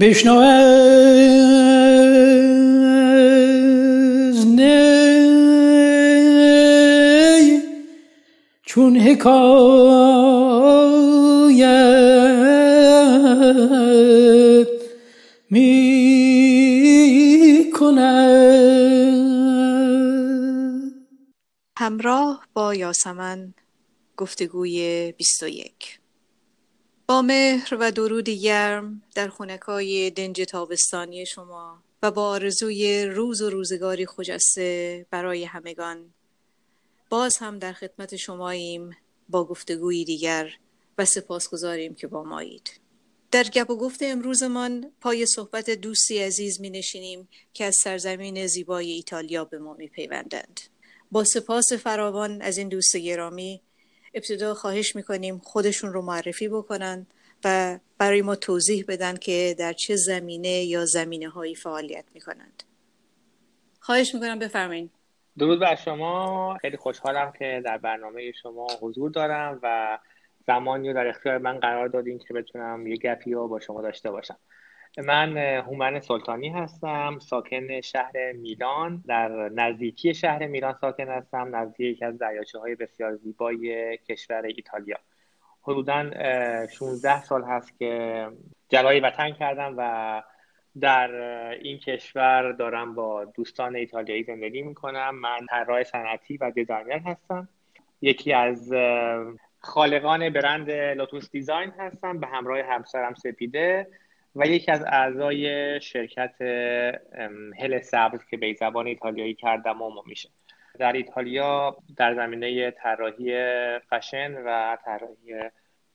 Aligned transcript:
بشنو 0.00 0.34
از 0.34 0.86
نی 4.46 4.82
چون 8.62 8.96
حکایت 8.96 9.30
می 15.50 15.80
همراه 21.78 22.46
با 22.52 22.74
یاسمن 22.74 23.54
گفتگوی 24.16 25.12
21 25.12 25.99
با 27.10 27.22
مهر 27.22 27.76
و 27.80 27.92
درود 27.92 28.28
گرم 28.28 29.02
در 29.14 29.28
خونکای 29.28 30.10
دنج 30.10 30.42
تابستانی 30.42 31.26
شما 31.26 31.82
و 32.02 32.10
با 32.10 32.28
آرزوی 32.28 33.04
روز 33.04 33.42
و 33.42 33.50
روزگاری 33.50 34.06
خجسته 34.06 35.06
برای 35.10 35.44
همگان 35.44 36.14
باز 37.08 37.36
هم 37.36 37.58
در 37.58 37.72
خدمت 37.72 38.16
شماییم 38.16 38.96
با 39.28 39.44
گفتگویی 39.44 40.04
دیگر 40.04 40.50
و 40.98 41.04
سپاسگزاریم 41.04 41.94
که 41.94 42.06
با 42.06 42.24
مایید 42.24 42.80
در 43.30 43.44
گپ 43.44 43.70
و 43.70 43.76
گفت 43.76 44.02
امروزمان 44.02 44.92
پای 45.00 45.26
صحبت 45.26 45.70
دوستی 45.70 46.18
عزیز 46.18 46.60
می 46.60 46.70
نشینیم 46.70 47.28
که 47.54 47.64
از 47.64 47.76
سرزمین 47.84 48.46
زیبای 48.46 48.90
ایتالیا 48.90 49.44
به 49.44 49.58
ما 49.58 49.74
می 49.74 49.88
پیوندند. 49.88 50.60
با 51.10 51.24
سپاس 51.24 51.72
فراوان 51.72 52.42
از 52.42 52.58
این 52.58 52.68
دوست 52.68 52.96
گرامی 52.96 53.60
ابتدا 54.14 54.54
خواهش 54.54 54.96
می‌کنیم 54.96 55.38
خودشون 55.38 55.92
رو 55.92 56.02
معرفی 56.02 56.48
بکنن 56.48 57.06
و 57.44 57.78
برای 57.98 58.22
ما 58.22 58.36
توضیح 58.36 58.84
بدن 58.88 59.16
که 59.16 59.54
در 59.58 59.72
چه 59.72 59.96
زمینه 59.96 60.64
یا 60.64 60.84
زمینه 60.84 61.28
هایی 61.28 61.54
فعالیت 61.54 62.04
می‌کنند. 62.14 62.62
خواهش 63.80 64.14
می‌کنم 64.14 64.38
بفرمایید 64.38 64.90
درود 65.38 65.60
بر 65.60 65.74
شما. 65.74 66.58
خیلی 66.60 66.76
خوشحالم 66.76 67.32
که 67.38 67.62
در 67.64 67.78
برنامه 67.78 68.32
شما 68.32 68.66
حضور 68.80 69.10
دارم 69.10 69.60
و 69.62 69.98
زمانی 70.46 70.88
رو 70.88 70.94
در 70.94 71.06
اختیار 71.06 71.38
من 71.38 71.58
قرار 71.58 71.88
دادین 71.88 72.18
که 72.18 72.34
بتونم 72.34 72.86
یه 72.86 72.96
گپی 72.96 73.32
رو 73.32 73.48
با 73.48 73.60
شما 73.60 73.82
داشته 73.82 74.10
باشم. 74.10 74.36
من 74.98 75.36
هومن 75.36 76.00
سلطانی 76.00 76.48
هستم 76.48 77.18
ساکن 77.18 77.80
شهر 77.80 78.32
میلان. 78.32 79.02
در 79.06 79.28
نزدیکی 79.48 80.14
شهر 80.14 80.46
میلان 80.46 80.74
ساکن 80.80 81.08
هستم 81.08 81.56
نزدیک 81.56 81.80
یکی 81.80 82.04
از 82.04 82.18
دریاچه 82.18 82.58
های 82.58 82.74
بسیار 82.74 83.16
زیبای 83.16 83.96
کشور 83.96 84.42
ایتالیا. 84.42 84.96
حدودا 85.62 86.10
16 86.66 87.22
سال 87.22 87.44
هست 87.44 87.78
که 87.78 88.26
جلای 88.68 89.00
وطن 89.00 89.30
کردم 89.30 89.74
و 89.76 90.22
در 90.80 91.10
این 91.50 91.78
کشور 91.78 92.52
دارم 92.52 92.94
با 92.94 93.24
دوستان 93.24 93.76
ایتالیایی 93.76 94.24
زندگی 94.24 94.62
می‌کنم. 94.62 95.14
من 95.14 95.46
طراح 95.50 95.82
صنعتی 95.82 96.36
و 96.36 96.50
designer 96.50 96.98
هستم. 96.98 97.48
یکی 98.02 98.32
از 98.32 98.72
خالقان 99.60 100.30
برند 100.30 100.70
لوتوس 100.70 101.30
Design 101.30 101.70
هستم. 101.78 102.20
به 102.20 102.26
همراه 102.26 102.62
همسرم 102.62 103.14
سپیده. 103.14 103.86
و 104.36 104.46
یکی 104.46 104.72
از 104.72 104.84
اعضای 104.86 105.80
شرکت 105.80 106.34
هل 107.58 107.80
سبز 107.80 108.24
که 108.30 108.36
به 108.36 108.52
زبان 108.52 108.86
ایتالیایی 108.86 109.34
cardamomo 109.34 110.02
میشه. 110.06 110.28
در 110.78 110.92
ایتالیا 110.92 111.76
در 111.96 112.14
زمینه 112.14 112.70
طراحی 112.70 113.34
فشن 113.80 114.34
و 114.34 114.76
طراحی 114.84 115.34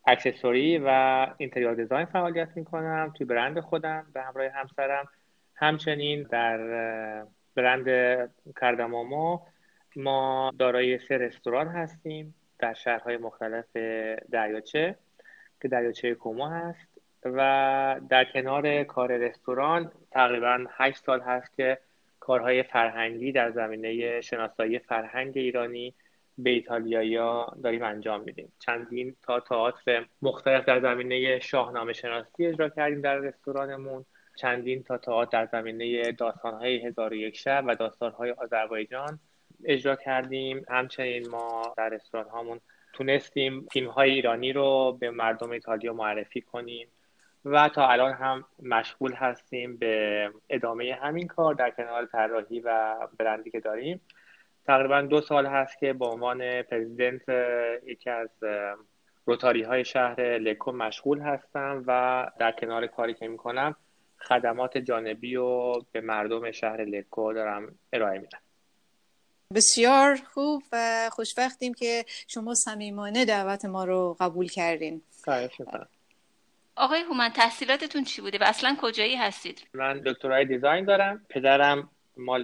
اکسسوری 0.08 0.78
و 0.78 0.90
اینتریور 1.38 1.74
دیزاین 1.74 2.06
فعالیت 2.06 2.50
می‌کنم 2.56 3.14
توی 3.18 3.26
برند 3.26 3.60
خودم 3.60 4.06
به 4.14 4.22
همراه 4.22 4.50
همسرم. 4.50 5.06
همچنین 5.56 6.24
در 6.24 6.58
برند 7.56 7.86
کردمامو 8.62 9.40
ما 9.96 10.52
دارای 10.60 11.00
سه 11.00 11.18
رستوران 11.18 11.68
هستیم 11.68 12.36
در 12.60 12.74
شهرهای 12.74 13.18
مختلف 13.18 13.66
دریاچه 14.32 14.96
که 15.62 15.68
دریاچه 15.68 16.16
کوما 16.16 16.50
هست. 16.50 16.95
و 17.26 18.00
در 18.10 18.26
کنار 18.26 18.84
کار 18.84 19.18
رستوران 19.18 19.92
تقریبا 20.12 20.66
هشت 20.70 21.04
سال 21.06 21.22
هست 21.22 21.56
که 21.58 21.78
کارهای 22.20 22.64
فرهنگی 22.64 23.32
در 23.32 23.52
زمینه 23.52 24.22
شناسایی 24.22 24.80
فرهنگ 24.80 25.38
ایرانی 25.38 25.94
به 26.38 26.50
ایتالیایی 26.50 27.16
داریم 27.64 27.84
انجام 27.84 28.22
میدیم. 28.22 28.54
چندین 28.60 29.16
تا 29.22 29.40
تئاتر 29.40 30.06
مختلف 30.22 30.66
در 30.66 30.80
زمینه 30.80 31.40
شاهنامه 31.40 31.94
شناسی 31.94 32.46
اجرا 32.46 32.70
کردیم 32.70 33.02
در 33.02 33.16
رستورانمون. 33.18 34.06
چندین 34.36 34.84
تا 34.84 34.98
تئاتر 34.98 35.46
در 35.46 35.50
زمینه 35.52 36.12
داستانهای 36.12 36.86
هزار 36.86 37.14
و 37.14 37.16
یک 37.16 37.38
شب 37.38 37.64
و 37.68 37.76
داستانهای 37.76 38.32
آذربایجان 38.32 39.20
اجرا 39.66 39.96
کردیم. 39.96 40.66
همچنین 40.70 41.30
ما 41.30 41.74
در 41.78 41.90
رستوران 41.90 42.30
هامون 42.30 42.60
تونستیم 42.94 43.68
فیلم 43.72 43.90
های 43.90 44.12
ایرانی 44.12 44.54
رو 44.54 44.98
به 45.00 45.12
مردم 45.12 45.50
ایتالیا 45.50 45.94
معرفی 45.94 46.42
کنیم. 46.42 46.88
و 47.46 47.70
تا 47.70 47.88
الان 47.88 48.14
هم 48.14 48.46
مشغول 48.64 49.14
هستیم 49.14 49.78
به 49.78 50.30
ادامه 50.50 50.98
همین 51.02 51.28
کار 51.28 51.54
در 51.54 51.70
کنار 51.70 52.06
طراحی 52.06 52.60
و 52.60 52.96
برندی 53.20 53.52
که 53.52 53.60
داریم. 53.60 54.02
تقریبا 54.66 55.02
دو 55.02 55.22
سال 55.22 55.46
هست 55.46 55.80
که 55.80 55.94
به 55.94 56.06
عنوان 56.06 56.62
پرزیدنت 56.62 57.22
یکی 57.86 58.10
از 58.10 58.30
روتاری 59.26 59.64
های 59.64 59.86
شهر 59.86 60.22
لکو 60.22 60.72
مشغول 60.72 61.20
هستم 61.20 61.84
و 61.88 62.32
در 62.40 62.52
کنار 62.52 62.88
کاری 62.88 63.14
که 63.14 63.28
می‌کنم 63.28 63.76
خدمات 64.18 64.78
جانبی 64.78 65.36
و 65.36 65.74
به 65.92 66.02
مردم 66.02 66.52
شهر 66.52 66.86
لکو 66.86 67.34
دارم 67.34 67.76
ارائه 67.94 68.20
میدم. 68.20 68.40
بسیار 69.56 70.16
خوب 70.34 70.64
و 70.72 71.10
خوشبختیم 71.12 71.74
که 71.74 72.06
شما 72.28 72.54
صمیمانه 72.54 73.26
دعوت 73.26 73.66
ما 73.66 73.84
رو 73.84 74.18
قبول 74.20 74.48
کردین. 74.48 75.02
آقای 76.76 77.02
هومن 77.02 77.30
تحصیلاتتون 77.30 78.04
چی 78.04 78.22
بوده 78.22 78.38
و 78.38 78.44
اصلا 78.44 78.78
کجایی 78.82 79.16
هستید؟ 79.16 79.68
من 79.74 80.02
دکترای 80.06 80.46
دیزاین 80.46 80.86
دارم. 80.86 81.26
پدرم 81.30 81.90
مال 82.18 82.44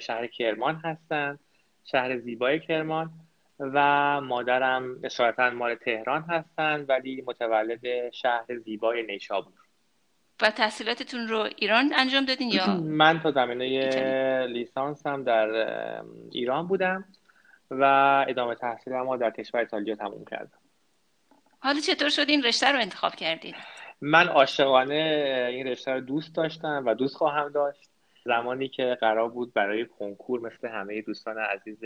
شهر 0.00 0.26
کرمان 0.26 0.80
هستن 0.84 1.38
شهر 1.84 2.18
زیبای 2.18 2.60
کرمان 2.60 3.10
و 3.58 4.20
مادرم 4.20 4.98
اصالتا 5.04 5.50
مال 5.50 5.74
تهران 5.74 6.24
هستن 6.28 6.84
ولی 6.88 7.24
متولد 7.26 8.10
شهر 8.10 8.58
زیبای 8.64 9.02
نیشابور. 9.02 9.52
و 10.42 10.50
تحصیلاتتون 10.50 11.28
رو 11.28 11.48
ایران 11.56 11.92
انجام 11.96 12.24
دادین 12.24 12.48
یا؟ 12.48 12.76
من 13.02 13.20
تا 13.20 13.30
زمینه 13.30 14.46
لیسانس 14.46 15.06
هم 15.06 15.24
در 15.24 15.48
ایران 16.32 16.66
بودم 16.66 17.04
و 17.70 17.84
ادامه 18.28 18.54
تحصیل 18.54 18.92
ما 18.92 19.16
در 19.16 19.30
کشور 19.30 19.60
ایتالیا 19.60 19.94
تموم 19.94 20.24
کردم. 20.24 20.58
حالا 21.64 21.80
چطور 21.80 22.08
شد 22.08 22.28
این 22.28 22.42
رشته 22.42 22.72
رو 22.72 22.78
انتخاب 22.80 23.14
کردید 23.14 23.54
من 24.00 24.28
عاشقانه 24.28 25.48
این 25.50 25.66
رشته 25.66 25.92
رو 25.92 26.00
دوست 26.00 26.36
داشتم 26.36 26.82
و 26.86 26.94
دوست 26.94 27.16
خواهم 27.16 27.48
داشت. 27.48 27.90
زمانی 28.24 28.68
که 28.68 28.98
قرار 29.00 29.28
بود 29.28 29.52
برای 29.52 29.86
کنکور 29.86 30.40
مثل 30.40 30.68
همه 30.68 31.02
دوستان 31.02 31.38
عزیز 31.38 31.78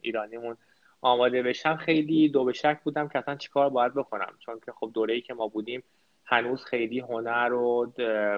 ایرانیمون 0.00 0.56
آماده 1.00 1.42
بشم 1.42 1.76
خیلی 1.76 2.28
دو 2.28 2.44
به 2.44 2.52
شک 2.52 2.80
بودم 2.84 3.08
که 3.08 3.18
اصلا 3.18 3.36
چیکار 3.36 3.70
باید 3.70 3.94
بکنم. 3.94 4.34
چون 4.38 4.60
که 4.66 4.72
خب 4.72 4.90
دوره‌ای 4.94 5.20
که 5.20 5.34
ما 5.34 5.48
بودیم 5.48 5.82
هنوز 6.24 6.64
خیلی 6.64 7.00
هنر 7.00 7.52
و 7.52 7.92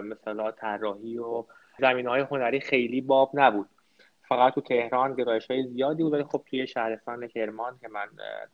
مثلا 0.05 0.51
طراحی 0.51 1.19
و 1.19 1.45
زمین 1.79 2.07
های 2.07 2.21
هنری 2.21 2.61
خیلی 2.61 3.01
باب 3.01 3.31
نبود. 3.35 3.69
فقط 4.29 4.55
تو 4.55 4.61
تهران 4.61 5.15
گرایش 5.15 5.51
های 5.51 5.69
زیادی 5.69 6.03
بود 6.03 6.13
ولی 6.13 6.25
خب 6.25 6.43
توی 6.51 6.67
شهرستان 6.67 7.29
کرمان 7.29 7.79
که 7.81 7.89
من 7.89 8.07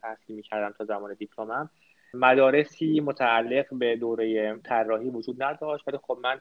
تحصیل 0.03 0.37
می‌کردم 0.37 0.75
تا 0.79 0.85
زمان 0.85 1.15
دیپلمم 1.15 1.71
مدارسی 2.19 3.01
متعلق 3.01 3.67
به 3.73 3.97
دوره 3.97 4.57
طراحی 4.65 5.11
وجود 5.11 5.43
نداشت 5.43 5.89
ولی 5.89 5.99
خب 6.03 6.19
من 6.23 6.41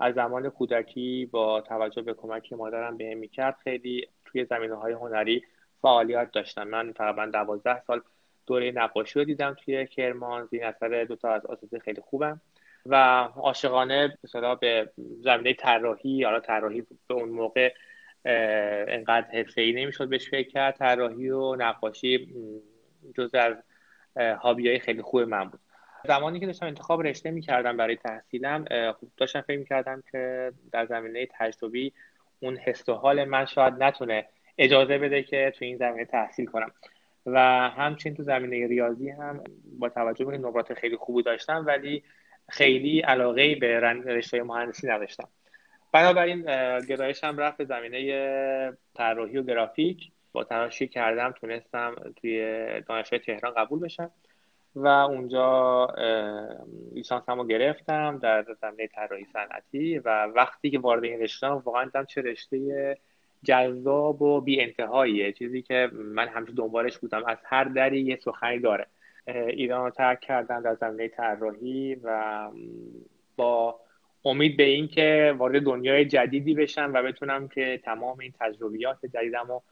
از 0.00 0.14
زمان 0.14 0.48
کودکی 0.48 1.28
با 1.32 1.60
توجه 1.60 2.02
به 2.02 2.14
کمکی 2.14 2.54
مادرم 2.54 2.96
بهم 2.96 3.18
می‌کرد 3.18 3.56
خیلی 3.64 4.08
توی 4.24 4.44
زمینه 4.44 4.74
های 4.74 4.92
هنری 4.92 5.42
فعالیت 5.82 6.32
داشتم. 6.32 6.68
من 6.68 6.92
تقریبا 6.92 7.26
دوازده 7.26 7.82
سال 7.86 8.00
دوره 8.46 8.70
نقاشی 8.70 9.18
رو 9.18 9.24
دیدم 9.24 9.56
توی 9.64 9.86
کرمان. 9.86 10.46
زیر 10.46 10.64
اثر 10.64 11.04
دو 11.04 11.16
تا 11.16 11.32
از 11.32 11.46
اساتید 11.46 11.78
خیلی 11.78 12.00
خوبم. 12.00 12.40
و 12.86 12.94
عاشقانه 13.36 14.18
مثلا 14.24 14.54
به 14.54 14.90
زمینه 15.20 15.52
طراحی 15.52 16.24
حالا 16.24 16.40
طراحی 16.40 16.80
به 17.06 17.14
اون 17.14 17.28
موقع 17.28 17.74
انقدر 18.88 19.26
حرفه‌ای 19.32 19.72
نمی‌شد 19.72 20.08
بهش 20.08 20.30
فکر 20.30 20.48
کرد. 20.48 20.76
طراحی 20.76 21.30
و 21.30 21.56
نقاشی 21.56 22.34
جز 23.14 23.34
از 23.34 23.56
هابی 24.16 24.68
های 24.68 24.78
خیلی 24.78 25.02
خوب 25.02 25.20
من 25.20 25.44
بود. 25.44 25.60
زمانی 26.06 26.40
که 26.40 26.46
داشتم 26.46 26.66
انتخاب 26.66 27.02
رشته 27.02 27.30
می‌کردم 27.30 27.76
برای 27.76 27.96
تحصیلم 27.96 28.64
خب 28.92 29.06
داشتم 29.16 29.40
فکر 29.40 29.58
می‌کردم 29.58 30.02
که 30.12 30.52
در 30.72 30.86
زمینه 30.86 31.26
تجربی 31.30 31.92
اون 32.40 32.56
حس 32.56 32.88
و 32.88 32.94
حال 32.94 33.24
من 33.24 33.44
شاید 33.44 33.82
نتونه 33.82 34.26
اجازه 34.58 34.98
بده 34.98 35.22
که 35.22 35.52
تو 35.58 35.64
این 35.64 35.76
زمینه 35.76 36.04
تحصیل 36.04 36.46
کنم. 36.46 36.72
و 37.26 37.40
همچنین 37.70 38.16
تو 38.16 38.22
زمینه 38.22 38.66
ریاضی 38.66 39.10
هم 39.10 39.44
با 39.78 39.88
توجه 39.88 40.24
به 40.24 40.38
نمرات 40.38 40.74
خیلی 40.74 40.96
خوبی 40.96 41.22
داشتم 41.22 41.64
ولی 41.66 42.02
خیلی 42.48 43.00
علاقه 43.00 43.54
به 43.54 43.80
رشته 43.80 44.42
مهندسی 44.42 44.86
نداشتم. 44.86 45.28
بنابراین 45.92 46.42
گرایشم 46.88 47.38
رفت 47.38 47.56
به 47.56 47.64
زمینه 47.64 48.72
طراحی 48.94 49.38
و 49.38 49.42
گرافیک. 49.42 50.10
با 50.34 50.44
تلاشی 50.44 50.88
کردم 50.88 51.30
تونستم 51.30 51.94
توی 52.16 52.66
دانشگاه 52.80 53.18
تهران 53.18 53.54
قبول 53.54 53.80
بشم. 53.80 54.10
و 54.76 54.86
اونجا 54.86 55.86
لیسانسم 56.92 57.38
رو 57.38 57.46
گرفتم 57.46 58.18
در 58.18 58.46
زمینه 58.62 58.86
طراحی 58.86 59.24
صنعتی 59.24 59.98
و 59.98 60.24
وقتی 60.24 60.70
که 60.70 60.78
وارد 60.78 61.04
این 61.04 61.20
رشته 61.20 61.46
واقعا 61.46 61.84
دیدم 61.84 62.04
چه 62.04 62.22
رشته 62.22 62.98
جذاب 63.42 64.22
و 64.22 64.40
بی 64.40 64.60
انتهاییه. 64.60 65.32
چیزی 65.32 65.62
که 65.62 65.90
من 65.92 66.28
همیشه 66.28 66.52
دنبالش 66.52 66.98
بودم. 66.98 67.24
از 67.26 67.38
هر 67.44 67.64
دری 67.64 68.00
یه 68.00 68.16
سخنی 68.16 68.58
داره. 68.58 68.86
ایران 69.26 69.84
رو 69.84 69.90
ترک 69.90 70.20
کردم 70.20 70.60
در 70.60 70.74
زمینه 70.74 71.08
طراحی 71.08 71.94
و 71.94 72.50
با 73.36 73.80
امید 74.24 74.56
به 74.56 74.62
این 74.62 74.88
که 74.88 75.34
وارد 75.38 75.62
دنیای 75.62 76.04
جدیدی 76.04 76.54
بشم 76.54 76.90
و 76.94 77.02
بتونم 77.02 77.48
که 77.48 77.80
تمام 77.84 78.18
این 78.18 78.32
تجربیات 78.40 79.06
جدیدم 79.06 79.44
رو 79.48 79.62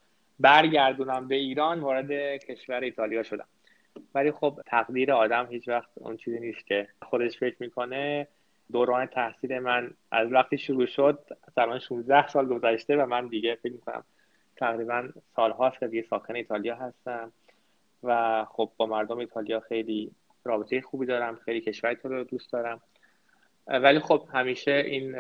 برگردونم 0.41 1.29
به 1.29 1.35
ایران 1.35 1.81
وارد 1.81 2.37
کشور 2.37 2.81
ایتالیا 2.81 3.23
شدم. 3.23 3.49
ولی 4.15 4.33
خب 4.33 4.61
تقدیر 4.67 5.13
آدم 5.13 5.47
هیچ 5.51 5.69
وقت 5.69 5.91
اون 5.95 6.17
چیزی 6.17 6.41
نیست 6.41 6.67
که 6.67 6.89
خودش 7.03 7.39
فکر 7.39 7.57
می‌کنه. 7.61 8.29
دوران 8.73 9.07
تحصیل 9.07 9.59
من 9.59 9.91
از 10.11 10.33
وقتی 10.33 10.59
شروع 10.59 10.87
شد 10.87 11.19
الان 11.57 11.79
16 11.79 12.29
سال 12.29 12.47
گذشته 12.47 12.97
و 12.97 13.07
من 13.07 13.27
دیگه 13.27 13.55
فکر 13.55 13.73
می‌کنم 13.73 14.05
تقریبا 14.57 15.09
سالهاست 15.37 15.81
که 15.81 15.87
دیگه 15.87 16.07
ساکن 16.11 16.37
ایتالیا 16.37 16.77
هستم 16.77 17.33
و 18.03 18.45
خب 18.45 18.71
با 18.77 18.87
مردم 18.87 19.19
ایتالیا 19.19 19.61
خیلی 19.61 20.11
رابطه 20.45 20.81
خوبی 20.81 21.07
دارم 21.07 21.37
خیلی 21.45 21.61
کشور 21.61 21.97
رو 22.03 22.25
دوست 22.25 22.53
دارم. 22.53 22.81
ولی 23.67 23.99
خب 23.99 24.29
همیشه 24.33 24.73
این 24.73 25.15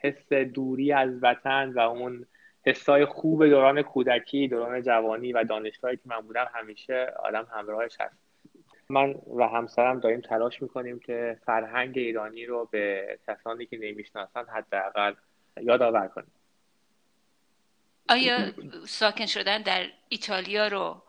حس 0.00 0.32
دوری 0.32 0.92
از 0.92 1.10
وطن 1.22 1.72
و 1.72 1.78
اون 1.78 2.26
حسای 2.66 3.04
خوب 3.04 3.46
دوران 3.46 3.82
کودکی 3.82 4.48
دوران 4.48 4.82
جوانی 4.82 5.32
و 5.32 5.44
دانشگاهی 5.44 5.96
که 5.96 6.02
من 6.06 6.20
بودم 6.20 6.50
همیشه 6.54 7.12
آدم 7.24 7.46
همراهش 7.52 7.96
هست. 8.00 8.16
من 8.88 9.14
و 9.36 9.48
همسرم 9.48 10.00
داریم 10.00 10.20
تلاش 10.20 10.62
می‌کنیم 10.62 10.98
که 10.98 11.38
فرهنگ 11.46 11.98
ایرانی 11.98 12.46
رو 12.46 12.68
به 12.70 13.18
کسانی 13.28 13.66
که 13.66 13.76
نمی‌شناسن 13.76 14.44
حداقل 14.44 15.14
یادآور 15.60 16.08
کنیم. 16.08 16.30
آیا 18.08 18.38
ساکن 18.86 19.26
شدن 19.26 19.62
در 19.62 19.86
ایتالیا 20.08 20.68
رو 20.68 21.02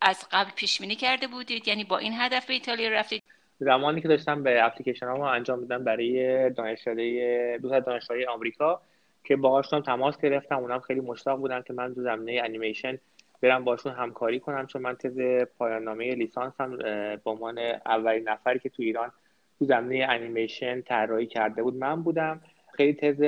از 0.00 0.28
قبل 0.32 0.50
پیش 0.56 0.80
بینی 0.80 0.96
کرده 0.96 1.26
بودید؟ 1.26 1.68
یعنی 1.68 1.84
با 1.84 1.98
این 1.98 2.12
هدف 2.16 2.46
به 2.46 2.52
ایتالیا 2.52 2.90
رفتید؟ 2.90 3.22
زمانی 3.58 4.00
که 4.00 4.08
داشتم 4.08 4.42
به 4.42 4.64
اپلیکیشن 4.64 5.06
ها 5.06 5.32
انجام 5.32 5.58
میدم 5.58 5.84
برای 5.84 6.50
دانشکده 6.50 7.58
دو 7.62 7.80
دانشگاهی 7.80 8.26
آمریکا. 8.26 8.82
که 9.24 9.36
باهاشون 9.36 9.82
تماس 9.82 10.18
گرفتم 10.18 10.58
اونم 10.58 10.80
خیلی 10.80 11.00
مشتاق 11.00 11.38
بودن 11.38 11.62
که 11.62 11.72
من 11.72 11.94
تو 11.94 12.02
زمینه 12.02 12.42
انیمیشن 12.44 12.98
برم 13.42 13.64
باشون 13.64 13.92
همکاری 13.92 14.40
کنم 14.40 14.66
چون 14.66 14.82
من 14.82 14.94
تز 14.94 15.18
پایان 15.58 15.82
نامه 15.82 16.14
لیسانس 16.14 16.52
هم 16.60 16.76
به 17.16 17.30
عنوان 17.30 17.58
اولین 17.86 18.28
نفری 18.28 18.58
که 18.58 18.68
تو 18.68 18.82
ایران 18.82 19.12
تو 19.58 19.64
زمینه 19.64 20.06
انیمیشن 20.08 20.80
طراحی 20.80 21.26
کرده 21.26 21.62
بود 21.62 21.74
من 21.74 22.02
بودم. 22.02 22.40
خیلی 22.74 22.94
تز 22.94 23.20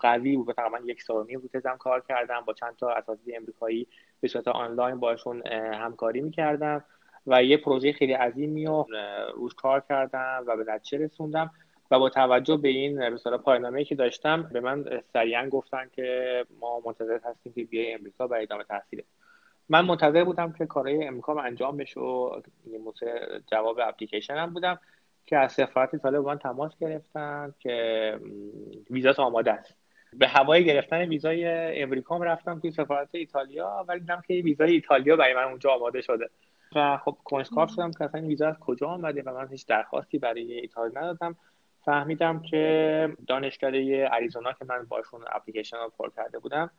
قوی 0.00 0.36
بود. 0.36 0.54
تقریبا 0.54 0.78
یک 0.84 1.02
سال 1.02 1.16
و 1.16 1.24
نیم 1.24 1.40
بود 1.40 1.50
تزم 1.50 1.76
کار 1.76 2.02
کردم 2.08 2.40
با 2.46 2.52
چند 2.52 2.76
تا 2.76 2.90
اساتید 2.90 3.34
امریکایی 3.36 3.86
به 4.20 4.28
صورت 4.28 4.48
آنلاین 4.48 4.96
باشون 4.96 5.46
همکاری 5.74 6.20
می‌کردم 6.20 6.84
و 7.26 7.44
یه 7.44 7.56
پروژه 7.56 7.92
خیلی 7.92 8.12
عظیمی 8.12 8.66
رو 8.66 8.86
روش 9.34 9.54
کار 9.54 9.82
کردم 9.88 10.44
و 10.46 10.56
به 10.56 10.72
نتیجه 10.72 11.04
رسوندم. 11.04 11.50
و 11.90 11.98
با 11.98 12.08
توجه 12.08 12.56
به 12.56 12.68
این 12.68 13.08
مثلا 13.08 13.38
پایانامه‌ای 13.38 13.84
که 13.84 13.94
داشتم 13.94 14.42
به 14.42 14.60
من 14.60 15.02
سریعا 15.12 15.48
گفتن 15.48 15.90
که 15.92 16.44
ما 16.60 16.82
منتظر 16.86 17.18
هستیم 17.24 17.52
که 17.52 17.64
بیای 17.64 17.94
امریکا 17.94 18.26
برای 18.26 18.42
ادامه 18.42 18.64
تحصیل 18.64 19.02
من 19.68 19.84
منتظر 19.84 20.24
بودم 20.24 20.52
که 20.52 20.66
کارهای 20.66 21.04
امریکا 21.04 21.40
انجام 21.40 21.76
بشه 21.76 22.00
و 22.00 22.40
جواب 23.52 23.78
اپلیکیشن 23.82 24.34
هم 24.34 24.52
بودم 24.52 24.78
که 25.26 25.36
از 25.36 25.52
سفارت 25.52 25.94
ایتالیا 25.94 26.22
با 26.22 26.30
من 26.30 26.38
تماس 26.38 26.78
گرفتن 26.80 27.54
که 27.58 28.18
ویزا 28.90 29.12
آماده 29.18 29.52
است. 29.52 29.76
به 30.12 30.28
هوای 30.28 30.64
گرفتن 30.64 31.08
ویزای 31.08 31.44
امریکا 31.82 32.16
رفتم 32.16 32.60
توی 32.60 32.70
سفارت 32.70 33.08
ایتالیا 33.12 33.84
ولی 33.88 34.00
دیدم 34.00 34.22
که 34.28 34.34
ویزای 34.34 34.72
ایتالیا 34.72 35.16
برای 35.16 35.34
من 35.34 35.44
اونجا 35.44 35.70
آماده 35.70 36.00
شده. 36.00 36.30
و 36.74 36.96
خب 37.04 37.16
کنجکاو 37.24 37.68
شدم 37.68 37.90
که 37.90 38.04
اصلا 38.04 38.26
ویزا 38.26 38.48
از 38.48 38.58
کجا 38.58 38.86
آمده 38.86 39.22
و 39.26 39.34
من 39.34 39.48
هیچ 39.48 39.66
درخواستی 39.66 40.18
برای 40.18 40.52
ایتالیا 40.52 41.00
ندادم. 41.00 41.36
فهمیدم 41.84 42.42
که 42.42 43.16
دانشکده 43.26 44.08
اریزونا 44.12 44.52
که 44.52 44.64
من 44.64 44.86
باشون 44.88 45.20
اپلیکیشن 45.32 45.76
رو 45.76 45.92
پر 45.98 46.10
کرده 46.16 46.38
بودم 46.38 46.70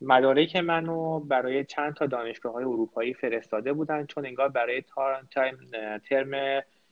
مدارک 0.00 0.56
منو 0.56 1.20
برای 1.20 1.64
چند 1.64 1.94
تا 1.94 2.06
دانشگاه 2.06 2.52
های 2.52 2.64
اروپایی 2.64 3.14
فرستاده 3.14 3.72
بودن 3.72 4.06
چون 4.06 4.26
انگار 4.26 4.48
برای 4.48 4.82
ترم 4.82 5.28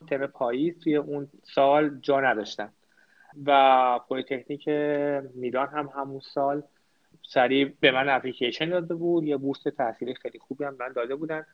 ترم 0.09 0.27
پاییز 0.27 0.79
توی 0.79 0.97
اون 0.97 1.29
سال 1.43 1.99
جا 2.01 2.21
نداشتن. 2.21 2.73
و 3.47 4.01
پلیتکنیک 4.09 4.69
میلان 5.35 5.69
هم 5.69 5.91
همون 5.97 6.21
سال 6.21 6.63
سریع 7.23 7.73
به 7.81 7.91
من 7.91 8.09
اپلیکیشن 8.09 8.69
داده 8.69 8.95
بود 8.95 9.25
یه 9.25 9.37
بورس 9.37 9.63
تحصیلی 9.63 10.15
خیلی 10.15 10.39
خوبی 10.39 10.65
هم 10.65 10.77
من 10.81 10.93
داده 10.93 11.15
بودن. 11.15 11.47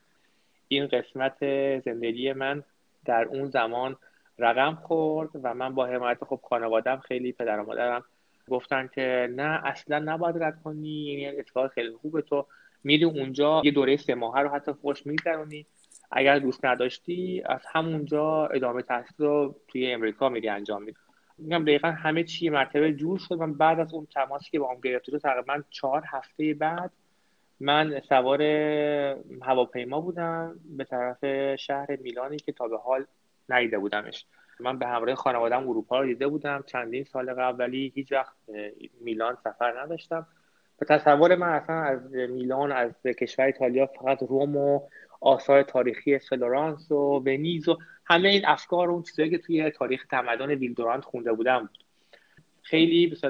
این 0.67 0.87
قسمت 0.87 1.37
زندگی 1.79 2.33
من 2.33 2.63
در 3.05 3.25
اون 3.25 3.49
زمان 3.49 3.95
رقم 4.37 4.75
خورد 4.75 5.29
و 5.43 5.53
من 5.53 5.75
با 5.75 5.85
حمایت 5.85 6.23
خب 6.23 6.39
خانوادم 6.49 6.97
خیلی 6.97 7.31
پدر 7.31 7.59
و 7.59 7.65
مادرم 7.65 8.03
گفتن 8.49 8.89
که 8.95 9.29
نه 9.35 9.61
اصلا 9.65 9.99
نباید 9.99 10.43
رد 10.43 10.61
کنی 10.63 10.89
یعنی 10.89 11.39
اتفاق 11.39 11.71
خیلی 11.71 11.91
خوبه. 12.01 12.21
تو 12.21 12.45
میری 12.83 13.05
اونجا 13.05 13.61
یه 13.65 13.71
دوره 13.71 13.97
سه 13.97 14.15
ماهه 14.15 14.39
رو 14.39 14.49
حتی 14.49 14.71
خوش 14.71 15.05
میگذرونی. 15.05 15.65
اگر 16.11 16.39
دوست 16.39 16.65
نداشتی 16.65 17.43
از 17.45 17.61
همونجا 17.71 18.47
ادامه 18.47 18.81
تحصیل 18.81 19.25
رو 19.25 19.55
توی 19.67 19.91
امریکا 19.91 20.29
میری 20.29 20.49
انجام 20.49 20.83
میدی. 20.83 20.97
میگم 21.37 21.63
دقیقا 21.63 21.87
همه 21.87 22.23
چی 22.23 22.49
مرتبه 22.49 22.93
جور 22.93 23.19
شد. 23.19 23.35
من 23.35 23.53
بعد 23.53 23.79
از 23.79 23.93
اون 23.93 24.07
تماسی 24.13 24.49
که 24.51 24.59
با 24.59 24.71
هم 24.71 24.79
گرفته 24.83 25.19
تقریبا 25.19 25.61
چهار 25.69 26.03
هفته 26.07 26.53
بعد 26.53 26.91
من 27.59 28.01
سوار 28.09 28.41
هواپیما 29.41 30.01
بودم 30.01 30.59
به 30.77 30.83
طرف 30.83 31.25
شهر 31.55 31.95
میلانی 31.95 32.37
که 32.37 32.51
تا 32.51 32.67
به 32.67 32.77
حال 32.77 33.05
ندیده 33.51 33.79
بودمش. 33.79 34.25
من 34.59 34.79
به 34.79 34.87
همراه 34.87 35.15
خانوادم 35.15 35.69
اروپا 35.69 35.99
رو 35.99 36.05
دیده 36.05 36.27
بودم. 36.27 36.63
چندین 36.67 37.03
سال 37.03 37.33
قبل 37.33 37.59
ولی 37.59 37.91
هیچ 37.95 38.11
وقت 38.11 38.33
میلان 39.01 39.37
سفر 39.43 39.81
نداشتم. 39.81 40.27
به 40.79 40.85
تصور 40.85 41.35
من 41.35 41.49
اصلا 41.49 41.75
از 41.75 42.11
میلان 42.11 42.71
از 42.71 43.03
کشور 43.03 43.45
ایتالیا 43.45 43.85
فقط 43.85 44.23
روم 44.23 44.57
و 44.57 44.79
آثار 45.21 45.63
تاریخی 45.63 46.19
فلورانس 46.19 46.91
و 46.91 47.23
ونیز 47.25 47.69
و 47.69 47.77
همه 48.05 48.29
این 48.29 48.45
افکار 48.45 48.89
و 48.89 48.93
اون 48.93 49.03
چیزایی 49.03 49.29
که 49.29 49.37
توی 49.37 49.71
تاریخ 49.71 50.05
تمدن 50.07 50.49
ویل 50.51 50.71
دورانت 50.71 51.05
خونده 51.05 51.33
بودم. 51.33 51.59
بود 51.59 51.83
خیلی 52.61 53.07
به 53.07 53.27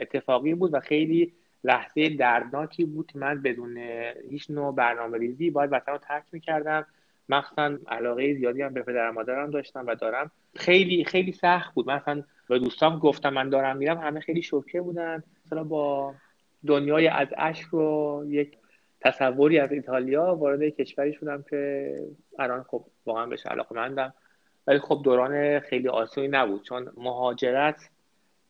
اتفاقی 0.00 0.54
بود 0.54 0.74
و 0.74 0.80
خیلی 0.80 1.32
لحظه 1.64 2.08
دردناکی 2.08 2.84
بود 2.84 3.12
من 3.14 3.42
بدون 3.42 3.78
هیچ 4.30 4.50
نوع 4.50 4.74
برنامه 4.74 5.18
ریزی 5.18 5.50
باید 5.50 5.72
وطن 5.72 5.92
رو 5.92 5.98
ترک 5.98 6.24
می‌کردم. 6.32 6.86
مخصوصا 7.28 7.78
علاقه 7.88 8.34
زیادی 8.34 8.62
هم 8.62 8.74
به 8.74 8.82
پدر 8.82 9.10
مادرم 9.10 9.50
داشتم 9.50 9.86
و 9.86 9.94
دارم. 9.94 10.30
خیلی 10.56 11.04
خیلی 11.04 11.32
سخت 11.32 11.74
بود. 11.74 11.90
مثلا 11.90 12.22
به 12.48 12.58
دوستام 12.58 12.98
گفتم 12.98 13.32
من 13.32 13.48
دارم 13.48 13.76
میرم 13.76 13.98
همه 13.98 14.20
خیلی 14.20 14.42
شوکه 14.42 14.80
بودن. 14.80 15.22
مثلا 15.46 15.64
با 15.64 16.14
دنیای 16.66 17.08
از 17.08 17.28
اشک 17.36 17.74
و 17.74 18.22
یک 18.28 18.58
تصوری 19.00 19.58
از 19.58 19.72
ایتالیا 19.72 20.34
وارد 20.34 20.62
کشوری 20.62 21.12
شدم 21.12 21.44
که 21.50 21.92
الان 22.38 22.62
خب 22.62 22.84
واقعا 23.06 23.26
بهش 23.26 23.46
علاقه 23.46 23.76
مندم 23.76 24.14
ولی 24.66 24.78
خب 24.78 25.00
دوران 25.04 25.60
خیلی 25.60 25.88
آسونی 25.88 26.28
نبود 26.28 26.62
چون 26.62 26.92
مهاجرت 26.96 27.90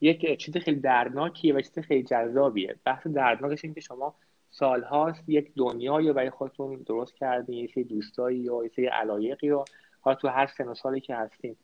یک 0.00 0.38
چیز 0.38 0.56
خیلی 0.56 0.80
دردناکیه 0.80 1.54
و 1.54 1.60
چیز 1.60 1.78
خیلی 1.78 2.02
جذابیه. 2.02 2.76
بحث 2.84 3.06
دردناکش 3.06 3.64
این 3.64 3.74
که 3.74 3.80
شما 3.80 4.14
سالهاست 4.50 5.28
یک 5.28 5.50
دنیایی 5.56 6.12
برای 6.12 6.30
خودتون 6.30 6.76
درست 6.86 7.16
کردین 7.16 7.58
یه 7.58 7.66
سری 7.66 7.84
دوستایی 7.84 8.38
یا 8.38 8.62
یه 8.62 8.70
سری 8.76 8.86
علایقی 8.86 9.48
رو 9.48 9.64
حالا 10.00 10.14
تو 10.14 10.28
هر 10.28 10.46
سن 10.46 10.68
و 10.68 10.74
سالی 10.74 11.00
که 11.00 11.14
هستین. 11.14 11.56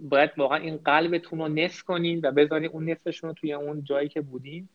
باید 0.00 0.30
واقعا 0.36 0.58
این 0.58 0.76
قلبتون 0.76 1.38
رو 1.38 1.48
نصف 1.48 1.82
کنین 1.82 2.20
و 2.22 2.30
بذارین 2.30 2.70
اون 2.70 2.90
نصفشون 2.90 3.28
رو 3.30 3.34
توی 3.34 3.52
اون 3.52 3.84
جایی 3.84 4.08
که 4.08 4.20
بودین 4.20 4.68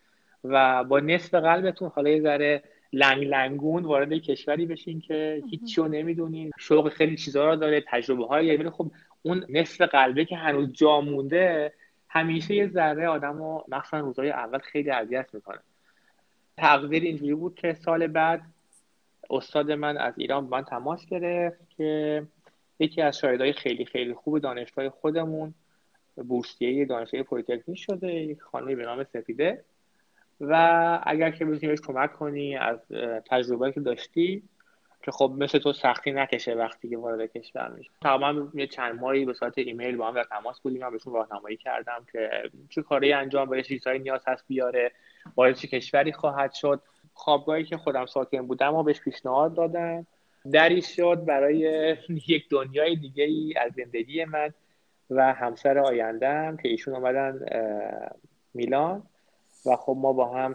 و 0.43 0.83
با 0.83 0.99
نصف 0.99 1.33
قلبتون 1.33 1.91
حالا 1.95 2.09
یه 2.09 2.21
ذره 2.21 2.63
لنگ 2.93 3.23
لنگون 3.23 3.83
وارد 3.83 4.13
کشوری 4.13 4.65
بشین 4.65 4.99
که 4.99 5.43
هیچی 5.49 5.81
رو 5.81 5.87
نمی‌دونین. 5.87 6.51
شوق 6.57 6.89
خیلی 6.89 7.15
چیزها 7.15 7.49
رو 7.49 7.55
داره 7.55 7.83
تجربه 7.87 8.25
های 8.25 8.57
ولی 8.57 8.69
خب 8.69 8.91
اون 9.21 9.45
نصف 9.49 9.81
قلبه 9.81 10.25
که 10.25 10.35
هنوز 10.35 10.73
جا 10.73 11.01
مونده 11.01 11.73
همیشه 12.09 12.55
یه 12.55 12.67
ذره 12.67 13.07
آدم 13.07 13.37
رو 13.37 13.65
مخصوصا 13.67 13.99
روزهای 13.99 14.29
اول 14.29 14.59
خیلی 14.59 14.89
اذیت 14.89 15.33
می‌کنه. 15.33 15.59
تقدیر 16.57 17.03
اینجوری 17.03 17.33
بود 17.33 17.55
که 17.55 17.73
سال 17.73 18.07
بعد 18.07 18.41
استاد 19.29 19.71
من 19.71 19.97
از 19.97 20.13
ایران 20.17 20.43
من 20.43 20.63
تماس 20.63 21.05
گرفت 21.05 21.69
که 21.77 22.23
یکی 22.79 23.01
از 23.01 23.17
شاهدهای 23.17 23.53
خیلی 23.53 23.85
خیلی 23.85 24.13
خوب 24.13 24.39
دانشگاه 24.39 24.89
خودمون 24.89 25.53
بورسیه 26.15 26.85
دانشگاه 26.85 27.23
پلیتکنیک 27.23 27.79
شده 27.79 28.13
یک 28.13 28.41
خانم 28.41 28.75
به 28.75 28.83
نام 28.83 29.03
سپیده. 29.03 29.63
و 30.41 30.99
اگر 31.03 31.31
که 31.31 31.45
بتونی 31.45 31.75
کمک 31.77 32.13
کنی 32.13 32.57
از 32.57 32.79
تجربه 33.25 33.71
که 33.71 33.79
داشتی 33.79 34.43
که 35.07 35.11
خب 35.11 35.33
مثل 35.37 35.59
تو 35.59 35.73
سختی 35.73 36.11
نکشه 36.11 36.53
وقتی 36.53 36.89
که 36.89 36.97
وارد 36.97 37.31
کشور 37.31 37.69
میشه 37.69 37.89
تماما 38.01 38.47
یه 38.53 38.67
چند 38.67 38.99
ماهی 38.99 39.25
به 39.25 39.33
صورت 39.33 39.57
ایمیل 39.57 39.97
با 39.97 40.07
هم 40.07 40.13
در 40.13 40.23
تماس 40.23 40.59
بودیم. 40.59 40.81
من 40.81 40.91
بهشون 40.91 41.13
راهنمایی 41.13 41.57
کردم 41.57 42.05
که 42.11 42.29
چه 42.69 42.81
کاری 42.81 43.13
انجام 43.13 43.49
بده 43.49 43.63
چیزهایی 43.63 43.99
نیاز 43.99 44.21
هست 44.27 44.43
بیاره 44.47 44.91
وارد 45.35 45.55
چه 45.55 45.67
کشوری 45.67 46.11
خواهد 46.11 46.53
شد. 46.53 46.81
خوابگاهی 47.13 47.63
که 47.63 47.77
خودم 47.77 48.05
ساکن 48.05 48.47
بودم 48.47 48.73
و 48.73 48.83
بهش 48.83 49.01
پیشنهاد 49.01 49.53
دادم. 49.53 50.07
دری 50.51 50.81
شد 50.81 51.25
برای 51.25 51.95
یک 52.27 52.49
دنیای 52.49 52.95
دیگه 52.95 53.23
ای 53.23 53.53
از 53.57 53.71
زندگی 53.73 54.25
من 54.25 54.53
و 55.09 55.33
همسر 55.33 55.77
آیندهم 55.77 56.57
که 56.57 56.69
ایشون 56.69 56.95
آمدن 56.95 57.39
میلان. 58.53 59.03
و 59.65 59.75
خب 59.75 59.97
ما 59.99 60.13
با 60.13 60.37
هم 60.37 60.53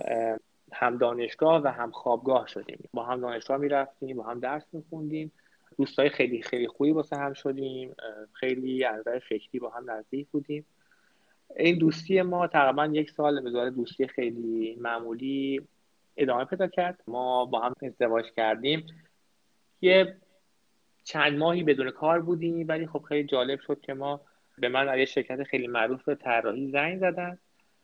هم 0.72 0.98
دانشگاه 0.98 1.62
و 1.62 1.66
هم 1.68 1.90
خوابگاه 1.90 2.46
شدیم. 2.46 2.88
با 2.92 3.04
هم 3.04 3.20
دانشگاه 3.20 3.56
می‌رفتیم 3.56 4.16
با 4.16 4.22
هم 4.22 4.40
درس 4.40 4.66
میخوندیم. 4.72 5.32
دوستای 5.78 6.08
خیلی 6.08 6.42
خیلی 6.42 6.68
خوبی 6.68 6.90
واسه 6.90 7.16
هم 7.16 7.32
شدیم. 7.32 7.94
خیلی 8.32 8.84
از 8.84 8.98
نظر 9.00 9.18
فکری 9.18 9.58
با 9.58 9.70
هم 9.70 9.90
نزدیک 9.90 10.28
بودیم. 10.28 10.66
این 11.56 11.78
دوستی 11.78 12.22
ما 12.22 12.46
تقریبا 12.46 12.86
یک 12.86 13.10
سال 13.10 13.40
به 13.40 13.70
دوستی 13.70 14.06
خیلی 14.06 14.76
معمولی 14.80 15.68
ادامه 16.16 16.44
پیدا 16.44 16.66
کرد. 16.66 17.02
ما 17.06 17.44
با 17.44 17.60
هم 17.60 17.74
ازدواج 17.82 18.24
کردیم. 18.36 18.86
یه 19.80 20.16
چند 21.04 21.38
ماهی 21.38 21.62
بدون 21.62 21.90
کار 21.90 22.20
بودیم 22.20 22.68
ولی 22.68 22.86
خب 22.86 23.02
خیلی 23.08 23.28
جالب 23.28 23.60
شد 23.60 23.80
که 23.80 23.94
ما 23.94 24.20
به 24.58 24.68
من 24.68 24.98
یه 24.98 25.04
شرکت 25.04 25.42
خیلی 25.42 25.66
معروف 25.66 26.08
طراحی 26.08 26.70
زنگ 26.70 26.98
زدن. 26.98 27.38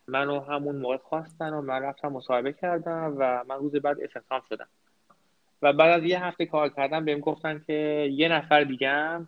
منو 0.09 0.41
همون 0.41 0.77
موقع 0.77 0.97
خواستن 0.97 1.53
و 1.53 1.61
من 1.61 1.83
رفتم 1.83 2.09
مصاحبه 2.09 2.53
کردم 2.53 3.15
و 3.19 3.45
من 3.49 3.57
روز 3.57 3.77
بعد 3.77 4.00
استخدام 4.00 4.43
شدم. 4.49 4.69
و 5.62 5.73
بعد 5.73 6.00
از 6.00 6.05
یه 6.05 6.25
هفته 6.25 6.47
کار 6.47 6.69
کردم 6.69 7.05
بهم 7.05 7.21
گفتن 7.21 7.65
که 7.67 8.09
یه 8.12 8.29
نفر 8.29 8.65
دیگه 8.65 9.21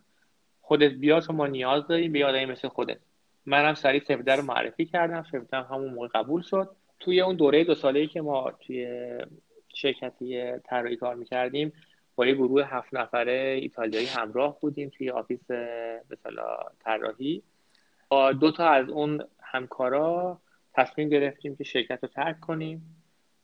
خودت 0.60 0.90
بیا 0.90 1.20
ما 1.30 1.46
نیاز 1.46 1.86
داریم 1.86 2.12
به 2.12 2.26
آدمی 2.26 2.44
مثل 2.44 2.68
خودت. 2.68 2.98
منم 3.46 3.74
سریع 3.74 4.00
سفده 4.00 4.36
رو 4.36 4.42
معرفی 4.42 4.86
کردم 4.86 5.22
سفده 5.22 5.56
هم 5.56 5.66
همون 5.70 5.94
موقع 5.94 6.08
قبول 6.08 6.42
شد. 6.42 6.70
توی 7.00 7.20
اون 7.20 7.36
دوره 7.36 7.64
دو 7.64 7.74
ساله 7.74 8.00
ای 8.00 8.06
که 8.06 8.20
ما 8.20 8.50
توی 8.50 9.08
شرکتی 9.74 10.58
طراحی 10.58 10.96
کار 10.96 11.14
می‌کردیم 11.14 11.72
با 12.16 12.26
یه 12.26 12.34
گروه 12.34 12.64
هفت 12.66 12.94
نفره 12.94 13.58
ایتالیایی 13.62 14.06
همراه 14.06 14.60
بودیم 14.60 14.88
توی 14.88 15.10
office 15.10 15.50
مثلا 16.10 16.56
طراحی. 16.84 17.42
دو 18.40 18.52
تا 18.52 18.68
از 18.68 18.88
اون 18.88 19.24
همکارا 19.42 20.38
تصمیم 20.74 21.08
گرفتیم 21.08 21.56
که 21.56 21.64
شرکت 21.64 21.98
رو 22.02 22.08
ترک 22.08 22.40
کنیم 22.40 22.96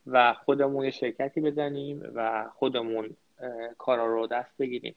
و 0.06 0.35
خودمون 0.35 0.85
یه 0.85 0.90
شرکتی 0.90 1.40
بزنیم 1.40 2.02
و 2.14 2.49
خودمون 2.54 3.16
کارا 3.78 4.06
رو 4.06 4.26
دست 4.26 4.56
بگیریم. 4.59 4.95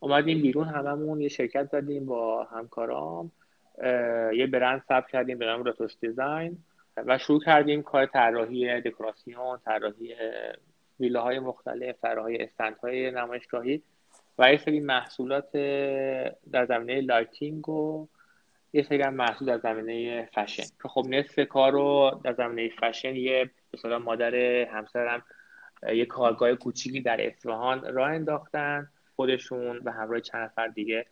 اومدیم 0.00 0.42
بیرون 0.42 0.68
هممون 0.68 1.20
یه 1.20 1.28
شرکت 1.28 1.68
زدیم 1.68 2.06
با 2.06 2.44
همکارام 2.44 3.32
یه 4.32 4.46
برند 4.52 4.82
ثبت 4.88 5.08
کردیم 5.08 5.38
به 5.38 5.46
نام 5.46 5.64
راتوش 5.64 5.96
Design 6.00 6.58
و 6.96 7.18
شروع 7.18 7.40
کردیم 7.40 7.82
کار 7.82 8.06
طراحی 8.06 8.80
دکوراسیون 8.80 9.58
طراحی 9.64 10.14
ویلاهای 11.00 11.38
مختلف 11.38 11.96
طراحی 12.02 12.36
استندهای 12.36 13.10
نمایشگاهی 13.10 13.82
و 14.38 14.52
یه 14.52 14.58
سری 14.58 14.80
محصولات 14.80 15.52
در 16.52 16.66
زمینه 16.68 17.00
lighting 17.00 17.68
و 17.68 18.08
یه 18.72 18.82
سری 18.82 19.02
هم 19.02 19.14
محصول 19.14 19.48
در 19.48 19.58
زمینه 19.58 20.28
فشن. 20.34 20.62
که 20.82 20.88
خب 20.88 21.06
نصف 21.08 21.38
کار 21.48 21.72
رو 21.72 22.20
در 22.24 22.32
زمینه 22.32 22.70
فشن 22.80 23.16
یه 23.16 23.50
مثلا 23.74 23.98
مادر 23.98 24.34
همسرم 24.64 25.24
یه 25.92 26.04
کارگاه 26.04 26.54
کوچیکی 26.54 27.00
در 27.00 27.26
اصفهان 27.26 27.94
راه 27.94 28.10
انداختن 28.10 28.88
خودشون 29.16 29.80
به 29.80 29.92
همراه 29.92 30.20
چند 30.20 30.44
نفر 30.44 30.68
دیگه 30.68 31.06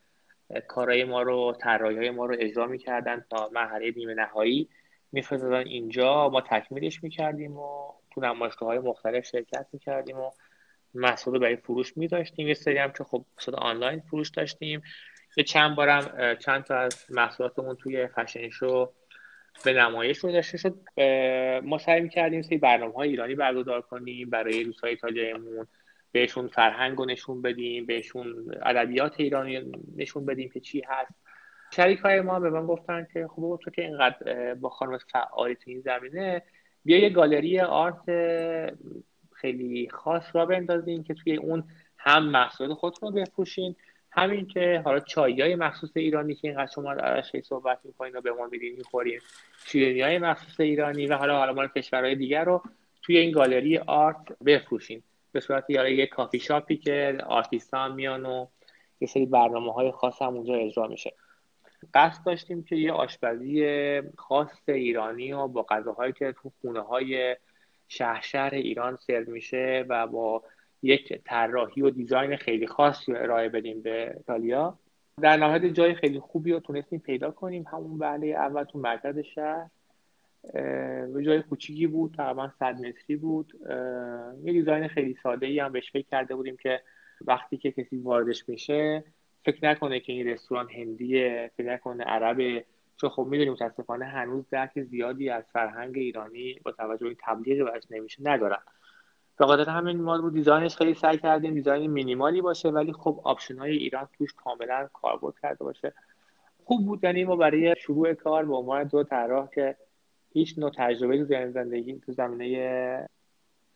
کارهای 0.69 1.05
ما 1.05 1.23
رو 1.23 1.57
طراحی 1.61 2.11
ما 2.11 2.27
رو 2.27 2.37
اجرا 2.39 2.67
می‌کردن 2.67 3.25
تا 3.31 3.51
مرحله 3.53 3.93
نیمه 3.97 4.15
نهایی 4.15 4.69
میفرستادن 5.13 5.67
اینجا. 5.67 6.29
ما 6.29 6.41
تکمیلش 6.41 7.03
می‌کردیم 7.03 7.57
و 7.57 7.93
تو 8.11 8.21
نمایشگاه 8.21 8.69
های 8.69 8.79
مختلف 8.79 9.25
شرکت 9.25 9.67
می‌کردیم 9.73 10.19
و 10.19 10.31
محصول 10.95 11.39
برای 11.39 11.57
فروش 11.57 11.97
میداشتیم. 11.97 12.49
یه 12.49 12.55
سری 12.55 12.79
هم 12.79 12.93
که 12.93 13.05
خب 13.05 13.25
آنلاین 13.55 14.01
فروش 14.01 14.31
داشتیم. 14.31 14.83
چند 15.43 15.77
بارم 15.77 16.35
چند 16.35 16.65
تا 16.65 16.79
از 16.79 17.05
محصولاتمون 17.11 17.77
توی 17.77 18.07
فشن 18.07 18.49
شو 18.49 18.93
به 19.65 19.73
نمایش 19.73 20.19
رو 20.19 20.33
داشته 20.33 20.59
شد. 20.59 20.75
ما 21.63 21.79
سعی 21.79 22.01
می‌کردیم 22.01 22.43
سری 22.43 22.59
برنامه 22.59 22.95
های 22.95 23.09
ایرانی 23.09 23.35
برگزار 23.35 23.81
کنیم 23.81 24.31
برای 24.31 24.65
دوستای 24.65 24.91
ایتالیاییمون 24.91 25.67
بهشون 26.13 26.49
فرهنگ 26.49 26.99
رو 26.99 27.05
نشون 27.05 27.43
بدیم 27.43 27.87
بهشون 27.87 28.55
ادبیات 28.63 29.15
ایرانی 29.21 29.73
نشون 29.97 30.27
بدیم 30.27 30.49
که 30.49 30.61
چی 30.61 30.83
هست. 30.89 31.15
شریک 31.73 31.99
های 31.99 32.21
ما 32.21 32.41
به 32.41 32.51
من 32.51 32.67
گفتن 32.67 33.07
که 33.13 33.27
خب 33.27 33.61
تو 33.63 33.71
که 33.71 33.83
اینقدر 33.83 34.55
با 34.55 34.69
خانم 34.69 34.99
فعالی 34.99 35.55
تو 35.55 35.71
این 35.71 35.81
زمینه 35.81 36.43
بیا 36.85 36.99
یه 36.99 37.11
گالری 37.11 37.61
آرت 37.61 38.05
خیلی 39.35 39.89
خاص 39.91 40.25
را 40.33 40.47
بندازیم 40.47 41.05
که 41.05 41.15
توی 41.15 41.37
اون 41.37 41.65
هم 41.99 42.25
محصول 42.25 42.75
خودتون 42.75 43.13
رو 43.13 43.21
بفروشین. 43.21 43.77
همین 44.17 44.47
که 44.47 44.83
حالا 44.85 45.01
چایی 45.01 45.41
های 45.41 45.55
مخصوص 45.55 45.91
ایرانی 45.95 46.35
که 46.35 46.49
اینقدر 46.49 46.73
شما 46.75 46.95
درش 46.95 47.37
صحبت 47.45 47.79
می‌کنین 47.85 48.17
و 48.17 48.21
به 48.21 48.33
ما 48.33 48.47
میدین 48.47 48.75
می‌خورین. 48.77 49.21
شیرینی 49.67 50.01
های 50.01 50.19
مخصوص 50.19 50.61
ایرانی 50.61 51.07
و 51.07 51.17
حالا 51.17 51.39
حالا 51.39 51.53
مال 51.53 51.69
کشورهای 51.69 52.15
دیگر 52.15 52.45
رو 52.45 52.63
توی 53.03 53.19
این 53.19 53.31
گالری 53.31 53.79
آرت 53.79 54.17
بفروشین. 54.47 55.03
به 55.33 55.41
صورت 55.41 55.71
یه 55.71 56.07
کافی 56.07 56.39
شاپی 56.39 56.77
که 56.77 57.19
آرتیستان 57.27 57.95
میان 57.95 58.27
و 58.27 58.47
یه 59.01 59.09
سری 59.09 59.27
برنامه 59.27 59.73
های 59.73 59.91
خاص 59.91 60.23
هم 60.23 60.35
اونجا 60.35 60.55
اجرا 60.55 60.87
میشه. 60.87 61.13
قصد 61.95 62.25
داشتیم 62.27 62.63
که 62.63 62.77
یه 62.77 62.93
آشپزی 62.93 64.03
خاص 64.17 64.69
ایرانی 64.69 65.33
و 65.33 65.49
با 65.49 65.63
غذاهایی 65.63 66.13
که 66.13 66.35
تو 66.43 66.53
خونه 66.61 66.81
های 66.81 67.37
شهر 67.89 68.21
شهر 68.21 68.55
ایران 68.55 68.97
سرو 68.97 69.33
میشه 69.33 69.85
و 69.89 70.07
با 70.07 70.43
یک 70.83 71.21
طراحی 71.25 71.83
و 71.83 71.91
دیزاین 71.91 72.37
خیلی 72.37 72.67
خاصی 72.67 73.13
رو 73.13 73.23
ارائه 73.23 73.49
بدیم 73.49 73.83
به 73.83 74.15
ایتالیا. 74.17 74.79
در 75.23 75.37
نهایت 75.37 75.65
جای 75.65 75.95
خیلی 75.95 76.21
خوبی 76.21 76.53
رو 76.53 76.61
تونستیم 76.61 76.99
پیدا 76.99 77.31
کنیم. 77.31 77.65
همون 77.73 77.99
بله 77.99 78.27
اول 78.27 78.65
تو 78.65 78.79
مرکز 78.79 79.19
شهر. 79.19 79.67
به 81.13 81.23
جای 81.25 81.43
کوچیکی 81.43 81.87
بود 81.87 82.15
تقریبا 82.17 82.51
صد 82.59 82.81
متری 82.81 83.17
بود. 83.17 83.53
یه 84.45 84.53
design 84.53 84.89
خیلی 84.89 85.17
ساده 85.23 85.47
ای 85.47 85.59
هم 85.59 85.73
بهش 85.73 85.93
فکر 85.93 86.07
کرده 86.07 86.35
بودیم 86.35 86.57
که 86.57 86.81
وقتی 87.27 87.57
که 87.57 87.71
کسی 87.71 87.97
واردش 87.97 88.49
میشه 88.49 89.05
فکر 89.45 89.65
نکنه 89.71 90.01
که 90.01 90.13
این 90.13 90.29
رستوران 90.29 90.71
هندیه 90.71 91.51
فکر 91.57 91.73
نکنه 91.73 92.05
عربه 92.05 92.65
چون 93.01 93.11
خب 93.11 93.27
می‌دونیم 93.31 93.53
متاسفانه 93.53 94.05
هنوز 94.05 94.45
درک 94.51 94.83
زیادی 94.83 95.31
از 95.31 95.45
فرهنگ 95.53 95.99
ایرانی 95.99 96.61
با 96.65 96.73
توجه 96.73 97.09
به 97.09 97.17
تبلیغ 97.21 97.67
براش 97.67 97.83
نمیشه 97.91 98.23
ندارن. 98.23 98.59
به 99.39 99.73
همین 99.73 100.01
ما 100.01 100.17
رو 100.17 100.31
design 100.31 100.65
ش 100.65 100.77
خیلی 100.77 100.95
سعی 100.95 101.19
کردیم 101.19 101.55
design 101.55 101.91
مینیمالی 101.91 102.41
باشه 102.41 102.69
ولی 102.69 102.93
خب 102.93 103.21
option 103.25 103.59
های 103.59 103.77
ایران 103.77 104.09
توش 104.19 104.33
کاملا 104.33 104.89
کاربرد 104.93 105.35
کرده 105.43 105.65
باشه. 105.65 105.93
خوب 106.65 106.87
بود 106.87 107.05
یعنی 107.05 107.25
ما 107.25 107.37
برای 107.37 107.75
شروع 107.79 108.15
کار 108.15 108.45
به 108.45 108.57
عنوان 108.57 108.85
دو 108.85 109.05
طراح 109.05 109.49
که 109.55 109.77
هیچ 110.33 110.59
نوع 110.59 110.71
تجربه 110.77 111.19
تو 111.19 111.51
زندگی 111.51 112.01
تو 112.07 112.13
زمینه 112.13 113.09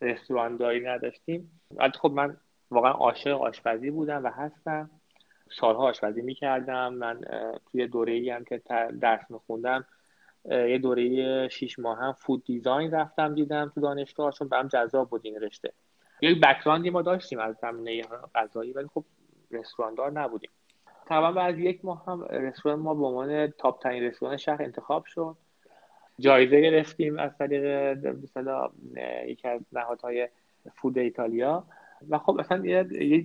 رستورانداری 0.01 0.79
نداشتیم. 0.79 1.61
البته 1.79 1.99
خب 1.99 2.11
من 2.11 2.37
واقعا 2.71 2.91
عاشق 2.91 3.41
آشپزی 3.41 3.91
بودم 3.91 4.23
و 4.23 4.27
هستم. 4.27 4.89
سالها 5.59 5.83
آشپزی 5.83 6.21
می‌کردم. 6.21 6.93
من 6.93 7.21
توی 7.71 7.87
دوره 7.87 8.13
ای 8.13 8.29
هم 8.29 8.43
که 8.43 8.61
درس 9.01 9.21
میخوندم 9.29 9.85
یه 10.45 10.77
دوره 10.77 11.49
شیش 11.49 11.79
ماه 11.79 11.99
هم 11.99 12.11
فود 12.11 12.43
دیزاین 12.43 12.91
رفتم 12.91 13.35
دیدم 13.35 13.71
تو 13.75 13.81
دانشگاه 13.81 14.31
چون 14.31 14.47
برام 14.47 14.67
جذاب 14.67 15.09
بود 15.09 15.21
این 15.23 15.41
رشته. 15.41 15.73
یک 16.21 16.41
بکراندی 16.41 16.89
ما 16.89 17.01
داشتیم 17.01 17.39
از 17.39 17.55
زمینه 17.61 18.03
غذایی 18.35 18.73
ولی 18.73 18.87
خب 18.93 19.03
رستوراندار 19.51 20.11
نبودیم. 20.11 20.49
تقریبا 21.05 21.31
بعد 21.31 21.59
یک 21.59 21.85
ماه 21.85 22.03
هم 22.07 22.23
رستوران 22.23 22.79
ما 22.79 22.93
به 22.93 23.05
عنوان 23.05 23.47
تاپ 23.47 23.81
ترین 23.81 24.03
رستوران 24.03 24.37
شهر 24.37 24.63
انتخاب 24.63 25.05
شد. 25.05 25.35
جایزه 26.19 26.61
گرفتیم 26.61 27.19
از 27.19 27.37
طریق 27.37 27.65
مثلا 28.07 28.69
یکی 29.27 29.47
از 29.47 29.61
نهادهای 29.73 30.29
فود 30.75 30.97
ایتالیا. 30.97 31.63
و 32.09 32.17
خب 32.17 32.39
اصلا 32.39 32.65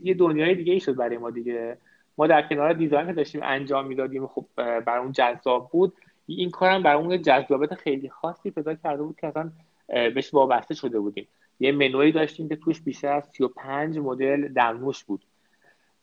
یه 0.02 0.14
دنیای 0.14 0.54
دیگه 0.54 0.72
ای 0.72 0.80
شد 0.80 0.96
برای 0.96 1.18
ما 1.18 1.30
دیگه. 1.30 1.78
ما 2.18 2.26
در 2.26 2.48
کنار 2.48 2.72
دیزاین 2.72 3.06
که 3.06 3.12
داشتیم 3.12 3.40
انجام 3.44 3.86
می‌دادیم 3.86 4.26
خب 4.26 4.46
برای 4.56 5.02
اون 5.02 5.12
جذاب 5.12 5.70
بود. 5.70 5.92
این 6.26 6.50
کارم 6.50 6.82
برای 6.82 7.02
اون 7.02 7.22
جذابیت 7.22 7.74
خیلی 7.74 8.08
خاصی 8.08 8.50
پیدا 8.50 8.74
کرده 8.74 9.02
بود 9.02 9.16
که 9.20 9.26
اصلا 9.26 9.52
بهش 9.88 10.34
وابسته 10.34 10.74
شده 10.74 11.00
بودیم. 11.00 11.28
یه 11.60 11.72
منوی 11.72 12.12
داشتیم 12.12 12.48
که 12.48 12.56
توش 12.56 12.80
بیشتر 12.80 13.12
از 13.12 13.24
35 13.32 13.98
مدل 13.98 14.48
دمنوش 14.48 15.04
بود. 15.04 15.24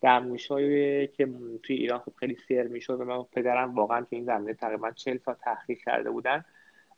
دمنوشایی 0.01 1.07
که 1.07 1.29
توی 1.63 1.75
ایران 1.75 1.99
خب 1.99 2.13
خیلی 2.15 2.35
سیر 2.35 2.63
می‌شد 2.63 3.01
و 3.01 3.05
من 3.05 3.23
پدرم 3.23 3.75
واقعا 3.75 4.01
تو 4.01 4.07
این 4.09 4.25
زمینه 4.25 4.53
تقریبا 4.53 4.91
چل 4.91 5.17
سال 5.17 5.35
تحقیق 5.35 5.77
کرده 5.77 6.11
بودن. 6.11 6.45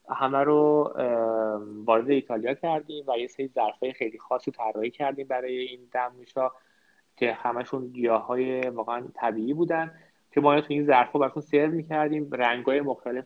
همه 0.10 0.38
رو 0.38 0.94
وارد 1.86 2.10
ایتالیا 2.10 2.54
کردیم 2.54 3.06
و 3.08 3.18
یه 3.18 3.28
سری 3.28 3.48
ظرفای 3.48 3.94
خیلی 3.94 4.20
خاصی 4.20 4.52
طراحی 4.52 4.90
کردیم 4.90 5.28
برای 5.28 5.58
این 5.58 5.80
دمنوشا 5.92 6.52
که 7.18 7.34
همشون 7.34 7.88
گیاه 7.88 8.26
های 8.26 8.70
واقعا 8.70 9.04
طبیعی 9.14 9.54
بودن. 9.54 9.92
که 10.36 10.42
ما 10.42 10.62
تو 10.62 10.68
این 10.70 10.86
ظرفا 10.86 11.20
براتون 11.20 11.42
سرو 11.42 11.72
می‌کردیم 11.72 12.30
رنگ 12.32 12.66
های 12.66 12.82
مختلف 12.82 13.26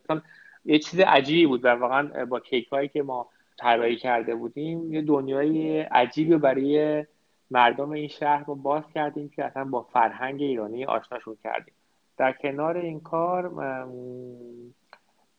یه 0.64 0.78
چیز 0.78 1.00
عجیبی 1.00 1.46
بود 1.46 1.64
و 1.64 1.68
واقعا 1.68 2.24
با 2.24 2.40
کیک 2.40 2.68
هایی 2.68 2.88
که 2.88 3.02
ما 3.02 3.28
طراحی 3.58 3.96
کرده 3.96 4.34
بودیم 4.34 4.92
یه 4.92 5.02
دنیای 5.02 5.80
عجیبی 5.80 6.36
برای 6.36 7.04
مردم 7.50 7.90
این 7.90 8.08
شهر 8.08 8.44
رو 8.44 8.54
باز 8.54 8.82
کردیم 8.94 9.28
که 9.28 9.44
اصلا 9.44 9.64
با 9.64 9.82
فرهنگ 9.82 10.42
ایرانی 10.42 10.84
آشناشون 10.84 11.36
کردیم. 11.44 11.74
در 12.16 12.32
کنار 12.32 12.76
این 12.76 13.00
کار 13.00 13.48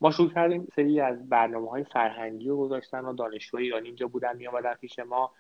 ما 0.02 0.12
شروع 0.12 0.30
کردیم 0.30 0.68
سری 0.76 1.00
از 1.00 1.30
برنامه 1.30 1.70
های 1.70 1.84
فرهنگی 1.84 2.50
رو 2.50 2.58
گذاشتن 2.58 3.06
و 3.06 3.14
دانشجوهای 3.14 3.66
ایرانی 3.66 3.88
اینجا 3.88 4.08
بودن 4.08 4.38
می 4.38 4.48
آمدن 4.48 4.74
پیش 4.74 5.00
ما. 5.00 5.32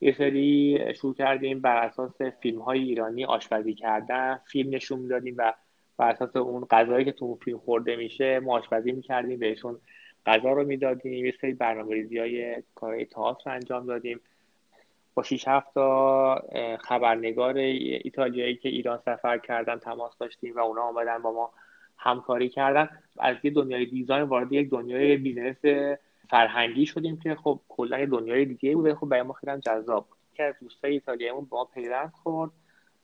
یه 0.00 0.12
سری 0.12 0.80
شروع 0.94 1.14
کردیم 1.14 1.60
بر 1.60 1.76
اساس 1.76 2.22
فیلم 2.22 2.60
های 2.60 2.78
ایرانی 2.78 3.24
آشپزی 3.24 3.74
کردن 3.74 4.40
فیلم 4.46 4.74
نشون 4.74 4.98
می‌دادیم 4.98 5.34
و 5.38 5.52
بر 5.96 6.10
اساس 6.10 6.36
اون 6.36 6.64
غذایی 6.70 7.04
که 7.04 7.12
تو 7.12 7.34
فیلم 7.34 7.58
خورده 7.58 7.96
میشه 7.96 8.40
ما 8.40 8.58
آشپزی 8.58 8.92
می‌کردیم 8.92 9.38
بهشون 9.38 9.78
غذا 10.26 10.52
رو 10.52 10.64
می‌دادیم. 10.64 11.24
یه 11.24 11.34
سری 11.40 11.52
برنامه 11.52 11.94
ریزی 11.94 12.18
های 12.18 12.62
کارهای 12.74 13.04
تئاتر 13.04 13.50
انجام 13.50 13.86
دادیم. 13.86 14.20
با 15.14 15.22
6 15.22 15.48
7 15.48 15.74
تا 15.74 16.42
خبرنگار 16.80 17.56
ایتالیایی 17.56 18.56
که 18.56 18.68
ایران 18.68 18.98
سفر 19.04 19.38
کردن 19.38 19.78
تماس 19.78 20.18
داشتیم 20.18 20.56
و 20.56 20.60
اونا 20.60 20.82
آمدن 20.82 21.18
با 21.22 21.32
ما 21.32 21.50
همکاری 21.96 22.48
کردن. 22.48 22.88
از 23.18 23.36
یه 23.42 23.50
دنیای 23.50 23.86
design 23.86 24.22
وارد 24.22 24.52
یک 24.52 24.70
دنیای 24.70 25.16
business 25.16 25.90
فرهنگی 26.30 26.86
شدیم 26.86 27.20
که 27.20 27.34
خب 27.34 27.60
کلا 27.68 28.06
دنیای 28.06 28.44
دیگه 28.44 28.74
بوده. 28.74 28.94
خب 28.94 29.08
برای 29.08 29.22
ما 29.22 29.32
خیلی 29.32 29.60
جذاب 29.60 30.06
بود. 30.06 30.18
که 30.34 30.42
از 30.42 30.54
دوستای 30.60 30.92
ایتالیاییمون 30.92 31.44
با 31.44 31.64
پیوند 31.64 32.12
خورد. 32.22 32.50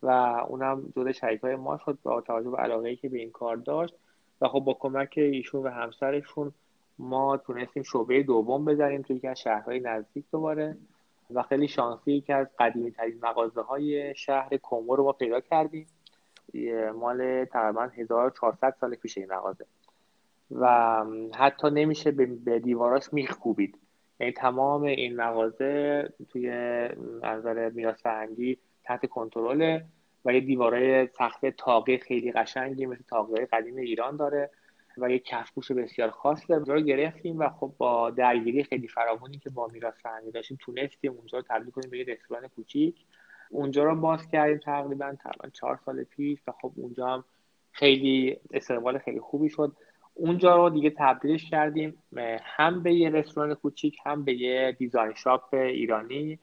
و 0.02 0.10
اونم 0.48 0.92
جزء 0.96 1.36
های 1.42 1.56
ما 1.56 1.78
شد 1.84 1.98
با 2.02 2.20
توجه 2.20 2.50
به 2.50 2.56
علاقه 2.56 2.96
که 2.96 3.08
به 3.08 3.18
این 3.18 3.30
کار 3.30 3.56
داشت. 3.56 3.94
و 4.40 4.48
خب 4.48 4.60
با 4.60 4.74
کمک 4.74 5.14
ایشون 5.16 5.62
و 5.62 5.68
همسرشون 5.68 6.52
ما 6.98 7.36
تونستیم 7.36 7.82
شعبه 7.82 8.22
دوم 8.22 8.64
بزنیم 8.64 9.02
توی 9.02 9.16
یکی 9.16 9.36
شهرهای 9.36 9.80
نزدیک 9.80 10.24
دوباره. 10.32 10.76
و 11.34 11.42
خیلی 11.42 11.68
شانسی 11.68 12.20
که 12.20 12.34
از 12.34 12.46
قدیمی 12.58 12.90
ترین 12.90 13.18
مغازه 13.22 13.60
های 13.60 14.14
شهر 14.14 14.56
کومو 14.56 14.96
رو 14.96 15.04
ما 15.04 15.12
پیدا 15.12 15.40
کردیم. 15.40 15.86
مال 16.94 17.44
تقریبا 17.44 17.82
1400 17.82 18.74
سال 18.80 18.94
پیش 18.94 19.18
این 19.18 19.32
مغازه. 19.32 19.66
و 20.50 21.04
حتی 21.34 21.70
نمیشه 21.70 22.10
به 22.10 22.58
دیواراش 22.58 23.12
میخ 23.12 23.38
کوبید. 23.38 23.78
یعنی 24.20 24.32
تمام 24.32 24.82
این 24.82 25.16
مغازه 25.16 26.08
توی 26.28 26.48
نظر 27.22 27.70
میراث 27.70 28.02
فرهنگی 28.02 28.58
تحت 28.90 29.06
کنترل 29.06 29.80
و 30.24 30.34
یه 30.34 30.40
دیوارای 30.40 31.06
سخت 31.06 31.46
تاقه 31.46 31.98
خیلی 31.98 32.32
قشنگی 32.32 32.86
مثل 32.86 33.02
تاقه 33.08 33.46
قدیم 33.46 33.76
ایران 33.76 34.16
داره 34.16 34.50
و 34.98 35.10
یه 35.10 35.18
کفپوش 35.18 35.72
بسیار 35.72 36.10
خاص 36.10 36.50
اونجا 36.50 36.74
رو 36.74 36.80
گرفتیم 36.80 37.38
و 37.38 37.48
خب 37.48 37.72
با 37.78 38.10
درگیری 38.10 38.64
خیلی 38.64 38.88
فراوانی 38.88 39.38
که 39.38 39.50
با 39.50 39.66
میراث 39.66 39.94
فرهنگی 40.02 40.30
داشتیم 40.30 40.58
تونستیم 40.60 41.12
اونجا 41.12 41.38
رو 41.38 41.44
تبدیل 41.48 41.70
کنیم 41.70 41.90
به 41.90 41.98
یه 41.98 42.04
رستوران 42.04 42.48
کوچیک. 42.48 42.94
اونجا 43.50 43.84
رو 43.84 43.96
باز 43.96 44.28
کردیم 44.28 44.58
تقریبا 44.58 45.14
تقریبا 45.22 45.48
چهار 45.48 45.80
سال 45.84 46.04
پیش 46.04 46.38
و 46.46 46.52
خب 46.52 46.72
اونجا 46.76 47.06
هم 47.08 47.24
خیلی 47.72 48.36
استقبال 48.50 48.98
خیلی 48.98 49.20
خوبی 49.20 49.48
شد. 49.48 49.76
اونجا 50.14 50.56
رو 50.56 50.70
دیگه 50.70 50.90
تبدیلش 50.90 51.50
کردیم 51.50 52.02
هم 52.42 52.82
به 52.82 52.94
یه 52.94 53.10
رستوران 53.10 53.54
کوچیک 53.54 53.98
هم 54.06 54.24
به 54.24 54.34
یه 54.34 54.76
دیزاین 54.78 55.14
شاپ 55.14 55.54
ایرانی. 55.54 56.38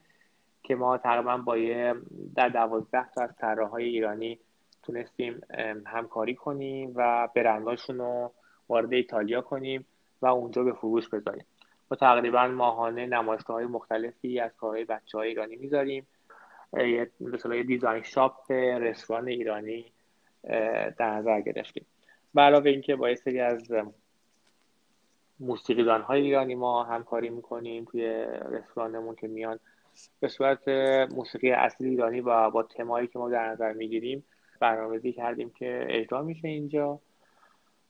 که 0.68 0.74
ما 0.74 0.98
تقریبا 0.98 1.36
با 1.36 1.56
یه 1.58 1.94
در 2.34 2.48
دوازده 2.48 3.10
تا 3.14 3.22
از 3.22 3.36
طراحهای 3.36 3.84
ایرانی 3.84 4.38
تونستیم 4.82 5.40
همکاری 5.86 6.34
کنیم 6.34 6.92
و 6.96 7.28
برنداشون 7.34 7.98
رو 7.98 8.32
وارد 8.68 8.92
ایتالیا 8.92 9.40
کنیم 9.40 9.86
و 10.22 10.26
اونجا 10.26 10.62
به 10.62 10.72
فروش 10.72 11.08
بذاریم. 11.08 11.44
ما 11.90 11.96
تقریبا 11.96 12.46
ماهانه 12.46 13.06
نمایشگاه 13.06 13.56
های 13.56 13.66
مختلفی 13.66 14.40
از 14.40 14.50
کارهای 14.56 14.84
بچه 14.84 15.18
های 15.18 15.28
ایرانی 15.28 15.56
می‌ذاریم. 15.56 16.06
مثلا 17.20 17.54
یه 17.54 17.62
دیزاین 17.62 18.02
شاپ 18.02 18.52
رستوران 18.52 19.28
ایرانی 19.28 19.92
در 20.98 21.10
نظر 21.10 21.40
گرفتیم. 21.40 21.86
علاوه 22.36 22.70
اینکه 22.70 22.96
با 22.96 23.14
سری 23.14 23.40
از 23.40 23.72
موسیقیدان 25.40 26.02
های 26.02 26.22
ایرانی 26.22 26.54
ما 26.54 26.84
همکاری 26.84 27.30
می‌کنیم 27.30 27.84
توی 27.84 28.26
رستورانمون 28.50 29.14
که 29.14 29.28
میان 29.28 29.58
به 30.20 30.28
صورت 30.28 30.68
موسیقی 31.12 31.50
اصلی 31.50 31.88
ایرانی 31.88 32.20
و 32.20 32.50
با 32.50 32.62
تمایی 32.62 33.06
که 33.06 33.18
ما 33.18 33.30
در 33.30 33.48
نظر 33.48 33.72
می‌گیریم 33.72 34.24
برنامه‌ریزی 34.60 35.12
کردیم 35.12 35.50
که 35.50 35.86
اجرا 35.88 36.22
میشه 36.22 36.48
اینجا. 36.48 37.00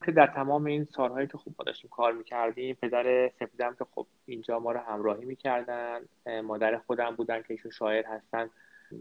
که 0.07 0.13
در 0.13 0.27
تمام 0.27 0.65
این 0.65 0.85
سالهایی 0.85 1.27
که 1.27 1.39
خوب 1.39 1.55
ما 1.59 1.65
داشتیم 1.65 1.91
کار 1.91 2.13
می‌کردیم 2.13 2.77
پدر 2.83 3.29
سپیدم 3.29 3.77
که 3.79 3.85
خب 3.95 4.07
اینجا 4.27 4.59
ما 4.59 4.73
رو 4.73 4.81
همراهی 4.81 5.25
می‌کردن 5.25 6.01
مادر 6.45 6.79
خودم 6.79 7.15
بودن 7.17 7.43
که 7.43 7.47
ایشون 7.51 7.71
شاعر 7.71 8.05
هستن. 8.07 8.51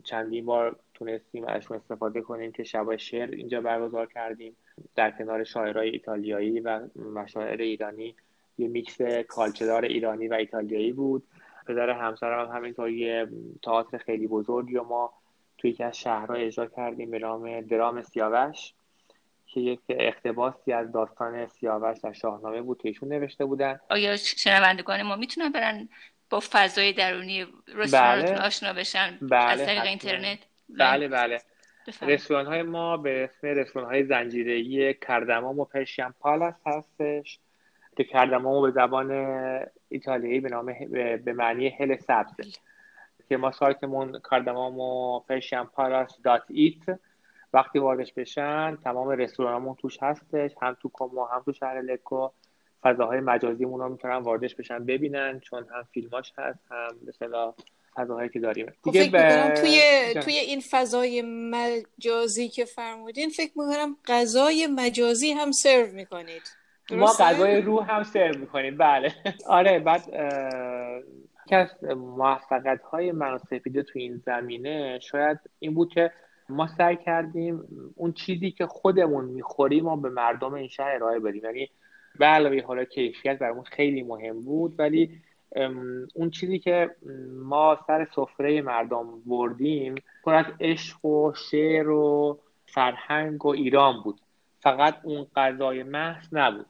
چندین 0.03 0.45
بار 0.45 0.79
تونستیم 0.93 1.45
ازشون 1.45 1.77
استفاده 1.77 2.21
کنیم 2.21 2.51
که 2.51 2.63
شبای 2.63 2.99
شعر 2.99 3.31
اینجا 3.31 3.61
برگزار 3.61 4.05
کردیم. 4.05 4.55
در 4.95 5.11
کنار 5.11 5.43
شاعرای 5.43 5.89
ایتالیایی 5.89 6.59
و 6.59 6.79
مشاعر 7.13 7.61
ایرانی 7.61 8.15
یه 8.57 8.67
میکس 8.67 9.01
کالچدار 9.27 9.85
ایرانی 9.85 10.27
و 10.27 10.33
ایتالیایی 10.33 10.91
بود. 10.91 11.23
پدر 11.67 11.89
همسرم 11.89 12.45
هم 12.45 12.55
همینطور 12.55 12.89
یه 12.89 13.27
تئاتر 13.63 13.97
خیلی 13.97 14.27
بزرگی 14.27 14.75
و 14.75 14.83
ما 14.83 15.13
توی 15.57 15.69
یکی 15.69 15.83
از 15.83 15.97
شهرها 15.97 16.33
اجرا 16.33 16.65
کردیم 16.65 17.11
به 17.11 17.19
نام 17.19 17.61
درام 17.61 18.01
سیاوش 18.01 18.73
که 19.45 19.59
یک 19.59 19.79
اقتباسی 19.89 20.73
از 20.73 20.91
داستان 20.91 21.47
سیاوش 21.47 21.97
در 21.99 22.13
شاهنامه 22.13 22.61
بود 22.61 22.81
که 22.81 22.87
ایشون 22.87 23.09
نوشته 23.09 23.45
بودن. 23.45 23.79
آیا 23.89 24.17
شنوندگان 24.17 25.01
ما 25.01 25.15
می‌تونن 25.15 25.51
برن 25.51 25.89
با 26.29 26.39
فضای 26.51 26.93
درونی 26.93 27.45
رستورانتون 27.75 28.35
بله. 28.35 28.45
آشنا 28.45 28.73
بشن؟ 28.73 29.17
بله. 29.21 29.51
از 29.51 29.65
طریق 29.65 29.83
اینترنت؟ 29.83 30.39
بله 30.69 31.07
بله. 31.07 31.41
رستوران 32.01 32.45
های 32.45 32.61
ما 32.61 32.97
به 32.97 33.23
اسم 33.23 33.47
رستوران 33.47 33.89
های 33.89 34.03
زنجیره‌ای 34.03 34.93
کردمام 34.93 35.59
و 35.59 35.65
پرشین 35.65 36.13
پالاس 36.19 36.55
هستش. 36.65 37.39
که 37.97 38.03
کردمام 38.03 38.61
به 38.61 38.71
زبان 38.71 39.11
ایتالیایی 39.89 40.39
به 40.39 40.49
نام 40.49 40.65
به 41.17 41.33
معنی 41.33 41.69
هل 41.69 41.95
سبزه 41.95 42.43
که 43.29 43.37
ما 43.37 43.51
سایتمون 43.51 44.19
کاردمام 44.19 44.79
و 44.79 45.19
پرشین 45.19 45.63
پالاس 45.63 46.21
دات 46.23 46.43
ایت. 46.49 46.99
وقتی 47.53 47.79
واردش 47.79 48.13
بشن 48.13 48.77
تمام 48.83 49.09
رستورانمون 49.09 49.75
توش 49.75 49.97
هستش. 50.03 50.51
هم 50.61 50.77
تو 50.81 50.89
کومو 50.89 51.25
هم 51.25 51.41
تو 51.45 51.53
شهر 51.53 51.81
لکو. 51.81 52.29
فضاهای 52.83 53.19
مجازیمون 53.19 53.79
رو 53.79 53.89
می‌تونن 53.89 54.15
واردش 54.15 54.55
بشن 54.55 54.85
ببینن 54.85 55.39
چون 55.39 55.67
هم 55.73 55.83
فیلماش 55.93 56.33
هست 56.37 56.59
هم 56.71 56.97
مثلا 57.07 57.53
فضاهایی 57.95 58.29
که 58.29 58.39
داریم. 58.39 58.73
خب 58.83 58.91
دیگه 58.91 59.09
فکر 59.09 59.55
توی 59.55 60.13
توی 60.21 60.37
این 60.37 60.61
فضای 60.69 61.23
مجازی 61.25 62.49
که 62.49 62.65
فرمودین 62.65 63.29
فکر 63.29 63.51
می‌کنم 63.55 63.97
غذای 64.05 64.67
مجازی 64.67 65.31
هم 65.31 65.51
سرو 65.51 65.91
می‌کنید. 65.91 66.56
ما 66.91 67.05
غذای 67.19 67.61
روح 67.61 67.91
هم 67.91 68.03
سرو 68.03 68.39
می‌کنیم. 68.39 68.77
بله. 68.77 69.13
آره 69.47 69.79
بعد 69.79 70.03
که 71.47 71.55
از 71.55 71.83
موفقیت 71.97 72.81
های 72.81 73.11
من 73.11 73.37
سپیده 73.37 73.83
تو 73.83 73.99
این 73.99 74.21
زمینه 74.25 74.99
شاید 74.99 75.39
این 75.59 75.73
بود 75.73 75.93
که 75.93 76.11
ما 76.49 76.67
سعی 76.67 76.95
کردیم 76.95 77.63
اون 77.95 78.11
چیزی 78.13 78.51
که 78.51 78.65
خودمون 78.65 79.25
می‌خوریم 79.25 79.83
ما 79.83 79.95
به 79.95 80.09
مردم 80.09 80.53
این 80.53 80.67
شهر 80.67 80.95
ارائه 80.95 81.19
بدیم. 81.19 81.43
یعنی 81.43 81.69
به 82.19 82.25
علاوه 82.25 82.61
حالا 82.61 82.83
کیفیت 82.83 83.39
برامون 83.39 83.63
خیلی 83.63 84.03
مهم 84.03 84.41
بود 84.41 84.75
ولی 84.79 85.21
اون 86.13 86.29
چیزی 86.31 86.59
که 86.59 86.95
ما 87.33 87.79
سر 87.87 88.07
سفره 88.15 88.61
مردم 88.61 89.21
بردیم 89.25 89.95
پر 90.23 90.35
از 90.35 90.45
عشق 90.59 91.05
و 91.05 91.33
شعر 91.33 91.89
و 91.89 92.39
فرهنگ 92.65 93.45
و 93.45 93.49
ایران 93.49 94.03
بود. 94.03 94.19
فقط 94.59 94.95
اون 95.03 95.27
غذای 95.35 95.83
محض 95.83 96.33
نبود. 96.33 96.65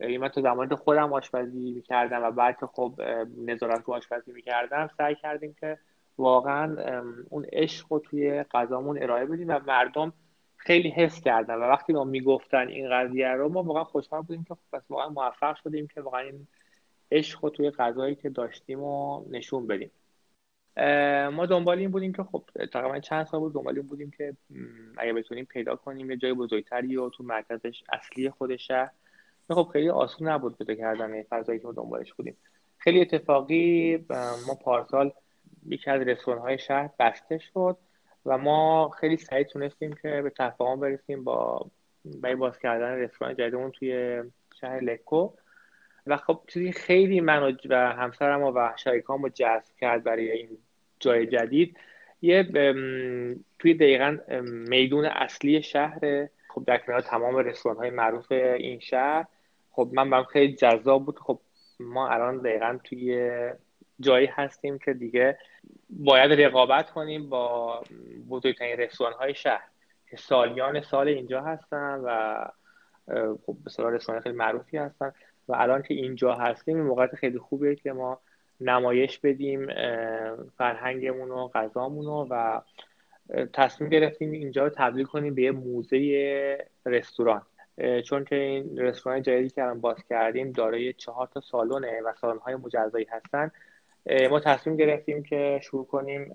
من 0.00 0.28
تو 0.28 0.40
زمان 0.40 0.74
خودم 0.76 1.12
آشپزی 1.12 1.70
می‌کردم 1.70 2.22
و 2.22 2.30
بعد 2.30 2.60
که 2.60 2.66
خب 2.66 3.00
نظارت 3.46 3.84
رو 3.84 3.94
آشپزی 3.94 4.32
می‌کردم 4.32 4.90
سعی 4.98 5.14
کردیم 5.14 5.56
که 5.60 5.78
واقعا 6.18 6.76
اون 7.28 7.46
عشق 7.52 7.92
رو 7.92 7.98
توی 7.98 8.42
غذامون 8.42 9.02
ارائه 9.02 9.26
بدیم 9.26 9.48
و 9.48 9.60
مردم 9.66 10.12
خیلی 10.56 10.88
حس 10.88 11.20
کردن 11.20 11.54
و 11.54 11.60
وقتی 11.60 11.92
ما 11.92 12.04
می‌گفتن 12.04 12.68
این 12.68 12.90
قضیه 12.90 13.28
رو 13.28 13.48
ما 13.48 13.62
واقعا 13.62 13.84
خوشحال 13.84 14.22
بودیم 14.22 14.44
که 14.44 14.54
خب 14.54 14.82
واقعا 14.88 15.08
موفق 15.08 15.56
شدیم 15.56 15.86
که 15.86 16.00
واقعا 16.00 16.20
این 16.20 16.46
عشق 17.12 17.44
رو 17.44 17.50
توی 17.50 17.70
غذایی 17.70 18.14
که 18.14 18.30
داشتیم 18.30 18.82
و 18.82 19.24
نشون 19.30 19.66
بدیم. 19.66 19.90
ما 21.32 21.46
دنبال 21.46 21.78
این 21.78 21.90
بودیم 21.90 22.12
که 22.12 22.22
خب 22.22 22.42
تقریبا 22.72 22.98
چند 22.98 23.26
سال 23.26 23.40
بود 23.40 23.54
دنبال 23.54 23.76
این 23.76 23.86
بودیم 23.86 24.10
که 24.10 24.36
اگه 24.98 25.12
بتونیم 25.12 25.44
پیدا 25.44 25.76
کنیم 25.76 26.10
یه 26.10 26.16
جای 26.16 26.32
بزرگتری 26.32 26.96
و 26.96 27.08
تو 27.08 27.24
مرکزش 27.24 27.82
اصلی 27.92 28.30
خود 28.30 28.56
شهر. 28.56 28.90
خب 29.54 29.70
خیلی 29.72 29.88
آسون 29.88 30.28
نبود 30.28 30.58
پیدا 30.58 30.74
کردن 30.74 31.22
فضایی 31.22 31.58
که 31.58 31.66
ما 31.66 31.72
دنبالش 31.72 32.12
بودیم. 32.12 32.36
خیلی 32.78 33.00
اتفاقی 33.00 33.96
ما 34.46 34.54
پارسال 34.64 35.12
یکی 35.66 35.90
از 35.90 36.00
رستوران 36.00 36.40
های 36.40 36.58
شهر 36.58 36.90
بسته 36.98 37.38
شد 37.38 37.76
و 38.26 38.38
ما 38.38 38.88
خیلی 38.88 39.16
سریع 39.16 39.44
تونستیم 39.44 39.92
که 39.92 40.22
به 40.22 40.30
تفاهم 40.30 40.80
برسیم 40.80 41.24
با 41.24 41.70
برای 42.04 42.34
باز 42.34 42.58
کردن 42.58 42.92
رستوران 42.92 43.34
جدیدمون 43.34 43.70
توی 43.70 44.22
شهر 44.60 44.80
لکو. 44.80 45.30
و 46.06 46.16
خب 46.16 46.40
چیزی 46.48 46.72
خیلی 46.72 47.20
من 47.20 47.56
و 47.68 47.76
همسرم 47.76 48.42
و 48.42 48.70
شریکان 48.76 49.22
رو 49.22 49.28
جذب 49.28 49.76
کرد 49.80 50.04
برای 50.04 50.30
این 50.30 50.58
جای 51.00 51.26
جدید. 51.26 51.76
یه 52.22 52.42
توی 53.58 53.74
دقیقا 53.74 54.18
میدون 54.42 55.04
اصلی 55.04 55.62
شهر 55.62 56.28
خب 56.48 56.64
در 56.66 56.78
کنار 56.78 57.00
تمام 57.00 57.36
رستوران 57.36 57.78
های 57.78 57.90
معروف 57.90 58.32
این 58.32 58.80
شهر 58.80 59.26
خب 59.78 59.90
من 59.92 60.10
برام 60.10 60.24
خیلی 60.24 60.52
جذاب 60.52 61.04
بود. 61.04 61.18
خب 61.18 61.40
ما 61.80 62.08
الان 62.08 62.38
دقیقا 62.38 62.78
توی 62.84 63.30
جایی 64.00 64.26
هستیم 64.26 64.78
که 64.78 64.92
دیگه 64.92 65.38
باید 65.90 66.32
رقابت 66.40 66.90
کنیم 66.90 67.28
با 67.28 67.80
بزرگترین 68.30 68.76
رستوران 68.76 69.12
های 69.12 69.34
شهر 69.34 69.68
که 70.10 70.16
سالیان 70.16 70.80
سال 70.80 71.08
اینجا 71.08 71.42
هستن 71.42 72.00
و 72.04 72.44
خب 73.46 73.56
به 73.64 73.90
رستوران 73.90 74.20
خیلی 74.20 74.34
معروفی 74.34 74.76
هستن. 74.76 75.12
و 75.48 75.54
الان 75.54 75.82
که 75.82 75.94
اینجا 75.94 76.34
هستیم 76.34 76.76
این 76.76 76.86
موقعیت 76.86 77.14
خیلی 77.14 77.38
خوبیه 77.38 77.74
که 77.74 77.92
ما 77.92 78.20
نمایش 78.60 79.18
بدیم 79.18 79.66
فرهنگمون 80.56 81.30
و 81.30 81.48
غذامون 81.48 82.06
و 82.30 82.60
تصمیم 83.52 83.90
گرفتیم 83.90 84.30
اینجا 84.30 84.64
رو 84.64 84.70
تبدیل 84.76 85.04
کنیم 85.04 85.34
به 85.34 85.42
یه 85.42 85.50
موزه 85.50 86.68
رستوران. 86.86 87.42
چون 88.04 88.24
که 88.24 88.34
این 88.36 88.78
رستوران 88.78 89.22
جدیدی 89.22 89.50
که 89.50 89.62
الان 89.62 89.80
باز 89.80 90.04
کردیم 90.08 90.52
دارای 90.52 90.92
چهار 90.92 91.26
تا 91.26 91.40
سالونه 91.40 92.00
و 92.04 92.12
سالن 92.20 92.38
های 92.38 92.54
مجزایی 92.54 93.06
هستن. 93.10 93.50
ما 94.30 94.40
تصمیم 94.40 94.76
گرفتیم 94.76 95.22
که 95.22 95.60
شروع 95.62 95.86
کنیم 95.86 96.34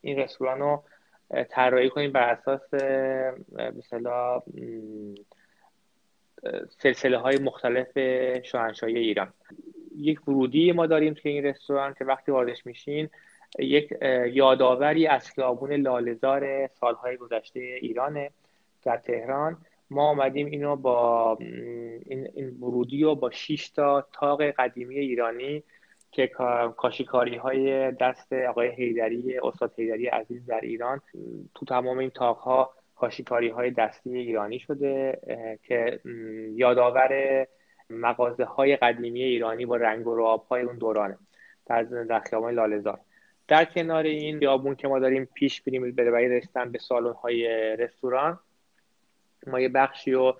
این 0.00 0.18
رستوران 0.18 0.58
رو 0.58 0.82
طراحی 1.50 1.90
کنیم 1.90 2.12
بر 2.12 2.30
اساس 2.30 2.74
مثلا 3.76 4.42
سلسله 6.78 7.18
های 7.18 7.38
مختلف 7.38 7.98
شاهنشاهی 8.42 8.98
ایران. 8.98 9.32
یک 9.96 10.28
ورودی 10.28 10.72
ما 10.72 10.86
داریم 10.86 11.14
توی 11.14 11.32
این 11.32 11.44
رستوران 11.44 11.94
که 11.94 12.04
وقتی 12.04 12.32
واردش 12.32 12.66
میشین 12.66 13.08
یک 13.58 13.92
یادآوری 14.32 15.06
از 15.06 15.30
خیابون 15.30 15.72
لالزار 15.72 16.66
سالهای 16.66 17.16
گذشته 17.16 17.60
ایرانه 17.60 18.30
در 18.82 18.96
تهران. 18.96 19.56
ما 19.90 20.08
آمدیم 20.08 20.46
اینو 20.46 20.76
با 20.76 21.36
این, 21.40 22.28
این 22.34 22.48
ورودی 22.60 23.02
رو 23.02 23.14
با 23.14 23.30
6 23.30 23.68
تا 23.68 24.06
تاق 24.12 24.42
قدیمی 24.42 24.98
ایرانی 24.98 25.62
که 26.12 26.26
کاشیکاری 26.76 27.36
های 27.36 27.92
دست 27.92 28.32
آقای 28.32 28.68
هیدری 28.68 29.38
استاد 29.38 29.72
هیدری 29.76 30.06
عزیز 30.06 30.46
در 30.46 30.60
ایران 30.60 31.00
تو 31.54 31.66
تمام 31.66 31.98
این 31.98 32.10
تاق 32.10 32.38
ها 32.38 32.70
کاشیکاری 32.96 33.48
های 33.48 33.70
دستی 33.70 34.18
ایرانی 34.18 34.58
شده 34.58 35.18
که 35.62 36.00
یادآور 36.54 37.46
مغازه 37.90 38.44
های 38.44 38.76
قدیمی 38.76 39.22
ایرانی 39.22 39.66
با 39.66 39.76
رنگ 39.76 40.06
و 40.06 40.14
راب 40.14 40.46
های 40.50 40.62
اون 40.62 40.78
دورانه 40.78 41.18
در, 41.66 41.82
در 41.82 42.20
خیابان 42.20 42.54
لالزار 42.54 43.00
در 43.48 43.64
کنار 43.64 44.04
این 44.04 44.38
بیابون 44.38 44.74
که 44.74 44.88
ما 44.88 44.98
داریم 44.98 45.28
پیش 45.34 45.62
بریم 45.62 45.92
برای 45.92 46.28
رسیدن 46.28 46.72
به 46.72 46.78
سالن 46.78 47.12
های 47.12 47.46
رستوران 47.76 48.38
ما 49.46 49.60
یه 49.60 49.68
بخشی 49.68 50.12
رو 50.12 50.36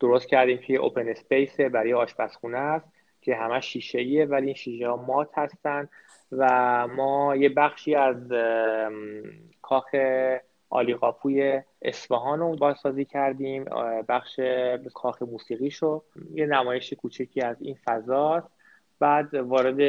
درست 0.00 0.28
کردیم 0.28 0.58
که 0.58 0.76
اوپن 0.76 1.08
اسپیس 1.08 1.60
برای 1.60 1.92
آشپزخونه 1.92 2.58
است 2.58 2.86
که 3.20 3.36
همه 3.36 3.60
شیشه 3.60 3.98
ایه 3.98 4.24
ولی 4.24 4.46
این 4.46 4.54
شیشه 4.54 4.88
ها 4.88 4.96
مات 4.96 5.28
هستن 5.34 5.88
و 6.32 6.86
ما 6.88 7.36
یه 7.36 7.48
بخشی 7.48 7.94
از 7.94 8.32
کاخ 9.62 9.94
آلی 10.70 10.94
قاپوی 10.94 11.62
اصفهان 11.82 12.38
رو 12.38 12.56
بازسازی 12.56 13.04
کردیم 13.04 13.64
بخش 14.08 14.40
کاخ 14.94 15.22
موسیقیشو 15.22 16.02
یه 16.34 16.46
نمایش 16.46 16.92
کوچکی 16.92 17.40
از 17.40 17.56
این 17.60 17.76
فضاست 17.84 18.48
بعد 18.98 19.34
وارد 19.34 19.80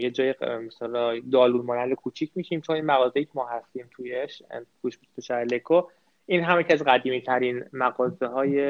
یه 0.00 0.10
جای 0.10 0.34
مثلا 0.66 1.20
دالون 1.32 1.66
مانند 1.66 1.92
کوچیک 1.94 2.30
میشیم 2.34 2.60
چون 2.60 2.76
این 2.76 2.84
مغازه‌ای 2.84 3.24
که 3.24 3.30
ما 3.34 3.46
هستیم 3.46 3.90
تویش 3.96 4.42
تو 5.16 5.22
شهر 5.22 5.44
لکو 5.44 5.82
این 6.30 6.44
هم 6.44 6.60
یکی 6.60 6.72
از 6.72 6.82
قدیمی 6.82 7.20
ترین 7.20 7.64
مغازه 7.72 8.26
های 8.26 8.60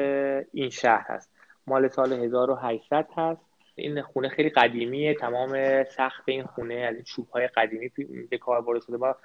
این 0.53 0.69
شهر 0.69 1.05
هست. 1.09 1.29
مال 1.67 1.87
سال 1.87 2.13
1800 2.13 3.07
هست. 3.17 3.41
این 3.75 4.01
خونه 4.01 4.29
خیلی 4.29 4.49
قدیمیه. 4.49 5.13
تمام 5.13 5.83
سقف 5.83 6.21
این 6.25 6.43
خونه 6.43 6.73
از 6.73 6.95
این 6.95 7.03
چوب 7.03 7.29
های 7.29 7.47
قدیمی 7.47 7.91
به 8.29 8.37
کار 8.37 8.61
برده 8.61 8.79
شده 8.79 8.97
ما 8.97 9.15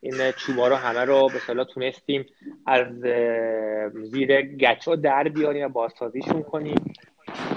این 0.00 0.14
چوبا 0.30 0.68
رو 0.68 0.74
همه 0.74 1.04
رو 1.04 1.28
به 1.56 1.64
تونستیم 1.64 2.26
از 2.66 2.86
زیر 3.92 4.42
گچا 4.42 4.96
در 4.96 5.28
بیاریم 5.28 5.66
و 5.66 5.68
بازسازیشون 5.68 6.42
کنیم. 6.42 6.94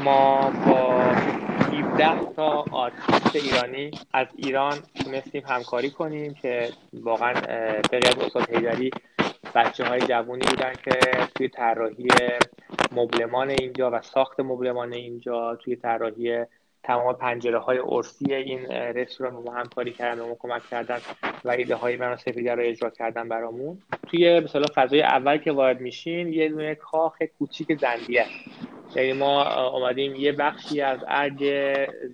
ما 0.03 0.51
با 0.67 1.01
17 1.01 2.33
تا 2.35 2.65
آرتیست 2.71 3.35
ایرانی 3.35 3.91
از 4.13 4.27
ایران 4.35 4.77
تونستیم 5.03 5.43
همکاری 5.47 5.89
کنیم 5.89 6.33
که 6.33 6.69
واقعا 6.93 7.33
به 7.91 7.99
غیر 7.99 8.25
استاد 8.25 8.49
هیدری 8.49 8.91
بچه 9.57 9.85
های 9.85 10.01
جوانی 10.01 10.45
بودن 10.49 10.73
که 10.83 10.99
توی 11.35 11.47
طراحی 11.47 12.07
مبلمان 12.91 13.49
اینجا 13.49 13.91
و 13.91 14.01
ساخت 14.01 14.39
مبلمان 14.39 14.93
اینجا 14.93 15.55
توی 15.55 15.75
طراحی 15.75 16.45
تمام 16.83 17.13
پنجره 17.13 17.59
های 17.59 17.79
ارسی 17.87 18.33
این 18.33 18.65
رستوران 18.71 19.33
ما 19.33 19.53
همکاری 19.53 19.91
کردن 19.91 20.21
و 20.21 20.27
ما 20.27 20.35
کمک 20.39 20.69
کردن 20.69 20.97
و 21.45 21.49
ایده 21.49 21.75
های 21.75 21.97
من 21.97 22.17
رو 22.35 22.59
اجرا 22.59 22.89
کردن 22.89 23.29
برامون. 23.29 23.81
توی 24.07 24.39
مثلا 24.39 24.65
فضای 24.75 25.01
اول 25.01 25.37
که 25.37 25.51
وارد 25.51 25.81
میشین 25.81 26.33
یه 26.33 26.49
دونه 26.49 26.75
کاخ 26.75 27.21
کوچیک 27.39 27.79
زندیه 27.79 28.25
یعنی 28.95 29.13
ما 29.13 29.43
آمدیم 29.43 30.15
یه 30.15 30.31
بخشی 30.31 30.81
از 30.81 30.99
ارگ 31.07 31.39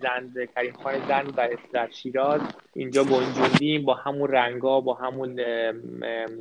زند 0.01 0.49
کریم 0.55 0.73
خان 0.73 0.93
زند 1.07 1.35
در 1.73 1.89
شیراز. 1.89 2.41
اینجا 2.73 3.03
گنجوندیم 3.03 3.85
با 3.85 3.93
همون 3.93 4.29
رنگا 4.29 4.81
با 4.81 4.93
همون 4.93 5.39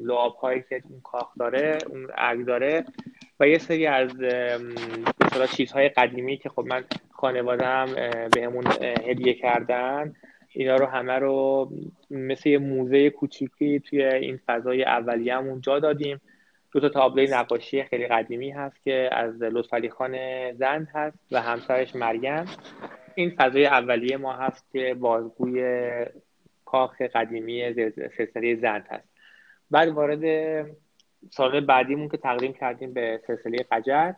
لعاب 0.05 0.35
هایی 0.35 0.65
که 0.69 0.83
اون 0.91 1.01
کاخ 1.05 1.39
داره 1.39 1.79
اون 1.91 2.09
ارگ 2.17 2.47
داره 2.47 2.85
و 3.41 3.49
یه 3.49 3.59
سری 3.59 3.87
از 3.87 4.11
مثلا 5.21 5.47
چیزهای 5.47 5.89
قدیمی 5.89 6.37
که 6.37 6.49
خب 6.49 6.65
من 6.67 6.85
خانوادم 7.13 7.87
بهمون 8.35 8.65
هدیه 9.07 9.35
کردن. 9.35 10.15
اینا 10.55 10.77
رو 10.77 10.87
همه 10.87 11.13
رو 11.13 11.69
مثل 12.11 12.49
یه 12.49 12.59
موزه 12.59 13.11
کوچیکی 13.11 13.81
توی 13.81 14.05
این 14.05 14.41
فضای 14.47 14.85
اولیه‌مون 14.85 15.61
جا 15.61 15.79
دادیم. 15.79 16.21
دو 16.73 16.81
تا 16.81 16.89
تابلوی 16.89 17.27
نقاشی 17.31 17.83
خیلی 17.83 18.07
قدیمی 18.07 18.51
هست 18.51 18.83
که 18.85 19.11
از 19.13 19.43
لطفعلی 19.43 19.91
خان 19.91 20.17
زند 20.53 20.89
هست 20.95 21.19
و 21.33 21.43
همسرش 21.43 21.97
مریم. 21.97 22.45
این 23.15 23.31
فضای 23.31 23.67
اولیه 23.67 24.17
ما 24.17 24.33
هست 24.33 24.73
که 24.73 24.95
بازگوی 24.95 25.87
کاخ 26.65 27.03
قدیمی 27.03 27.75
سلسله 28.17 28.57
زند 28.57 28.87
هست. 28.91 29.09
بعد 29.71 29.89
وارد 29.89 30.25
سال 31.31 31.61
بعدیمون 31.61 32.09
که 32.09 32.17
تقدیم 32.17 32.53
کردیم 32.53 32.93
به 32.93 33.21
سلسله 33.27 33.57
قجر 33.71 34.13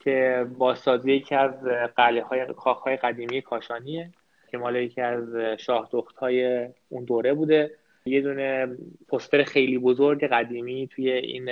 که 0.00 0.46
بازسازی 0.58 1.12
یکی 1.12 1.34
از 1.34 1.64
قلعه 1.96 2.22
های 2.22 2.46
کاخ 2.56 2.80
های 2.80 2.96
قدیمی 2.96 3.42
کاشانیه 3.42 4.10
که 4.50 4.58
مال 4.58 4.76
یکی 4.76 5.00
از 5.00 5.36
شاه 5.58 5.90
های 6.18 6.68
اون 6.88 7.04
دوره 7.04 7.34
بوده. 7.34 7.70
یه 8.10 8.20
دونه 8.20 8.76
پستر 9.08 9.42
خیلی 9.42 9.78
بزرگ 9.78 10.24
قدیمی 10.24 10.88
توی 10.88 11.10
این 11.10 11.50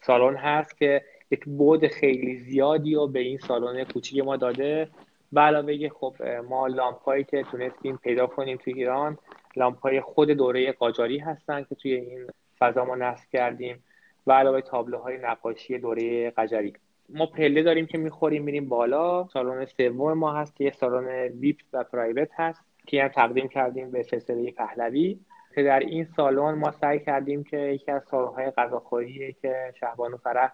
سالن 0.00 0.36
هست 0.36 0.78
که 0.78 1.02
یک 1.30 1.44
بود 1.44 1.86
خیلی 1.86 2.36
زیادی 2.36 2.94
رو 2.94 3.06
به 3.06 3.20
این 3.20 3.38
سالن 3.38 3.84
کوچیک 3.84 4.24
ما 4.24 4.36
داده. 4.36 4.88
و 5.32 5.40
علاوه 5.40 5.88
خب 5.88 6.14
ما 6.48 6.66
لامپایی 6.66 7.24
که 7.24 7.42
تونستیم 7.42 7.96
پیدا 7.96 8.26
کنیم 8.26 8.56
توی 8.56 8.72
ایران 8.72 9.18
لامپای 9.56 10.00
خود 10.00 10.30
دوره 10.30 10.72
قاجاری 10.72 11.18
هستن 11.18 11.64
که 11.68 11.74
توی 11.74 11.94
این 11.94 12.26
فضا 12.58 12.84
ما 12.84 12.94
نصب 12.94 13.30
کردیم. 13.32 13.82
و 14.26 14.32
علاوه 14.32 14.60
تابلوهای 14.60 15.18
نقاشی 15.18 15.78
دوره 15.78 16.30
قجری 16.30 16.72
ما 17.08 17.26
پله 17.26 17.62
داریم 17.62 17.86
که 17.86 17.98
می‌خوریم 17.98 18.42
میریم 18.42 18.68
بالا. 18.68 19.26
سالن 19.26 19.64
سوم 19.64 20.12
ما 20.12 20.32
هست 20.32 20.56
که 20.56 20.64
یه 20.64 20.72
سالن 20.72 21.08
ویپ 21.28 21.56
و 21.72 21.84
پرایوت 21.84 22.28
هست 22.34 22.60
که 22.86 23.02
هم 23.02 23.08
تقدیم 23.08 23.48
کردیم 23.48 23.90
به 23.90 24.02
سلسله 24.02 24.50
پهلوی. 24.50 25.18
که 25.54 25.62
در 25.62 25.78
این 25.78 26.04
سالن 26.16 26.54
ما 26.54 26.70
سعی 26.70 27.00
کردیم 27.00 27.44
که 27.44 27.56
یکی 27.56 27.90
از 27.90 28.02
سالن‌های 28.10 28.50
غذاخوری 28.50 29.36
که 29.42 29.74
شهبانو 29.80 30.16
فرح 30.16 30.52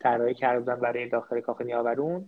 طراحی 0.00 0.34
کرده 0.34 0.60
بودن 0.60 0.80
برای 0.80 1.08
داخل 1.08 1.40
کاخ 1.40 1.60
نیاورون 1.60 2.26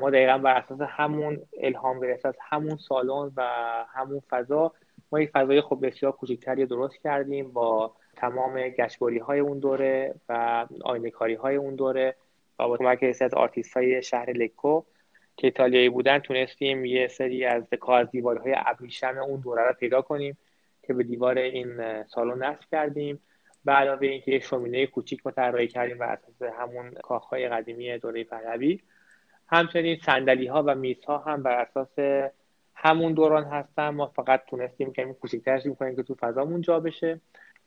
ما 0.00 0.10
دقیقا 0.10 0.38
بر 0.38 0.56
اساس 0.56 0.80
همون 0.80 1.38
الهام 1.62 2.00
گرفته 2.00 2.28
از 2.28 2.36
همون 2.40 2.76
سالن 2.76 3.32
و 3.36 3.42
همون 3.88 4.20
فضا 4.30 4.72
ما 5.12 5.20
یک 5.20 5.30
فضای 5.30 5.60
خب 5.60 5.78
بسیار 5.82 6.12
کوچکتری 6.12 6.66
درست 6.66 7.02
کردیم 7.02 7.52
با 7.52 7.94
تمام 8.16 8.68
گچبری 8.68 9.18
های 9.18 9.40
اون 9.40 9.58
دوره 9.58 10.14
و 10.28 10.66
آینه 10.84 11.10
های 11.40 11.56
اون 11.56 11.74
دوره 11.74 12.16
و 12.58 12.68
با 12.68 12.76
کمک 12.76 13.16
از 13.20 13.34
آرتیست 13.34 13.76
های 13.76 14.02
شهر 14.02 14.30
لکو 14.30 14.82
که 15.36 15.46
ایتالیایی 15.46 15.88
بودن 15.88 16.18
تونستیم 16.18 16.84
یه 16.84 17.08
سری 17.08 17.44
از 17.44 17.62
از 17.88 18.10
دیوارهای 18.10 18.54
ابریشم 18.66 19.18
اون 19.18 19.40
دوره 19.40 19.62
رو 19.62 19.72
پیدا 19.72 20.02
کنیم. 20.02 20.36
که 20.82 20.94
به 20.94 21.02
دیوار 21.02 21.38
این 21.38 22.02
سالن 22.04 22.44
نصب 22.44 22.64
کردیم. 22.70 23.20
به 23.64 23.72
علاوه 23.72 24.06
اینکه 24.06 24.32
یه 24.32 24.38
شومینه 24.38 24.86
کوچیک 24.86 25.26
ما 25.26 25.32
طراحی 25.32 25.68
کردیم 25.68 26.00
و 26.00 26.02
اساس 26.02 26.42
همون 26.58 26.90
کاخهای 26.90 27.48
قدیمی 27.48 27.98
دوره 27.98 28.24
پهلوی. 28.24 28.80
همچنین 29.48 29.96
صندلی 30.06 30.46
ها 30.46 30.62
و 30.66 30.74
میز 30.74 31.04
ها 31.04 31.18
هم 31.18 31.42
بر 31.42 31.60
اساس 31.60 32.22
همون 32.74 33.12
دوران 33.12 33.44
هستن. 33.44 33.88
ما 33.88 34.06
فقط 34.06 34.42
تونستیم 34.46 34.92
که 34.92 35.16
کوچیک‌ترش 35.20 35.66
کنیم 35.66 35.96
که 35.96 36.02
تو 36.02 36.14
فضامون 36.14 36.60
جا 36.60 36.80
بشه. 36.80 37.20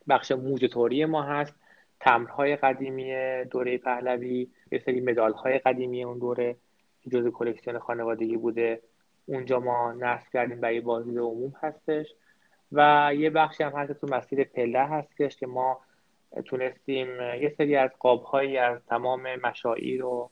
بخش 0.09 0.31
موج 0.31 0.65
توری 0.65 1.05
ما 1.05 1.23
هست. 1.23 1.55
تمرهای 1.99 2.55
قدیمی 2.55 3.13
دوره 3.45 3.77
پهلوی 3.77 4.47
یه 4.71 4.79
سری 4.85 5.01
مدال 5.01 5.33
های 5.33 5.59
قدیمی 5.59 6.03
اون 6.03 6.19
دوره 6.19 6.55
که 7.11 7.31
کلکسیون 7.31 7.79
خانوادگی 7.79 8.37
بوده. 8.37 8.81
اونجا 9.25 9.59
ما 9.59 9.93
نصب 9.93 10.29
کردیم 10.33 10.61
برای 10.61 10.81
بازدید 10.81 11.17
عموم 11.17 11.53
هستش. 11.61 12.07
و 12.73 13.11
یه 13.15 13.29
بخشی 13.29 13.63
هم 13.63 13.71
هست 13.71 13.93
تو 13.93 14.07
مسیر 14.07 14.43
پله 14.43 14.79
هستش 14.79 15.37
که 15.37 15.47
ما 15.47 15.81
تونستیم 16.45 17.07
یه 17.21 17.53
سری 17.57 17.75
از 17.75 17.89
قابهایی 17.99 18.57
از 18.57 18.79
تمام 18.89 19.35
مشاعیر 19.35 20.05
و 20.05 20.29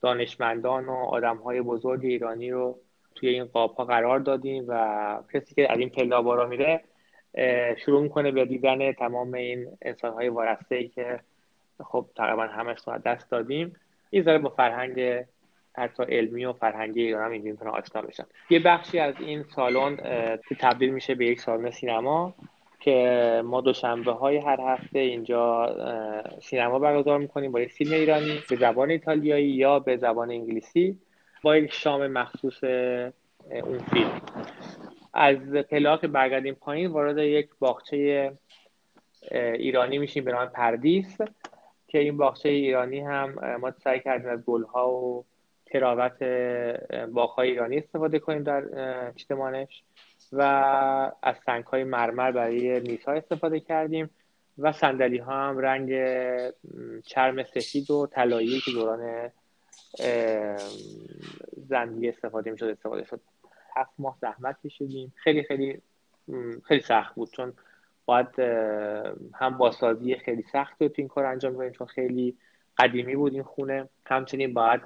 دانشمندان 0.00 0.86
و 0.86 0.92
آدمهای 0.92 1.62
بزرگ 1.62 2.04
ایرانی 2.04 2.50
رو 2.50 2.78
توی 3.14 3.28
این 3.28 3.44
قاب 3.44 3.74
ها 3.74 3.84
قرار 3.84 4.18
دادیم 4.18 4.64
و 4.68 5.22
کسی 5.34 5.54
که 5.54 5.72
از 5.72 5.78
این 5.78 5.88
پله 5.88 6.20
بارا 6.22 6.46
میره 6.46 6.84
شروع 7.76 8.02
می‌کنه 8.02 8.30
به 8.30 8.44
دیدن 8.44 8.92
تمام 8.92 9.34
این 9.34 9.68
انسان 9.82 10.12
های 10.12 10.88
که 10.88 11.20
خب 11.84 12.06
تقریبا 12.16 12.42
همش 12.42 12.78
رو 12.86 12.98
دست 12.98 13.30
دادیم. 13.30 13.76
این 14.10 14.22
ذره 14.22 14.38
با 14.38 14.48
فرهنگ 14.48 15.24
حتی 15.76 16.02
علمی 16.02 16.44
و 16.44 16.52
فرهنگی 16.52 17.02
ایران 17.02 17.24
هم 17.24 17.30
اینجوری 17.30 17.52
می‌تونن 17.52 17.70
آشنا 17.70 18.02
بشن. 18.02 18.24
یه 18.50 18.58
بخشی 18.58 18.98
از 18.98 19.14
این 19.18 19.42
سالن 19.42 19.96
تبدیل 20.60 20.90
میشه 20.90 21.14
به 21.14 21.26
یک 21.26 21.40
سالن 21.40 21.70
سینما 21.70 22.34
که 22.80 23.42
ما 23.44 23.60
دوشنبه 23.60 24.12
های 24.12 24.36
هر 24.36 24.60
هفته 24.60 24.98
اینجا 24.98 25.76
سینما 26.42 26.78
برگزار 26.78 27.18
می‌کنیم 27.18 27.52
با 27.52 27.60
یک 27.60 27.72
فیلم 27.72 27.92
ایرانی 27.92 28.38
به 28.50 28.56
زبان 28.56 28.90
ایتالیایی 28.90 29.48
یا 29.48 29.78
به 29.78 29.96
زبان 29.96 30.30
انگلیسی 30.30 30.98
با 31.42 31.56
یک 31.56 31.72
شام 31.72 32.06
مخصوص 32.06 32.64
اون 33.50 33.78
فیلم. 33.78 34.20
از 35.14 35.36
پلاک 35.52 36.04
برگردیم 36.04 36.54
پایین 36.54 36.90
وارد 36.90 37.18
یک 37.18 37.48
باغچه 37.58 38.32
ایرانی 39.32 39.98
میشیم 39.98 40.24
به 40.24 40.32
نام 40.32 40.46
پردیس 40.46 41.18
که 41.88 41.98
این 41.98 42.16
باغچه 42.16 42.48
ایرانی 42.48 43.00
هم 43.00 43.58
ما 43.60 43.70
سعی 43.70 44.00
کردیم 44.00 44.30
از 44.30 44.44
گلها 44.44 44.90
و 44.90 45.24
تراوت 45.72 46.22
باغهای 47.12 47.48
ایرانی 47.50 47.78
استفاده 47.78 48.18
کنیم 48.18 48.42
در 48.42 48.62
اجتماعش 49.08 49.82
و 50.32 50.42
از 51.22 51.36
سنگ 51.46 51.64
های 51.64 51.84
مرمر 51.84 52.30
برای 52.30 52.80
میزها 52.80 53.12
استفاده 53.12 53.60
کردیم 53.60 54.10
و 54.58 54.72
صندلی 54.72 55.18
ها 55.18 55.48
هم 55.48 55.58
رنگ 55.58 55.90
چرم 57.02 57.44
سفید 57.44 57.90
و 57.90 58.06
طلایی 58.06 58.60
که 58.60 58.70
دوران 58.70 59.30
زندگی 61.68 62.08
استفاده 62.08 62.50
می‌شد 62.50 62.66
استفاده 62.66 63.04
شد. 63.04 63.20
هفت 63.76 63.92
ماه 63.98 64.16
زحمت 64.20 64.56
کشیدیم. 64.64 65.12
خیلی 65.16 65.42
خیلی 65.42 65.82
خیلی 66.64 66.80
سخت 66.80 67.14
بود 67.14 67.30
چون 67.30 67.52
باید 68.06 68.38
هم 69.34 69.58
باسازی 69.58 70.14
خیلی 70.14 70.44
سخت 70.52 70.78
تو 70.78 70.92
این 70.96 71.08
کار 71.08 71.24
انجام 71.24 71.56
بدیم 71.56 71.72
چون 71.72 71.86
خیلی 71.86 72.36
قدیمی 72.78 73.16
بود 73.16 73.34
این 73.34 73.42
خونه. 73.42 73.88
همچنین 74.06 74.54
باید 74.54 74.80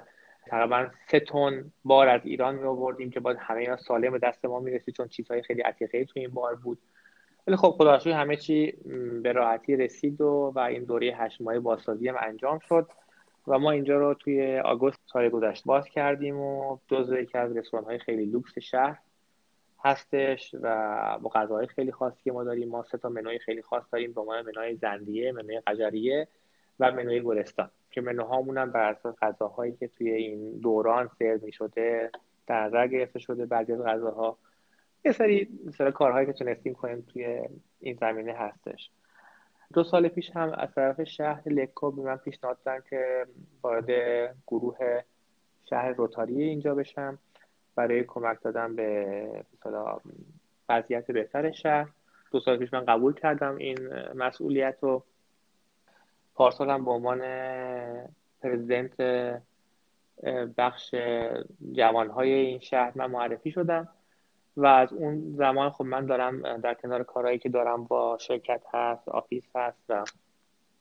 تقریبا 0.47 0.87
سه 1.07 1.19
تن 1.19 1.71
بار 1.85 2.07
از 2.07 2.21
ایران 2.25 2.55
می 2.55 2.63
آوردیم 2.63 3.09
که 3.09 3.19
باید 3.19 3.37
همه 3.39 3.59
اینا 3.59 3.77
سالم 3.77 4.11
به 4.11 4.19
دست 4.19 4.45
ما 4.45 4.59
می‌رسید 4.59 4.95
چون 4.95 5.07
چیزهای 5.07 5.41
خیلی 5.41 5.61
عتیقه 5.61 6.05
تو 6.05 6.19
این 6.19 6.29
بار 6.29 6.55
بود. 6.55 6.77
ولی 7.47 7.55
خب 7.57 7.69
خدا 7.69 7.97
همه 7.97 8.35
چی 8.35 8.71
به 9.23 9.31
راحتی 9.31 9.75
رسید 9.75 10.21
و 10.21 10.51
و 10.55 10.59
این 10.59 10.83
دوره 10.83 11.15
هشت 11.15 11.41
ماه 11.41 11.59
بازسازی 11.59 12.07
هم 12.07 12.15
انجام 12.19 12.59
شد. 12.59 12.89
و 13.47 13.59
ما 13.59 13.71
اینجا 13.71 13.97
رو 13.97 14.13
توی 14.13 14.59
آگوست 14.59 14.99
سال 15.05 15.29
گذشته 15.29 15.63
باز 15.65 15.85
کردیم 15.85 16.39
و 16.39 16.77
جزو 16.87 17.19
یکی 17.19 17.37
از 17.37 17.57
رستوران 17.57 17.85
های 17.85 17.99
خیلی 17.99 18.25
لوکس 18.25 18.59
شهر 18.59 18.99
هستش 19.83 20.55
و 20.61 21.19
با 21.21 21.29
غذاهای 21.29 21.67
خیلی 21.67 21.91
خاصی 21.91 22.23
که 22.23 22.31
ما 22.31 22.43
داریم. 22.43 22.69
ما 22.69 22.83
سه 22.83 22.97
تا 22.97 23.09
منوی 23.09 23.39
خیلی 23.39 23.61
خاص 23.61 23.83
داریم. 23.91 24.13
به 24.13 24.21
عنوان 24.21 24.45
منوی 24.45 24.75
زندیه 24.75 25.31
منوی 25.31 25.59
قجریه 25.59 26.27
و 26.79 26.91
منوی 26.91 27.21
گلستان. 27.21 27.71
که 27.93 28.01
منوهامون 28.01 28.57
هم 28.57 28.71
بر 28.71 28.89
اساس 28.89 29.15
غذاهایی 29.21 29.71
که 29.71 29.87
توی 29.87 30.11
این 30.11 30.59
دوران 30.59 31.09
سرو 31.19 31.39
می 31.43 31.51
شده 31.51 32.11
در 32.47 32.63
نظر 32.63 32.87
گرفته 32.87 33.19
شده 33.19 33.45
بعضی 33.45 33.73
از 33.73 33.81
غذاها. 33.81 34.37
یه 35.05 35.11
سری 35.11 35.59
مثلا 35.65 35.91
کارهایی 35.91 36.25
که 36.25 36.33
تونستیم 36.33 36.73
کنیم 36.73 37.01
توی 37.13 37.41
این 37.79 37.97
زمینه 38.01 38.33
هستش. 38.33 38.89
دو 39.73 39.83
سال 39.83 40.07
پیش 40.07 40.31
هم 40.35 40.53
از 40.57 40.73
طرف 40.75 41.03
شهر 41.03 41.49
لکو 41.49 41.91
به 41.91 42.01
من 42.01 42.17
پیشنهاد 42.17 42.57
دادن 42.65 42.83
که 42.89 43.25
وارد 43.63 43.89
گروه 44.47 45.01
شهر 45.69 45.89
Rotary 45.89 46.43
اینجا 46.43 46.75
بشم. 46.75 47.19
برای 47.75 48.03
کمک 48.03 48.41
دادن 48.41 48.75
به 48.75 49.45
مثلا 49.53 49.97
وضعیت 50.69 51.11
بهتر 51.11 51.51
شهر. 51.51 51.89
دو 52.31 52.39
سال 52.39 52.57
پیش 52.57 52.73
من 52.73 52.85
قبول 52.85 53.13
کردم 53.13 53.55
این 53.55 53.77
مسئولیت 54.15 54.77
رو. 54.81 55.03
پارسال 56.35 56.69
هم 56.69 56.85
به 56.85 56.91
عنوان 56.91 57.19
president 58.41 59.01
بخش 60.57 60.95
جوانهای 61.71 62.31
این 62.31 62.59
شهر 62.59 62.91
من 62.95 63.05
معرفی 63.05 63.51
شدم 63.51 63.89
و 64.57 64.65
از 64.65 64.93
اون 64.93 65.33
زمان 65.35 65.69
خب 65.69 65.85
من 65.85 66.05
دارم 66.05 66.57
در 66.57 66.73
کنار 66.73 67.03
کارهایی 67.03 67.39
که 67.39 67.49
دارم 67.49 67.83
با 67.83 68.17
شرکت 68.17 68.61
هست 68.73 69.09
office 69.09 69.43
هست 69.55 69.83
و 69.89 70.03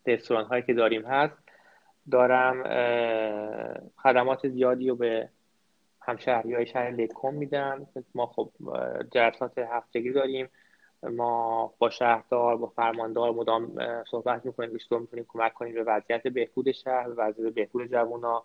رستوران 0.07 0.45
هایی 0.45 0.63
که 0.63 0.75
داریم 0.75 1.07
هست 1.07 1.39
دارم 2.11 2.63
خدمات 3.97 4.49
زیادی 4.49 4.89
رو 4.89 4.97
به 4.97 5.29
همشهری 6.01 6.55
های 6.55 6.67
شهر 6.67 6.91
لکوم 6.91 7.35
میدم. 7.35 7.87
ما 8.15 8.27
خب 8.27 8.51
جلسات 9.11 9.59
هفتگی 9.59 10.13
داریم. 10.13 10.49
ما 11.11 11.75
با 11.79 11.91
شهردار 11.91 12.57
با 12.57 12.67
فرماندار 12.67 13.33
مدام 13.33 13.73
صحبت 14.11 14.47
می‌کنیم 14.47 14.79
که 14.89 14.97
می‌تونیم 14.97 15.27
کمک 15.29 15.55
کنیم 15.55 15.75
به 15.75 15.83
وضعیت 15.83 16.23
بهبود 16.29 16.73
شهر 16.73 17.09
وضعیت 17.17 17.55
بهبود 17.55 17.87
جوونا 17.87 18.45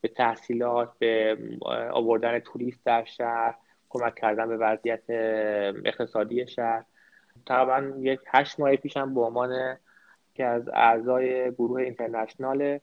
به 0.00 0.08
تحصیلات 0.08 0.92
به 0.98 1.38
آوردن 1.92 2.38
توریست 2.38 2.84
در 2.84 3.04
شهر 3.04 3.54
کمک 3.88 4.14
کردن 4.14 4.48
به 4.48 4.56
وضعیت 4.56 5.02
اقتصادی 5.84 6.46
شهر. 6.46 6.84
تقریبا 7.46 7.96
یک 8.00 8.20
هشت 8.26 8.60
ماه 8.60 8.76
پیشم 8.76 9.14
به 9.14 9.20
عنوان 9.20 9.76
که 10.34 10.44
از 10.44 10.68
اعضای 10.68 11.50
گروه 11.50 11.80
اینترنشنال 11.80 12.78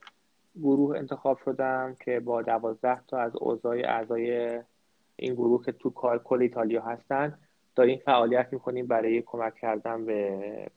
گروه 0.60 0.98
انتخاب 0.98 1.38
شدم 1.44 1.96
که 2.04 2.20
با 2.20 2.42
دوازده 2.42 3.00
تا 3.06 3.18
از 3.18 3.36
اوضاع 3.36 3.76
اعضای 3.76 4.60
این 5.16 5.34
گروه 5.34 5.64
که 5.64 5.72
تو 5.72 5.90
کار 5.90 6.18
کل 6.18 6.42
ایتالیا 6.42 6.82
هستن. 6.82 7.38
داریم 7.74 7.98
فعالیت 7.98 8.48
می‌کنیم 8.52 8.86
برای 8.86 9.22
کمک 9.22 9.54
کردن 9.54 10.06
به 10.06 10.70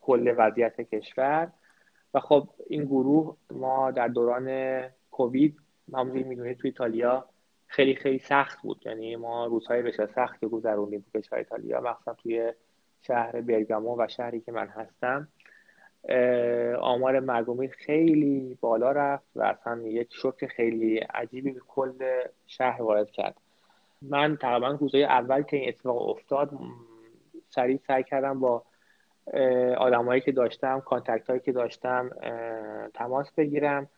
کل 0.00 0.34
وضعیت 0.38 0.80
کشور. 0.80 1.52
و 2.14 2.20
خب 2.20 2.48
این 2.66 2.84
گروه 2.84 3.36
ما 3.50 3.90
در 3.90 4.08
دوران 4.08 4.80
کووید 5.10 5.56
همونجوری 5.92 6.24
می‌دونید 6.24 6.56
تو 6.56 6.68
ایتالیا 6.68 7.24
خیلی 7.66 7.94
خیلی 7.94 8.18
سخت 8.18 8.62
بود. 8.62 8.82
یعنی 8.86 9.16
ما 9.16 9.46
روزهای 9.46 9.82
بسیار 9.82 10.08
سخت 10.14 10.44
گذروندیم 10.44 11.04
تو 11.12 11.20
کشور 11.20 11.38
ایتالیا 11.38 11.80
مخصوصا 11.80 12.14
توی 12.14 12.52
شهر 13.00 13.40
برگامو 13.40 13.96
و 13.98 14.06
شهری 14.08 14.40
که 14.40 14.52
من 14.52 14.66
هستم. 14.66 15.28
آمار 16.80 17.20
مرگومی 17.20 17.68
خیلی 17.68 18.58
بالا 18.60 18.92
رفت 18.92 19.36
و 19.36 19.42
اصلا 19.42 19.82
یک 19.82 20.08
شوک 20.14 20.46
خیلی 20.46 20.98
عجیبی 20.98 21.52
به 21.52 21.60
کل 21.68 22.22
شهر 22.46 22.82
وارد 22.82 23.10
کرد. 23.10 23.36
من 24.02 24.36
تقریبا 24.36 24.68
روزهای 24.68 25.04
اول 25.04 25.42
که 25.42 25.56
این 25.56 25.68
اتفاق 25.68 26.08
افتاد 26.08 26.50
سریع 27.48 27.78
سعی 27.86 28.04
کردم 28.04 28.40
با 28.40 28.62
آدمایی 29.78 30.20
که 30.20 30.32
داشتم 30.32 30.80
کانتکت 30.80 31.30
هایی 31.30 31.40
که 31.40 31.52
داشتم 31.52 32.10
تماس 32.94 33.30
بگیرم 33.32 33.88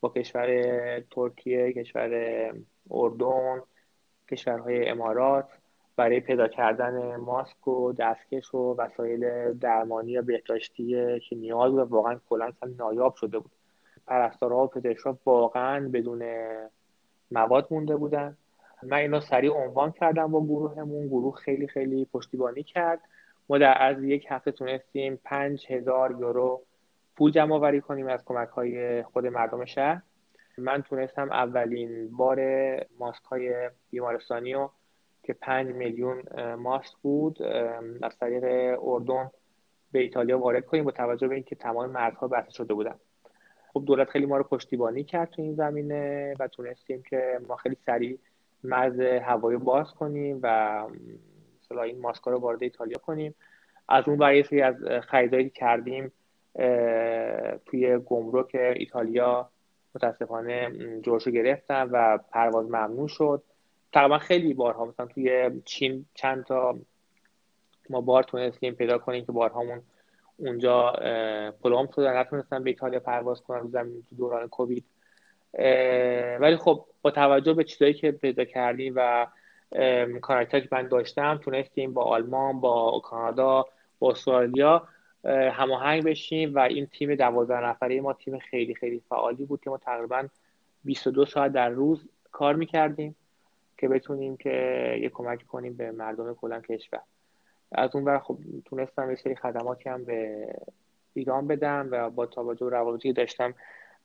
با 0.00 0.08
کشور 0.08 1.00
ترکیه 1.00 1.72
کشور 1.72 2.10
اردن 2.90 3.62
کشورهای 4.30 4.88
امارات. 4.88 5.48
برای 5.96 6.20
پیدا 6.20 6.48
کردن 6.48 7.16
ماسک 7.16 7.68
و 7.68 7.92
دستکش 7.92 8.54
و 8.54 8.74
وسایل 8.78 9.52
درمانی 9.58 10.10
یا 10.10 10.22
بهداشتی 10.22 11.20
که 11.20 11.36
نیاز 11.36 11.72
بود 11.72 11.90
واقعا 11.90 12.20
کلا 12.28 12.52
نایاب 12.78 13.14
شده 13.14 13.38
بود. 13.38 13.50
پرستارها 14.06 14.64
و 14.64 14.66
پزشکها 14.66 15.18
واقعا 15.26 15.88
بدون 15.88 16.24
مواد 17.30 17.66
مونده 17.70 17.96
بودن. 17.96 18.36
من 18.82 18.96
اینو 18.96 19.20
سریع 19.20 19.52
عنوان 19.52 19.92
کردم 19.92 20.30
با 20.30 20.44
گروهمون. 20.44 21.06
گروه 21.06 21.36
خیلی 21.36 21.66
خیلی 21.66 22.04
پشتیبانی 22.04 22.62
کرد. 22.62 23.00
ما 23.48 23.58
در 23.58 23.82
از 23.82 24.02
یک 24.02 24.26
هفته 24.28 24.52
تونستیم 24.52 25.18
پنج 25.24 25.66
هزار 25.68 26.10
یورو 26.10 26.62
پول 27.16 27.30
جمع 27.30 27.54
آوری 27.54 27.80
کنیم 27.80 28.06
از 28.06 28.24
کمک 28.24 28.48
های 28.48 29.02
خود 29.02 29.26
مردم 29.26 29.64
شهر. 29.64 30.02
من 30.58 30.82
تونستم 30.82 31.32
اولین 31.32 32.16
بار 32.16 32.38
ماسک 32.98 33.22
های 33.22 33.70
بیمارستانی 33.90 34.54
رو 34.54 34.70
که 35.22 35.32
پنج 35.32 35.74
میلیون 35.74 36.22
ماسک 36.54 36.96
بود 37.02 37.42
از 38.02 38.18
طریق 38.18 38.44
اردن 38.82 39.30
به 39.92 39.98
ایتالیا 39.98 40.38
وارد 40.38 40.66
کنیم 40.66 40.84
با 40.84 40.90
توجه 40.90 41.28
به 41.28 41.34
اینکه 41.34 41.54
تمام 41.54 41.90
مرزها 41.90 42.28
بسته 42.28 42.52
شده 42.52 42.74
بودن. 42.74 42.94
خب 43.72 43.84
دولت 43.86 44.10
خیلی 44.10 44.26
ما 44.26 44.36
رو 44.36 44.44
پشتیبانی 44.44 45.04
کرد 45.04 45.30
تو 45.30 45.42
این 45.42 45.54
زمینه 45.54 46.34
و 46.40 46.48
تونستیم 46.48 47.02
که 47.02 47.40
ما 47.48 47.56
خیلی 47.56 47.76
سریع 47.86 48.18
مرز 48.64 49.00
هوایی 49.00 49.58
باز 49.58 49.92
کنیم 49.92 50.40
و 50.42 50.86
مثلا 51.62 51.82
این 51.82 52.00
ماسکا 52.00 52.30
رو 52.30 52.38
وارد 52.38 52.62
ایتالیا 52.62 52.98
کنیم. 52.98 53.34
از 53.88 54.08
اون 54.08 54.16
برای 54.16 54.62
از 54.62 54.74
خریدایی 55.02 55.50
کردیم 55.50 56.12
توی 57.66 57.98
گمرک 57.98 58.50
ایتالیا 58.54 59.50
متاسفانه 59.94 60.70
جورشو 61.02 61.30
گرفتن 61.30 61.88
و 61.92 62.18
پرواز 62.30 62.66
ممنوع 62.66 63.08
شد. 63.08 63.42
تقریبا 63.92 64.18
خیلی 64.18 64.54
بارها 64.54 64.84
مثلا 64.84 65.06
توی 65.06 65.50
چین 65.64 66.06
چند 66.14 66.44
تا 66.44 66.78
ما 67.90 68.00
بار 68.00 68.22
تونستیم 68.22 68.74
پیدا 68.74 68.98
کنیم 68.98 69.24
که 69.24 69.32
بارهامون 69.32 69.82
اونجا 70.36 70.92
پلوم 71.62 71.88
شدن 71.96 72.16
نتونستن 72.16 72.64
به 72.64 72.70
ایتالیا 72.70 73.00
پرواز 73.00 73.40
کنن. 73.40 73.60
رو 73.60 73.68
زمین 73.68 74.04
تو 74.10 74.16
دوران 74.16 74.48
کووید 74.48 74.84
ولی 76.40 76.56
خب 76.56 76.84
با 77.02 77.10
توجه 77.10 77.54
به 77.54 77.64
چیزایی 77.64 77.94
که 77.94 78.12
پیدا 78.12 78.44
کردیم 78.44 78.92
و 78.96 79.26
کانکتر 80.20 80.60
که 80.60 80.68
من 80.72 80.88
داشتم 80.88 81.40
تونستیم 81.44 81.92
با 81.92 82.02
آلمان 82.02 82.60
با 82.60 83.00
کانادا 83.04 83.66
با 83.98 84.10
استرالیا 84.10 84.88
هماهنگ 85.52 86.04
بشیم 86.04 86.54
و 86.54 86.58
این 86.58 86.86
تیم 86.86 87.14
دوازده 87.14 87.60
نفره 87.60 88.00
ما 88.00 88.12
تیم 88.12 88.38
خیلی 88.38 88.74
خیلی 88.74 89.02
فعالی 89.08 89.44
بود 89.44 89.60
که 89.60 89.70
ما 89.70 89.78
تقریبا 89.78 90.28
22 90.84 91.24
ساعت 91.24 91.52
در 91.52 91.68
روز 91.68 92.08
کار 92.32 92.54
می‌کردیم 92.54 93.16
که 93.78 93.88
بتونیم 93.88 94.36
که 94.36 94.50
یه 95.02 95.08
کمک 95.08 95.46
کنیم 95.46 95.76
به 95.76 95.90
مردم 95.90 96.34
کلا 96.34 96.60
کشور. 96.60 97.00
از 97.72 97.90
اون 97.94 98.04
ور 98.04 98.18
خب 98.18 98.38
تونستم 98.64 99.10
یه 99.10 99.16
سری 99.16 99.34
خدماتی 99.34 99.88
هم 99.88 100.04
به 100.04 100.48
ایران 101.14 101.46
بدم 101.46 101.88
و 101.90 102.10
با 102.10 102.26
توجه 102.26 102.64
به 102.64 102.70
روابطی 102.70 103.12
داشتم 103.12 103.54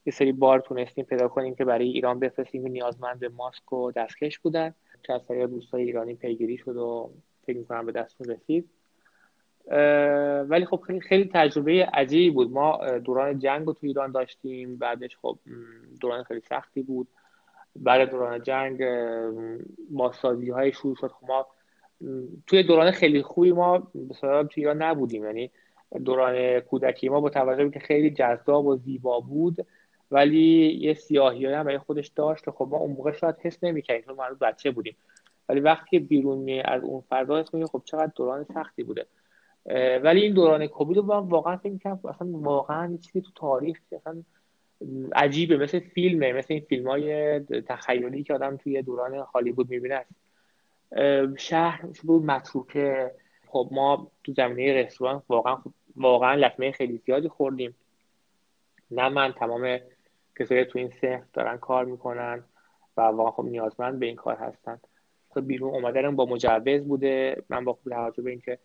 یه 0.05 0.13
سری 0.13 0.31
بار 0.31 0.59
تونستیم 0.59 1.05
پیدا 1.05 1.27
کنیم 1.27 1.55
که 1.55 1.65
برای 1.65 1.87
ایران 1.87 2.19
بفرستیم. 2.19 2.67
نیازمند 2.67 3.19
به 3.19 3.29
ماسک 3.29 3.73
و 3.73 3.91
دستکش 3.91 4.39
بودن 4.39 4.73
که 5.03 5.13
از 5.13 5.27
طریق 5.27 5.45
دوستای 5.45 5.83
ایرانی 5.83 6.13
پیگیری 6.13 6.57
شد 6.57 6.77
و 6.77 7.11
فکر 7.45 7.57
می‌کنم 7.57 7.85
به 7.85 7.91
دستون 7.91 8.27
رسید. 8.27 8.69
ولی 10.49 10.65
خب 10.65 10.81
خیلی, 10.87 10.99
خیلی 11.01 11.29
تجربه 11.33 11.85
عجیبی 11.93 12.29
بود. 12.29 12.51
ما 12.51 12.97
دوران 12.99 13.39
جنگ 13.39 13.65
رو 13.65 13.73
تو 13.73 13.87
ایران 13.87 14.11
داشتیم. 14.11 14.77
بعدش 14.77 15.17
خب 15.17 15.37
دوران 16.01 16.23
خیلی 16.23 16.41
سختی 16.41 16.81
بود. 16.81 17.07
بعد 17.75 18.11
دوران 18.11 18.41
جنگ 18.41 18.83
بازسازی 19.89 20.49
های 20.49 20.71
شروع 20.71 20.95
شد. 20.95 21.07
خب 21.07 21.27
ما 21.27 21.47
توی 22.47 22.63
دوران 22.63 22.91
خیلی 22.91 23.21
خوبی 23.21 23.51
ما 23.51 23.87
مثلا 24.09 24.43
تو 24.43 24.53
ایران 24.55 24.81
نبودیم. 24.81 25.25
یعنی 25.25 25.51
دوران 26.05 26.59
کودکی 26.59 27.09
ما 27.09 27.21
با 27.21 27.29
توجه 27.29 27.69
که 27.69 27.79
خیلی 27.79 28.11
جذاب 28.11 28.65
و 28.65 28.75
زیبا 28.75 29.19
بود 29.19 29.65
ولی 30.13 30.77
یه 30.81 30.93
سیاهی 30.93 31.45
هم 31.45 31.63
برای 31.63 31.77
خودش 31.77 32.07
داشت 32.07 32.49
خب 32.49 32.67
ما 32.71 32.77
اون 32.77 32.91
موقع 32.91 33.11
شاید 33.11 33.35
حس 33.41 33.63
نمی‌کردیم 33.63 34.05
چون 34.05 34.15
ما 34.15 34.23
بچه 34.41 34.71
بودیم. 34.71 34.95
ولی 35.49 35.59
وقتی 35.59 35.99
بیرون 35.99 36.37
می 36.37 36.61
از 36.61 36.83
اون 36.83 37.03
فضا 37.09 37.39
حس 37.39 37.55
خب 37.55 37.81
چقدر 37.85 38.11
دوران 38.15 38.43
سختی 38.53 38.83
بوده. 38.83 39.05
ولی 40.03 40.21
این 40.21 40.33
دوران 40.33 40.67
کووید 40.67 40.97
رو 40.97 41.03
واقعا 41.03 41.57
فکر 41.57 41.71
می‌کنم 41.71 41.99
اصلا 42.09 42.27
واقعا 42.31 42.97
چیزی 43.01 43.21
تو 43.21 43.29
تاریخ 43.35 43.79
اصلا 43.91 44.23
عجیبه 45.15 45.57
مثل 45.57 45.79
فیلمه 45.79 46.33
مثل 46.33 46.53
این 46.53 46.63
فیلم 46.69 46.87
های 46.87 47.39
تخیلی 47.39 48.23
که 48.23 48.33
آدم 48.33 48.57
توی 48.57 48.81
دوران 48.81 49.13
هالیوود 49.13 49.69
می‌بینه. 49.69 50.05
شهر 51.37 51.85
بود 52.03 52.25
متروکه. 52.25 53.11
خب 53.47 53.69
ما 53.71 54.11
تو 54.23 54.33
زمینه 54.33 54.73
رستوران 54.73 55.23
واقعا 55.29 55.57
واقعا 55.95 56.35
لطمه 56.35 56.71
خیلی 56.71 57.01
زیادی 57.05 57.27
خوردیم. 57.27 57.75
نه 58.91 59.09
من 59.09 59.31
تمام 59.31 59.79
کسایی 60.39 60.65
تو 60.65 60.79
این 60.79 60.89
سه 60.89 61.23
دارن 61.33 61.57
کار 61.57 61.85
می‌کنن 61.85 62.43
و 62.97 63.01
واقعا 63.01 63.31
خب 63.31 63.45
نیازمند 63.45 63.99
به 63.99 64.05
این 64.05 64.15
کار 64.15 64.35
هستن. 64.35 64.79
خب 65.29 65.47
بیرون 65.47 65.73
اومدن 65.73 66.15
با 66.15 66.25
مجوز 66.25 66.87
بوده. 66.87 67.43
من 67.49 67.65
با 67.65 67.77
توجه 67.89 68.23
به 68.23 68.29
اینکه 68.29 68.59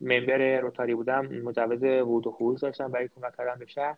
ممبر 0.00 0.60
روتاری 0.60 0.94
بودم 0.94 1.26
مجوز 1.26 1.82
ورود 1.82 2.26
و 2.26 2.30
خروج 2.30 2.60
داشتم 2.60 2.88
برای 2.88 3.08
کمک 3.08 3.36
کردن 3.36 3.58
به 3.58 3.66
شهر. 3.66 3.96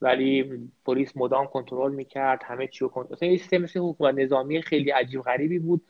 ولی 0.00 0.60
پلیس 0.84 1.16
مدام 1.16 1.46
کنترل 1.46 1.92
می‌کرد 1.92 2.42
همه 2.44 2.66
چی 2.66 2.78
رو 2.78 2.88
کنترل 2.88 3.12
مثلا 3.12 3.28
سیستم 3.28 3.58
مثل 3.58 3.80
حکومت 3.80 4.14
نظامی 4.14 4.62
خیلی 4.62 4.90
عجیب 4.90 5.20
غریبی 5.20 5.58
بود. 5.58 5.82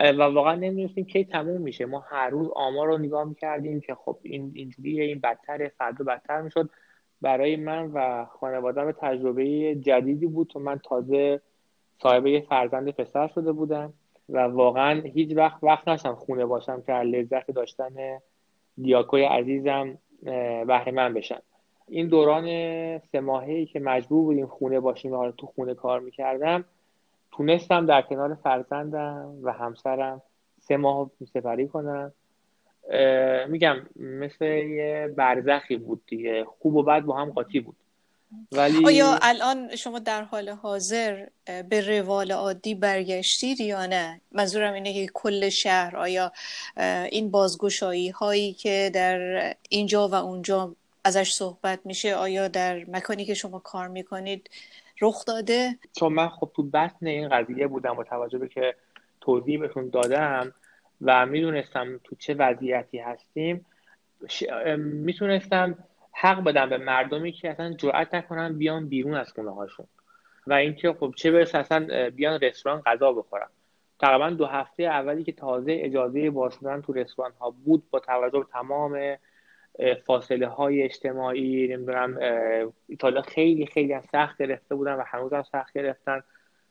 و 0.00 0.22
واقعا 0.22 0.54
نمی‌دونستیم 0.54 1.04
کی 1.04 1.24
تموم 1.24 1.60
میشه. 1.60 1.86
ما 1.86 2.00
هر 2.00 2.30
روز 2.30 2.48
آمار 2.54 2.86
رو 2.86 2.98
نگاه 2.98 3.24
می‌کردیم 3.24 3.80
که 3.80 3.94
خب 3.94 4.18
این 4.22 4.52
اینجوریه 4.54 5.04
این 5.04 5.20
بدتره 5.20 5.72
فردا 5.78 6.04
بدتر 6.04 6.40
می‌شد. 6.42 6.70
برای 7.22 7.56
من 7.56 7.90
و 7.94 8.24
خانوادم 8.24 8.92
تجربه 8.92 9.74
جدیدی 9.74 10.26
بود 10.26 10.48
تو 10.48 10.58
من 10.58 10.78
تازه 10.84 11.40
صاحب 12.02 12.26
یه 12.26 12.40
فرزند 12.40 12.90
پسر 12.90 13.28
شده 13.28 13.52
بودم 13.52 13.92
و 14.28 14.38
واقعا 14.38 15.00
هیچ 15.00 15.36
وقت 15.36 15.64
وقت 15.64 15.88
نشم 15.88 16.14
خونه 16.14 16.46
باشم 16.46 16.82
که 16.82 16.92
لذت 16.92 17.50
داشتن 17.50 18.18
دیاکوی 18.82 19.24
عزیزم 19.24 19.98
بهره 20.66 20.92
من 20.92 21.14
بشن 21.14 21.40
این 21.88 22.08
دوران 22.08 22.44
سه 22.98 23.20
ماهی 23.20 23.66
که 23.66 23.80
مجبور 23.80 24.24
بودیم 24.24 24.46
خونه 24.46 24.80
باشیم 24.80 25.12
و 25.12 25.30
تو 25.30 25.46
خونه 25.46 25.74
کار 25.74 26.00
می‌کردم 26.00 26.64
تونستم 27.32 27.86
در 27.86 28.02
کنار 28.02 28.34
فرزندم 28.34 29.34
و 29.42 29.52
همسرم 29.52 30.22
سه 30.60 30.76
ماه 30.76 31.10
سپری 31.32 31.68
کنم. 31.68 32.12
میگم 33.48 33.76
مثل 33.96 34.44
یه 34.44 35.14
برزخی 35.16 35.76
بود 35.76 36.02
دیگه. 36.06 36.44
خوب 36.44 36.76
و 36.76 36.82
بد 36.82 37.00
با 37.00 37.16
هم 37.16 37.30
قاطی 37.30 37.60
بود. 37.60 37.76
ولی 38.52 38.86
آیا 38.86 39.18
الان 39.22 39.76
شما 39.76 39.98
در 39.98 40.22
حال 40.22 40.48
حاضر 40.48 41.26
به 41.68 41.98
روال 41.98 42.32
عادی 42.32 42.74
برگشتید 42.74 43.60
یا 43.60 43.86
نه؟ 43.86 44.20
منظورم 44.32 44.72
اینه 44.72 44.94
که 44.94 45.12
کل 45.14 45.48
شهر 45.48 45.96
آیا 45.96 46.32
این 47.10 47.30
بازگشایی 47.30 48.08
هایی 48.08 48.52
که 48.52 48.90
در 48.94 49.54
اینجا 49.68 50.08
و 50.08 50.14
اونجا 50.14 50.74
ازش 51.04 51.32
صحبت 51.32 51.80
میشه 51.84 52.14
آیا 52.14 52.48
در 52.48 52.84
مکانی 52.88 53.24
که 53.24 53.34
شما 53.34 53.58
کار 53.58 53.88
می‌کنید 53.88 54.50
رخ 55.00 55.24
داده؟ 55.24 55.78
چون 55.92 56.12
من 56.12 56.28
خب 56.28 56.50
تو 56.56 56.62
بطن 56.62 57.06
این 57.06 57.28
قضیه 57.28 57.66
بودم 57.66 57.94
با 57.94 58.04
توجه 58.04 58.38
به 58.38 58.48
که 58.48 58.74
توضیح 59.20 59.60
بهتون 59.60 59.88
دادم 59.88 60.54
و 61.02 61.26
می‌دونستم 61.26 62.00
تو 62.04 62.16
چه 62.16 62.34
وضعیتی 62.34 62.98
هستیم. 62.98 63.66
می‌تونستم 64.76 65.78
حق 66.12 66.44
بدم 66.44 66.68
به 66.68 66.78
مردمی 66.78 67.32
که 67.32 67.50
اصلا 67.50 67.72
جرأت 67.72 68.14
نکنن 68.14 68.58
بیان 68.58 68.88
بیرون 68.88 69.14
از 69.14 69.32
خونه 69.32 69.54
هاشون. 69.54 69.86
و 70.46 70.52
اینکه 70.52 70.92
خب 70.92 71.14
چه 71.16 71.30
برسه 71.30 71.58
اصلا 71.58 72.10
بیان 72.10 72.40
رستوران 72.40 72.80
غذا 72.80 73.12
بخورن. 73.12 73.48
تقریبا 74.00 74.30
دو 74.30 74.46
هفته 74.46 74.82
اولی 74.82 75.24
که 75.24 75.32
تازه 75.32 75.78
اجازه 75.80 76.30
باز 76.30 76.58
تو 76.58 76.92
رستوران 76.92 77.32
ها 77.40 77.50
بود 77.50 77.90
با 77.90 78.00
توجه 78.00 78.38
به 78.38 78.46
تمام 78.52 79.16
فاصله 80.06 80.46
های 80.46 80.82
اجتماعی 80.82 81.68
نمی‌دونم 81.68 82.18
ایتالیا 82.88 83.22
خیلی 83.22 83.66
خیلی 83.66 84.00
سخت 84.12 84.38
گرفته 84.38 84.74
بودن 84.74 84.94
و 84.94 85.02
هنوز 85.06 85.32
هم 85.32 85.42
سخت 85.42 85.72
گرفتن. 85.72 86.22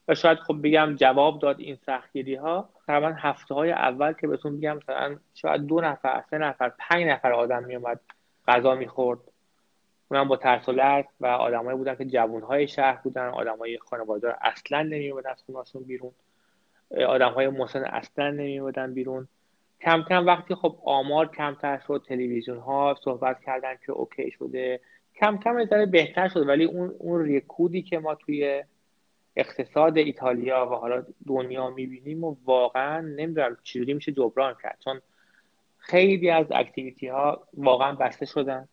و 0.09 0.15
شاید 0.15 0.37
خب 0.37 0.59
بگم 0.63 0.95
جواب 0.95 1.39
داد 1.39 1.59
این 1.59 1.77
سختگیری 1.85 2.35
ها 2.35 2.69
تقریبا 2.87 3.15
هفته 3.17 3.53
های 3.53 3.71
اول 3.71 4.13
که 4.13 4.27
بهتون 4.27 4.57
بگم 4.57 4.77
مثلا 4.77 5.17
شاید 5.33 5.61
دو 5.61 5.81
نفر 5.81 6.23
سه 6.29 6.37
نفر 6.37 6.71
پنج 6.79 7.03
نفر 7.03 7.31
آدم 7.31 7.63
میومد 7.63 7.99
غذا 8.47 8.75
می‌خورد. 8.75 9.19
اونم 10.11 10.27
با 10.27 10.37
ترس 10.37 10.69
و 10.69 10.71
لرز 10.71 11.05
و 11.19 11.25
آدمایی 11.25 11.77
بودن 11.77 11.95
که 11.95 12.05
جوون 12.05 12.41
های 12.41 12.67
شهر 12.67 12.99
بودن 13.03 13.27
آدمای 13.27 13.77
خانواده 13.77 14.35
اصلا 14.41 14.81
نمیومدن 14.81 15.29
از 15.29 15.43
خونهاشون 15.45 15.83
بیرون. 15.83 16.11
آدم 17.07 17.31
های 17.31 17.47
مسن 17.47 17.83
اصلا 17.83 18.31
نمیومدن 18.31 18.93
بیرون. 18.93 19.27
کم 19.81 20.03
کم 20.09 20.25
وقتی 20.25 20.55
خب 20.55 20.79
آمار 20.85 21.27
کمتر 21.27 21.81
شد 21.87 22.05
تلویزیون 22.07 22.57
ها 22.57 22.95
صحبت 23.03 23.41
کردن 23.41 23.75
که 23.85 23.91
اوکی 23.91 24.31
شده. 24.31 24.79
کم 25.15 25.37
کم 25.37 25.65
ذره 25.65 25.85
بهتر 25.85 26.27
شد 26.27 26.47
ولی 26.47 26.63
اون 26.63 26.95
اون 26.99 27.25
ریکودی 27.25 27.81
که 27.81 27.99
ما 27.99 28.15
توی 28.15 28.63
اقتصاد 29.35 29.97
ایتالیا 29.97 30.65
و 30.65 30.75
حالا 30.75 31.05
دنیا 31.27 31.69
می‌بینیم 31.69 32.23
و 32.23 32.35
واقعا 32.45 33.01
نمی‌دونم 33.01 33.57
چجوری 33.63 33.93
میشه 33.93 34.11
جبران 34.11 34.55
کرد. 34.63 34.77
چون 34.83 35.01
خیلی 35.77 36.29
از 36.29 36.45
اکتیویتی 36.51 37.07
ها 37.07 37.47
واقعا 37.53 37.95
بسته 37.95 38.25
شدن. 38.25 38.67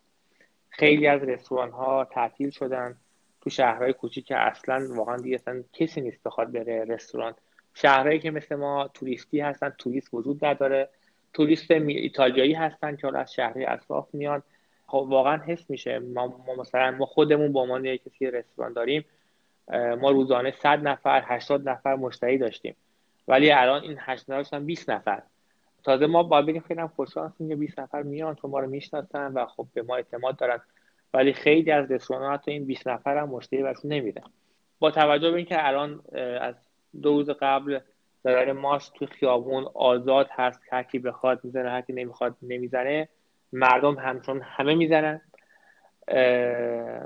خیلی 0.69 1.07
از 1.07 1.23
رستوران 1.23 1.71
ها 1.71 2.05
تعطیل 2.05 2.49
شدن. 2.49 2.97
تو 3.41 3.49
شهرهای 3.49 3.93
کوچیک 3.93 4.25
که 4.25 4.35
اصلا 4.35 4.87
واقعا 4.95 5.17
دیگه 5.17 5.35
اصلا 5.35 5.63
کسی 5.73 6.01
نیست 6.01 6.23
بخواد 6.23 6.51
بره 6.51 6.85
رستوران. 6.85 7.35
شهرهایی 7.73 8.19
که 8.19 8.31
مثل 8.31 8.55
ما 8.55 8.89
توریستی 8.93 9.39
هستن 9.39 9.73
توریست 9.77 10.13
وجود 10.13 10.45
نداره. 10.45 10.89
توریست 11.33 11.71
ایتالیایی 11.71 12.53
هستن 12.53 12.95
که 12.95 13.17
از 13.17 13.33
شهری 13.33 13.65
اطراف 13.65 14.07
میان. 14.13 14.43
خب 14.87 15.05
واقعا 15.09 15.37
حس 15.37 15.69
میشه. 15.69 15.99
ما, 15.99 16.43
ما 16.47 16.55
مثلا 16.55 16.91
ما 16.91 17.05
خودمون 17.05 17.53
با 17.53 17.61
عنوان 17.61 17.97
کسی 17.97 18.31
رستوران 18.31 18.73
داریم. 18.73 19.05
ما 19.71 20.11
روزانه 20.11 20.51
100 20.51 20.87
نفر 20.87 21.23
80 21.25 21.69
نفر 21.69 21.95
مشتری 21.95 22.37
داشتیم. 22.37 22.75
ولی 23.27 23.51
الان 23.51 23.81
این 23.81 23.97
8 23.99 24.29
نفر 24.29 24.59
20 24.59 24.89
نفر. 24.89 25.21
تازه 25.83 26.07
ما 26.07 26.23
باید 26.23 26.45
بگیم 26.45 26.63
خیلی 26.67 26.81
هم 26.81 26.87
خوشحال 26.87 27.27
هستیم 27.27 27.49
که 27.49 27.55
20 27.55 27.79
نفر 27.79 28.01
میان 28.01 28.35
تو 28.35 28.47
ما 28.47 28.59
رو 28.59 28.69
می‌شناسن 28.69 29.33
و 29.33 29.45
خب 29.45 29.67
به 29.73 29.81
ما 29.81 29.95
اعتماد 29.95 30.35
دارن. 30.35 30.59
ولی 31.13 31.33
خیلی 31.33 31.71
از 31.71 31.91
رستوران 31.91 32.33
حتی 32.33 32.51
این 32.51 32.65
20 32.65 32.87
نفر 32.87 33.17
هم 33.17 33.29
مشتری 33.29 33.63
برشون 33.63 33.93
نمیدن 33.93 34.23
با 34.79 34.91
توجه 34.91 35.31
به 35.31 35.37
اینکه 35.37 35.67
الان 35.67 36.01
از 36.41 36.55
دو 37.01 37.09
روز 37.13 37.29
قبل 37.29 37.79
ضرر 38.23 38.51
ماست 38.51 38.93
تو 38.93 39.05
خیابون 39.05 39.65
آزاد 39.73 40.27
هست 40.31 40.61
هر 40.71 40.83
کی 40.83 40.99
بخواد 40.99 41.39
می‌زنه 41.43 41.69
هر 41.69 41.81
کی 41.81 41.93
نمی‌خواد 41.93 42.35
نمی‌زنه 42.41 43.09
مردم 43.53 43.95
همچون 43.95 44.41
همه 44.43 44.75
می‌زنن 44.75 45.21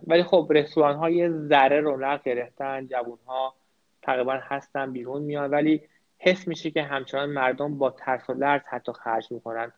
ولی 0.07 0.23
خب 0.23 0.47
رستوران 0.49 0.95
ها 0.95 1.09
یه 1.09 1.29
ذره 1.29 1.81
رونق 1.81 2.23
گرفتن 2.23 2.87
جوون 2.87 3.17
ها 3.27 3.53
تقریبا 4.01 4.39
هستن 4.43 4.91
بیرون 4.91 5.21
میان 5.21 5.49
ولی 5.49 5.81
حس 6.19 6.47
میشه 6.47 6.71
که 6.71 6.83
همچنان 6.83 7.29
مردم 7.29 7.77
با 7.77 7.89
ترس 7.89 8.29
و 8.29 8.33
لرز 8.33 8.61
حتی 8.69 8.91
خرج 8.93 9.31
می‌کنن. 9.31 9.71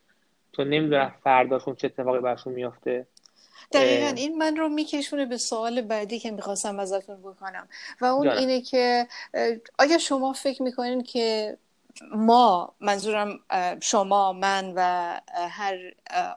تو 0.54 0.64
نمی‌دونن 0.64 1.12
فرداشون 1.24 1.76
چه 1.76 1.88
اتفاقی 1.88 2.20
برشون 2.20 2.54
میافته. 2.54 3.08
دقیقا 3.72 4.14
این 4.16 4.38
من 4.38 4.56
رو 4.56 4.70
میکشونه 4.70 5.26
به 5.26 5.38
سوال 5.38 5.82
بعدی 5.82 6.20
که 6.20 6.32
می‌خواستم 6.32 6.80
ازتون 6.80 7.18
بکنم. 7.22 7.68
و 8.02 8.06
اون 8.06 8.28
اینه 8.28 8.62
که 8.62 9.08
آیا 9.80 9.98
شما 9.98 10.34
فکر 10.34 10.64
می‌کنین 10.64 11.04
که 11.04 11.58
ما 12.16 12.76
منظورم 12.80 13.39
شما 13.82 14.34
من 14.34 14.74
و 14.76 14.82
هر 15.50 15.76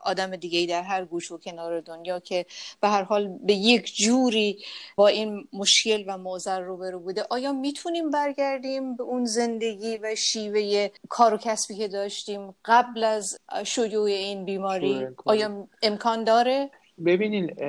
آدم 0.02 0.36
دیگه 0.36 0.66
در 0.66 0.82
هر 0.82 1.04
گوش 1.04 1.32
و 1.32 1.38
کنار 1.38 1.80
دنیا 1.80 2.20
که 2.20 2.46
به 2.80 2.88
هر 2.88 3.02
حال 3.02 3.38
به 3.46 3.52
یک 3.52 3.96
جوری 3.96 4.58
با 4.96 5.08
این 5.08 5.48
مشکل 5.52 6.04
و 6.06 6.18
موزر 6.18 6.60
روبرو 6.60 7.00
بوده 7.00 7.26
آیا 7.30 7.52
می‌تونیم 7.52 8.10
برگردیم 8.10 8.96
به 8.96 9.02
اون 9.02 9.24
زندگی 9.24 9.98
و 10.02 10.14
شیوه 10.14 10.88
کار 11.08 11.34
و 11.34 11.36
کسبی 11.36 11.76
که 11.76 11.88
داشتیم 11.88 12.54
قبل 12.64 13.04
از 13.04 13.38
شیوع 13.64 14.04
این 14.04 14.44
بیماری؟ 14.44 15.06
آیا 15.24 15.68
امکان 15.82 16.24
داره؟ 16.24 16.70
ببینین 17.06 17.62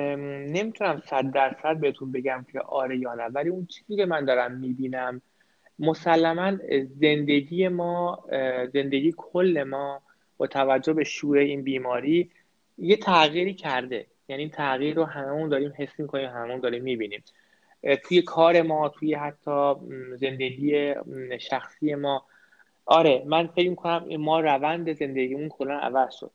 نمی‌تونم 0.52 1.02
صد 1.10 1.30
درصد 1.34 1.80
بهتون 1.80 2.12
بگم 2.12 2.46
که 2.52 2.60
آره 2.60 2.98
یا 2.98 3.14
نه 3.14 3.24
ولی 3.24 3.48
اون 3.48 3.66
چیزی 3.66 3.96
که 3.96 4.06
من 4.06 4.24
دارم 4.24 4.52
می‌بینم 4.52 5.22
مسلما 5.78 6.52
زندگی 7.00 7.68
ما 7.68 8.24
زندگی 8.72 9.14
کل 9.16 9.62
ما 9.62 10.02
با 10.36 10.46
توجه 10.46 10.92
به 10.92 11.04
شور 11.04 11.38
این 11.38 11.62
بیماری 11.62 12.30
یه 12.78 12.96
تغییری 12.96 13.54
کرده. 13.54 14.06
یعنی 14.28 14.42
این 14.42 14.50
تغییر 14.50 14.96
رو 14.96 15.04
هممون 15.04 15.48
داریم 15.48 15.72
حس 15.76 16.00
می‌کنیم 16.00 16.28
هممون 16.28 16.60
داریم 16.60 16.82
می‌بینیم. 16.82 17.24
توی 18.04 18.22
کار 18.22 18.62
ما 18.62 18.88
توی 18.88 19.14
حتی 19.14 19.74
زندگی 20.14 20.94
شخصی 21.40 21.94
ما. 21.94 22.24
آره 22.86 23.22
من 23.26 23.46
فکر 23.46 23.68
می‌کنم 23.68 24.16
ما 24.16 24.40
روند 24.40 24.92
زندگیمون 24.92 25.48
کلا 25.48 25.78
عوض 25.78 26.14
شد. 26.14 26.30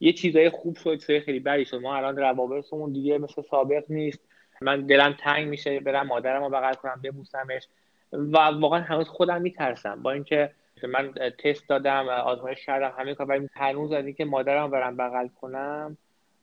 یه 0.00 0.12
چیزای 0.12 0.50
خوب 0.50 0.76
شد 0.76 0.98
چیزای 0.98 1.20
خیلی 1.20 1.40
بدی 1.40 1.64
شد. 1.64 1.76
ما 1.76 1.96
الان 1.96 2.16
روابطمون 2.16 2.92
دیگه 2.92 3.18
مثل 3.18 3.42
سابق 3.42 3.84
نیست. 3.88 4.20
من 4.60 4.86
دلم 4.86 5.16
تنگ 5.20 5.48
میشه 5.48 5.80
برم 5.80 6.06
مادرم 6.06 6.44
رو 6.44 6.50
بغل 6.50 6.74
کنم 6.74 7.00
ببوسمش. 7.04 7.68
و 8.14 8.38
واقعا 8.38 8.80
هنوز 8.80 9.08
خودم 9.08 9.42
میترسم. 9.42 10.02
با 10.02 10.12
اینکه 10.12 10.50
من 10.82 11.12
تست 11.12 11.68
دادم 11.68 12.08
آزمایش 12.08 12.66
کردم 12.66 12.94
همه 12.98 13.14
کار 13.14 13.26
ولی 13.26 13.48
هنوز 13.54 13.92
از 13.92 14.04
اینکه 14.04 14.24
مادرم 14.24 14.70
برم 14.70 14.96
بغل 14.96 15.28
کنم 15.28 15.96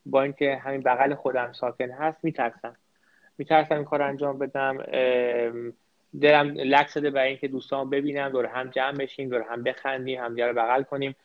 با 0.06 0.24
اینکه 0.24 0.56
همین 0.56 0.82
بغل 0.82 1.16
خودم 1.16 1.52
ساکن 1.52 1.90
هست 1.90 2.24
میترسم. 2.24 2.76
میترسم 3.38 3.76
این 3.76 3.84
کار 3.84 4.02
انجام 4.02 4.40
بدم. 4.40 4.78
دلم 6.22 6.54
لک 6.56 6.88
شده 6.90 7.10
برای 7.10 7.28
اینکه 7.28 7.48
دوستان 7.48 7.90
ببینم 7.90 8.30
دور 8.30 8.46
هم 8.46 8.70
جمع 8.70 8.98
بشیم 8.98 9.30
دور 9.30 9.46
هم 9.50 9.64
بخندیم 9.64 10.20
هم 10.20 10.36
رو 10.36 10.54
بغل 10.54 10.84
کنیم. 10.84 11.16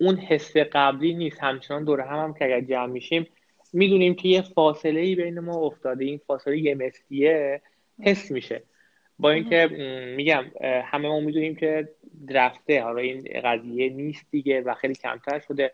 اون 0.00 0.16
حس 0.16 0.56
قبلی 0.56 1.14
نیست. 1.14 1.42
همچنان 1.42 1.84
دور 1.84 2.00
هم 2.00 2.18
هم 2.18 2.34
که 2.34 2.44
اگر 2.44 2.60
جمع 2.60 2.86
میشیم 2.86 3.26
می‌دونیم 3.72 4.14
که 4.14 4.28
یه 4.28 4.42
فاصله 4.42 5.00
ای 5.00 5.14
بین 5.14 5.40
ما 5.40 5.54
افتاده. 5.54 6.04
این 6.04 6.20
فاصله 6.26 6.58
یه 6.58 6.74
متریه 6.74 7.62
حس 8.00 8.30
میشه. 8.30 8.62
با 9.18 9.30
اینکه 9.30 9.66
میگم 10.16 10.44
همه 10.62 11.08
ما 11.08 11.20
می‌دونیم 11.20 11.54
که 11.56 11.88
رفته 12.28 12.82
حالا 12.82 13.00
این 13.00 13.28
قضیه 13.44 13.88
نیست 13.88 14.26
دیگه 14.30 14.60
و 14.60 14.74
خیلی 14.74 14.94
کمتر 14.94 15.38
شده. 15.38 15.72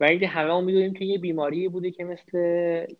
و 0.00 0.04
اینکه 0.04 0.26
همه 0.26 0.48
ما 0.48 0.60
می‌دونیم 0.60 0.92
که 0.94 1.04
یه 1.04 1.18
بیماری 1.18 1.68
بوده 1.68 1.90
که 1.90 2.04
مثل 2.04 2.38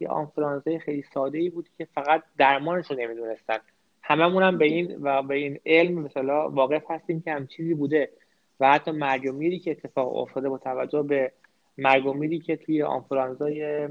یه 0.00 0.08
آنفرانزه 0.08 0.78
خیلی 0.78 1.04
ساده 1.14 1.38
ای 1.38 1.50
بود 1.50 1.68
که 1.78 1.86
فقط 1.94 2.22
درمانش 2.38 2.90
رو 2.90 2.96
نمی‌دونستن. 2.96 3.58
هممون 4.02 4.42
هم 4.42 4.58
به 4.58 4.64
این 4.64 4.96
و 5.02 5.22
به 5.22 5.34
این 5.34 5.58
علم 5.66 5.94
مثلا 5.94 6.50
واقف 6.50 6.82
هستیم 6.90 7.20
که 7.20 7.32
هم 7.32 7.46
چیزی 7.46 7.74
بوده. 7.74 8.10
و 8.60 8.72
حتی 8.72 8.90
مرگ 8.90 9.30
و 9.30 9.32
میری 9.32 9.58
که 9.58 9.70
اتفاق 9.70 10.16
افتاده 10.16 10.48
با 10.48 10.58
توجه 10.58 11.02
به 11.02 11.32
مرگ 11.78 12.06
و 12.06 12.12
میری 12.12 12.38
که 12.38 12.56
توی 12.56 12.82
آنفرانزای 12.82 13.88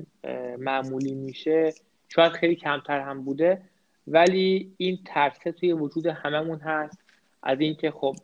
معمولی 0.57 1.15
میشه 1.15 1.73
شاید 2.09 2.31
خیلی 2.31 2.55
کمتر 2.55 2.99
هم 2.99 3.23
بوده. 3.23 3.61
ولی 4.09 4.73
این 4.77 4.99
ترسه 5.05 5.51
توی 5.51 5.73
وجود 5.73 6.05
هممون 6.05 6.59
هست. 6.59 6.99
از 7.43 7.59
اینکه 7.59 7.91
خب 7.91 8.15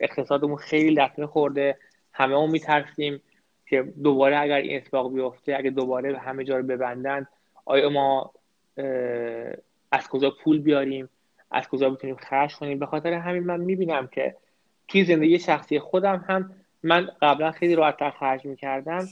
اقتصادمون 0.00 0.56
خیلی 0.56 0.90
لطمه 0.90 1.26
خورده 1.26 1.78
همه 2.12 2.46
میترسیم 2.46 3.22
که 3.66 3.82
دوباره 4.02 4.38
اگر 4.38 4.56
این 4.56 4.76
اتفاق 4.76 5.12
بیفته 5.12 5.56
اگر 5.58 5.70
دوباره 5.70 6.18
همه 6.18 6.44
جا 6.44 6.56
رو 6.56 6.62
ببندن 6.62 7.26
آیا 7.64 7.88
ما 7.90 8.32
از 9.92 10.08
کجا 10.08 10.30
پول 10.30 10.58
بیاریم؟ 10.58 11.08
از 11.50 11.68
کجا 11.68 11.90
بتونیم 11.90 12.16
خرج 12.16 12.56
کنیم؟ 12.56 12.78
به 12.78 12.86
خاطر 12.86 13.12
همین 13.12 13.42
من 13.42 13.60
می‌بینم 13.60 14.06
که 14.06 14.36
توی 14.88 15.04
زندگی 15.04 15.38
شخصی 15.38 15.78
خودم 15.78 16.24
هم 16.28 16.54
من 16.82 17.08
قبلا 17.22 17.50
خیلی 17.50 17.74
راحتتر 17.74 18.10
خرج 18.10 18.44
می‌کردم. 18.44 19.08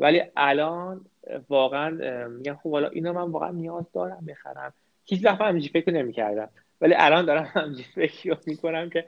ولی 0.00 0.22
الان 0.36 1.04
واقعا 1.48 1.90
میگم 2.28 2.58
خب 2.62 2.70
حالا 2.72 2.88
اینو 2.88 3.12
من 3.12 3.30
واقعا 3.30 3.50
نیاز 3.50 3.92
دارم 3.92 4.24
بخرم. 4.26 4.72
هیچ 5.06 5.24
وقت 5.24 5.40
همینجوری 5.40 5.80
فکر 5.80 5.92
نمی‌کردم. 5.92 6.48
ولی 6.80 6.94
الان 6.94 7.24
دارم 7.24 7.50
همینجوری 7.54 8.08
فکر 8.08 8.38
می‌کنم 8.46 8.90
که 8.90 9.04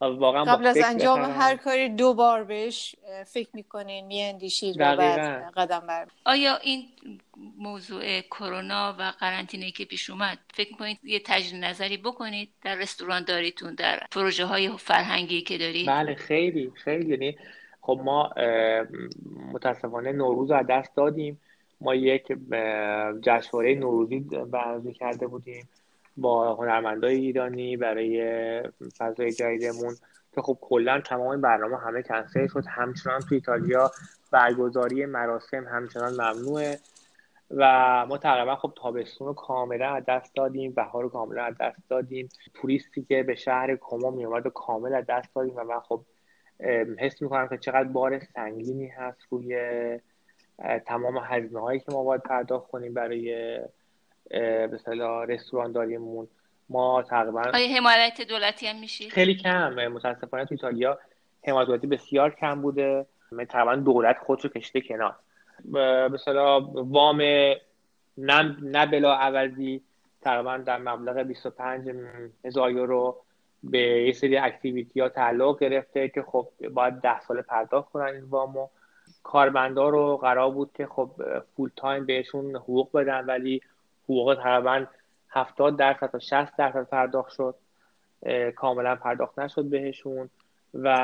واقعا 0.00 0.44
قبل 0.44 0.66
از 0.66 0.78
انجام 0.84 1.20
هر 1.20 1.56
کاری 1.56 1.88
دو 1.88 2.14
بار 2.14 2.44
بهش 2.44 2.96
فکر 3.26 3.48
می‌کنین 3.54 4.06
میاندیشید 4.06 4.76
و 4.78 4.96
بعد 4.96 5.52
قدم 5.56 5.80
بر 5.80 6.06
آیا 6.24 6.56
این 6.56 6.84
موضوع 7.58 8.20
کرونا 8.20 8.96
و 8.98 9.12
قرنطینه 9.20 9.70
که 9.70 9.84
پیش 9.84 10.10
اومد 10.10 10.38
فکر 10.54 10.70
می‌کنید 10.70 10.98
یه 11.02 11.20
تجدید 11.26 11.64
نظری 11.64 11.96
بکنید 11.96 12.50
در 12.62 12.74
رستوران 12.74 13.24
داریتون 13.24 13.74
در 13.74 14.00
پروژه 14.10 14.44
های 14.44 14.70
فرهنگی 14.78 15.42
که 15.42 15.58
دارید؟ 15.58 15.88
بله 15.88 16.14
خیلی 16.14 16.72
خیلی. 16.84 17.10
یعنی 17.10 17.38
خب 17.80 18.00
ما 18.04 18.30
متاسفانه 19.52 20.12
نوروز 20.12 20.50
از 20.50 20.66
دست 20.66 20.96
دادیم. 20.96 21.40
ما 21.80 21.94
یک 21.94 22.32
جشنواره 23.22 23.74
نوروزی 23.74 24.20
برنامه 24.50 24.92
کرده 24.92 25.26
بودیم 25.26 25.68
با 26.16 26.54
هنرمندای 26.54 27.14
ایرانی 27.14 27.76
برای 27.76 28.62
فضای 28.98 29.32
جدیدمون 29.32 29.94
که 30.34 30.42
خب 30.42 30.58
کلا 30.60 31.00
تمام 31.00 31.40
برنامه 31.40 31.78
همه 31.78 32.02
کنسل 32.02 32.46
شد. 32.46 32.64
همچنان 32.68 33.20
تو 33.20 33.34
ایتالیا 33.34 33.90
برگزاری 34.30 35.06
مراسم 35.06 35.64
همچنان 35.64 36.12
ممنوعه 36.12 36.78
و 37.50 38.06
ما 38.06 38.18
تقریبا 38.18 38.56
خب 38.56 38.72
تابستون 38.76 39.26
رو 39.26 39.34
کاملا 39.34 39.94
از 39.94 40.04
دست 40.08 40.34
دادیم 40.34 40.72
بهار 40.72 41.02
رو 41.02 41.08
کاملا 41.08 41.44
از 41.44 41.54
دست 41.60 41.82
دادیم. 41.88 42.28
توریستی 42.54 43.02
که 43.02 43.22
به 43.22 43.34
شهر 43.34 43.76
کما 43.80 44.10
میومد 44.10 44.46
و 44.46 44.50
کامل 44.50 44.94
از 44.94 45.04
دست 45.08 45.34
دادیم 45.34 45.56
و 45.56 45.64
من 45.64 45.80
خب 45.80 46.02
حس 46.98 47.22
می‌کنم 47.22 47.48
که 47.48 47.58
چقدر 47.58 47.88
بار 47.88 48.18
سنگینی 48.18 48.86
هست 48.86 49.18
روی 49.30 49.56
تمام 50.86 51.18
هزینه 51.24 51.60
هایی 51.60 51.80
که 51.80 51.92
ما 51.92 52.04
باید 52.04 52.22
پرداخت 52.22 52.70
کنیم 52.70 52.94
برای 52.94 53.58
مثلا 54.72 55.24
رستوران 55.24 55.72
داریمون 55.72 56.28
ما 56.68 57.02
تقریبا 57.02 57.42
آیا 57.54 57.76
حمایت 57.76 58.20
دولتی 58.20 58.66
هم 58.66 58.80
میشید 58.80 59.10
خیلی 59.10 59.34
کم 59.34 59.88
متاسفانه 59.88 60.44
تو 60.44 60.54
ایتالیا 60.54 60.98
حمایت 61.46 61.66
دولتی 61.66 61.86
بسیار 61.86 62.34
کم 62.34 62.62
بوده. 62.62 63.06
تقریبا 63.48 63.76
دولت 63.76 64.18
خودش 64.18 64.44
رو 64.44 64.50
کشته 64.50 64.80
کنار. 64.80 65.16
مثلا 66.10 66.60
وام 66.74 67.20
نه, 68.18 68.56
نه 68.62 68.86
بلا 68.86 69.14
عوضی 69.14 69.82
تقریبا 70.22 70.56
در 70.56 70.78
مبلغ 70.78 71.16
25 71.16 71.90
هزار 72.44 72.70
یورو 72.70 73.22
به 73.62 73.78
یه 73.78 74.12
سری 74.12 74.36
activity 74.36 75.00
ها 75.00 75.08
تعلق 75.08 75.60
گرفته 75.60 76.08
که 76.08 76.22
خب 76.22 76.48
باید 76.74 76.94
ده 76.94 77.20
سال 77.20 77.42
پرداخت 77.42 77.92
کنن 77.92 78.14
این 78.14 78.24
وامو. 78.24 78.68
کارمندا 79.22 79.88
رو 79.88 80.16
قرار 80.16 80.50
بود 80.50 80.70
که 80.74 80.86
خب 80.86 81.10
full 81.56 81.70
time 81.76 82.06
بهشون 82.06 82.56
حقوق 82.56 82.92
بدن 82.92 83.24
ولی 83.26 83.62
حقوق 84.04 84.38
تقریبا 84.42 84.86
70 85.30 85.76
درصد 85.76 86.10
تا 86.10 86.18
60 86.18 86.56
درصد 86.56 86.88
پرداخت 86.88 87.32
شد. 87.32 87.54
کاملا 88.56 88.96
پرداخت 88.96 89.38
نشد 89.38 89.64
بهشون 89.64 90.30
و 90.74 90.96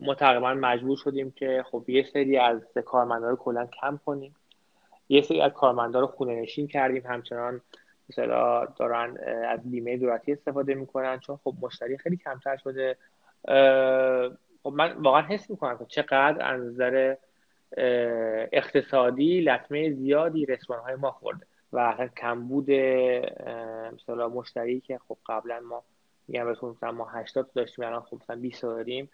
ما 0.00 0.14
تقریبا 0.14 0.54
مجبور 0.54 0.96
شدیم 0.96 1.30
که 1.30 1.64
خب 1.70 1.84
یه 1.88 2.02
سری 2.02 2.38
از 2.38 2.62
کارمندا 2.84 3.30
رو 3.30 3.36
کلا 3.36 3.66
کم 3.80 4.00
کنیم. 4.06 4.34
یه 5.08 5.22
سری 5.22 5.40
از 5.40 5.52
کارمندا 5.52 6.00
رو 6.00 6.06
خونه 6.06 6.40
نشین 6.42 6.66
کردیم. 6.66 7.02
همچنان 7.06 7.60
مثلا 8.10 8.64
دارن 8.64 9.16
از 9.48 9.70
بیمه 9.70 9.96
دولتی 9.96 10.32
استفاده 10.32 10.74
می‌کنن 10.74 11.18
چون 11.18 11.38
خب 11.44 11.54
مشتری 11.62 11.98
خیلی 11.98 12.16
کمتر 12.16 12.56
شده. 12.56 12.96
خب 14.62 14.72
من 14.72 14.92
واقعا 14.92 15.22
حس 15.22 15.50
می‌کنم 15.50 15.78
که 15.78 15.84
چقدر 15.84 16.54
از 16.54 16.60
نظر 16.60 17.16
اقتصادی 18.52 19.40
لطمه 19.40 19.90
زیادی 19.90 20.46
رستوران 20.46 20.82
های 20.82 20.94
ما 20.94 21.10
خورده. 21.10 21.46
و 21.72 22.08
کمبود 22.16 22.70
مثلا 23.92 24.28
مشتری 24.28 24.80
که 24.80 24.98
خب 25.08 25.16
قبلا 25.26 25.60
ما 25.60 25.82
میگم 26.28 26.44
بهتون 26.44 26.76
ما 26.82 27.04
80 27.04 27.50
داشتیم 27.54 27.84
الان 27.84 28.00
خب 28.00 28.16
مثلا 28.16 28.36
20 28.36 28.62
داریم 28.62 29.10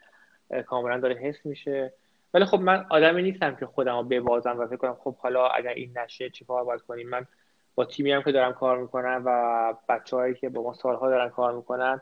کاملا 0.66 1.00
داره 1.00 1.14
حس 1.14 1.46
میشه. 1.46 1.92
ولی 2.34 2.44
خب 2.44 2.61
من 2.61 2.86
آدمی 2.90 3.22
نیستم 3.22 3.57
که 3.57 3.66
خودم 3.66 3.96
رو 3.96 4.02
ببازم 4.02 4.59
و 4.59 4.66
فکر 4.66 4.76
کنم 4.76 4.94
خب 4.94 5.16
حالا 5.16 5.46
اگر 5.46 5.70
این 5.70 5.98
نشه 5.98 6.30
چیکار 6.30 6.64
باید 6.64 6.80
کنیم. 6.80 7.09
من 7.09 7.26
با 7.74 7.84
تیمی 7.84 8.12
هم 8.12 8.22
که 8.22 8.32
دارم 8.32 8.52
کار 8.52 8.78
می‌کنم 8.78 9.22
و 9.24 9.74
بچههایی 9.88 10.34
که 10.34 10.48
با 10.48 10.62
ما 10.62 10.72
سالها 10.74 11.11
دارن 11.11 11.28
کار 11.28 11.52
می‌کنن 11.52 12.00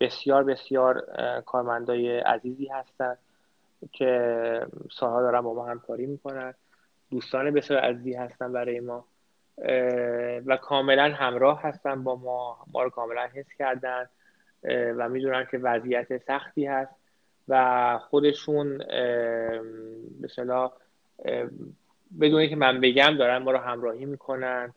بسیار 0.00 0.44
بسیار 0.44 1.04
کارمندای 1.46 2.18
عزیزی 2.18 2.66
هستن. 2.66 3.16
که 3.92 4.66
سالها 4.92 5.22
دارن 5.22 5.40
با 5.40 5.54
ما 5.54 5.66
همکاری 5.66 6.06
می‌کنن. 6.06 6.54
دوستان 7.10 7.50
بسیار 7.50 7.80
عزیزی 7.80 8.12
هستن 8.12 8.52
برای 8.52 8.80
ما. 8.80 9.04
و 10.46 10.56
کاملا 10.56 11.14
همراه 11.14 11.62
هستن 11.62 12.04
با 12.04 12.16
ما. 12.16 12.58
ما 12.72 12.82
رو 12.82 12.90
کاملا 12.90 13.26
حس 13.34 13.48
کردن. 13.58 14.08
و 14.96 15.08
می‌دونن 15.08 15.46
که 15.50 15.58
وضعیت 15.58 16.16
سختی 16.16 16.66
هست. 16.66 16.92
و 17.48 17.98
خودشون 17.98 18.82
مثلا 20.20 20.70
بدون 22.20 22.40
اینکه 22.40 22.56
من 22.56 22.80
بگم 22.80 23.16
دارن 23.18 23.38
ما 23.38 23.50
رو 23.50 23.58
همراهی 23.58 24.04
می‌کنن. 24.04 24.72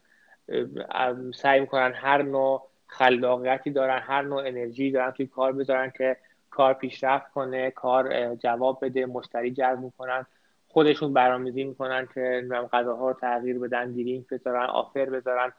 سعی 1.36 1.60
می‌کنن 1.60 1.93
هر 1.93 2.22
نوع 2.22 2.68
خلاقیتی 2.88 3.72
دارن 3.72 4.00
هر 4.00 4.22
نوع 4.22 4.43
انرژی 4.47 4.91
دارن 4.91 5.12
توی 5.12 5.28
کار 5.28 5.52
بذارن 5.52 5.91
که 5.97 6.18
کار 6.52 6.74
پیشرفت 6.74 7.32
کنه 7.32 7.72
کار 7.72 8.36
جواب 8.36 8.86
بده 8.86 9.06
مشتری 9.06 9.52
جذب 9.52 9.80
می‌کنن 9.80 10.26
خودشون 10.68 11.14
برنامه‌ریزی 11.14 11.64
می‌کنن 11.64 12.08
که 12.14 12.47
غذاها 12.74 13.08
رو 13.08 13.14
تغییر 13.14 13.60
بدن 13.60 13.91
دیرینگ 13.91 14.28
بذارن 14.28 14.66
آفر 14.66 15.06
بذارن. 15.06 15.52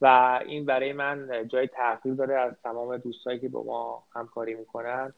و 0.00 0.40
این 0.46 0.64
برای 0.64 0.92
من 0.92 1.48
جای 1.48 1.66
تحقیر 1.66 2.14
داره 2.14 2.34
از 2.34 2.52
تمام 2.64 2.96
دوستایی 2.96 3.38
که 3.38 3.48
با 3.48 3.62
ما 3.62 4.02
همکاری 4.14 4.54
می‌کنن 4.54 5.12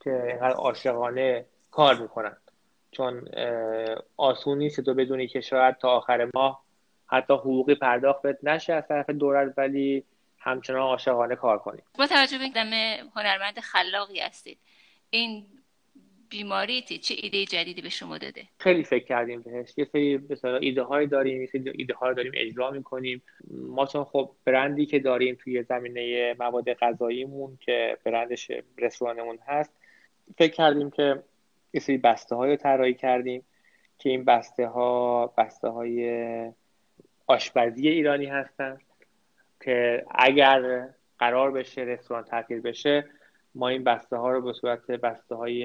که 0.00 0.24
اینقدر 0.26 0.54
عاشقانه 0.54 1.44
کار 1.70 1.94
می‌کنن. 1.94 2.36
چون 2.90 3.28
آسون 4.16 4.58
نیست 4.58 4.80
تو 4.80 4.94
بدونی 4.94 5.26
که 5.26 5.40
شاید 5.40 5.76
تا 5.76 5.90
آخر 5.90 6.30
ماه 6.34 6.62
حتی 7.06 7.34
حقوقی 7.34 7.74
پرداخت 7.74 8.26
نشه 8.42 8.72
از 8.72 8.88
طرف 8.88 9.10
دولت 9.10 9.54
ولی 9.56 10.04
همچنان 10.48 10.80
عاشقانه 10.80 11.36
کار 11.36 11.58
کنید 11.58 11.84
با 11.98 12.06
توجه 12.06 12.38
به 12.38 12.48
دم 12.48 12.70
هنرمند 13.16 13.60
خلاقی 13.60 14.20
هستید 14.20 14.58
این 15.10 15.46
بیماری 16.30 16.82
چه 16.82 17.14
ایده 17.18 17.44
جدیدی 17.44 17.82
به 17.82 17.88
شما 17.88 18.18
داده؟ 18.18 18.44
خیلی 18.58 18.84
فکر 18.84 19.04
کردیم 19.04 19.42
بهش. 19.42 19.74
یه 19.76 19.84
سری 19.84 20.18
مثلا 20.30 20.56
ایده 20.56 20.82
های 20.82 21.06
داریم 21.06 21.40
یه 21.40 21.46
سری 21.46 21.72
ایده 21.74 21.94
ها 21.94 22.08
رو 22.08 22.14
داریم 22.14 22.32
اجرا 22.34 22.70
می‌کنیم. 22.70 23.22
ما 23.50 23.86
چون 23.86 24.04
خب 24.04 24.30
برندی 24.44 24.86
که 24.86 24.98
داریم 24.98 25.38
توی 25.40 25.62
زمینه 25.62 26.34
مواد 26.38 26.72
غذاییمون 26.74 27.58
که 27.60 27.98
برندش 28.04 28.50
رستورانمون 28.78 29.38
هست 29.46 29.72
فکر 30.38 30.52
کردیم 30.52 30.90
که 30.90 31.22
یه 31.74 31.80
سری 31.80 31.98
بسته 31.98 32.34
های 32.34 32.50
رو 32.50 32.56
طراحی 32.56 32.94
کردیم 32.94 33.44
که 33.98 34.10
این 34.10 34.24
بسته 34.24 34.66
ها 34.66 35.26
بسته 35.38 35.68
های 35.68 36.52
آشپزی 37.26 37.88
ایرانی 37.88 38.26
هستن. 38.26 38.78
که 39.60 40.04
اگر 40.14 40.88
قرار 41.18 41.50
بشه 41.50 41.80
رستوران 41.80 42.24
تعطیل 42.24 42.60
بشه 42.60 43.04
ما 43.54 43.68
این 43.68 43.84
بسته 43.84 44.16
ها 44.16 44.30
رو 44.30 44.42
به 44.42 44.52
صورت 44.52 44.86
بسته 44.86 45.34
های 45.34 45.64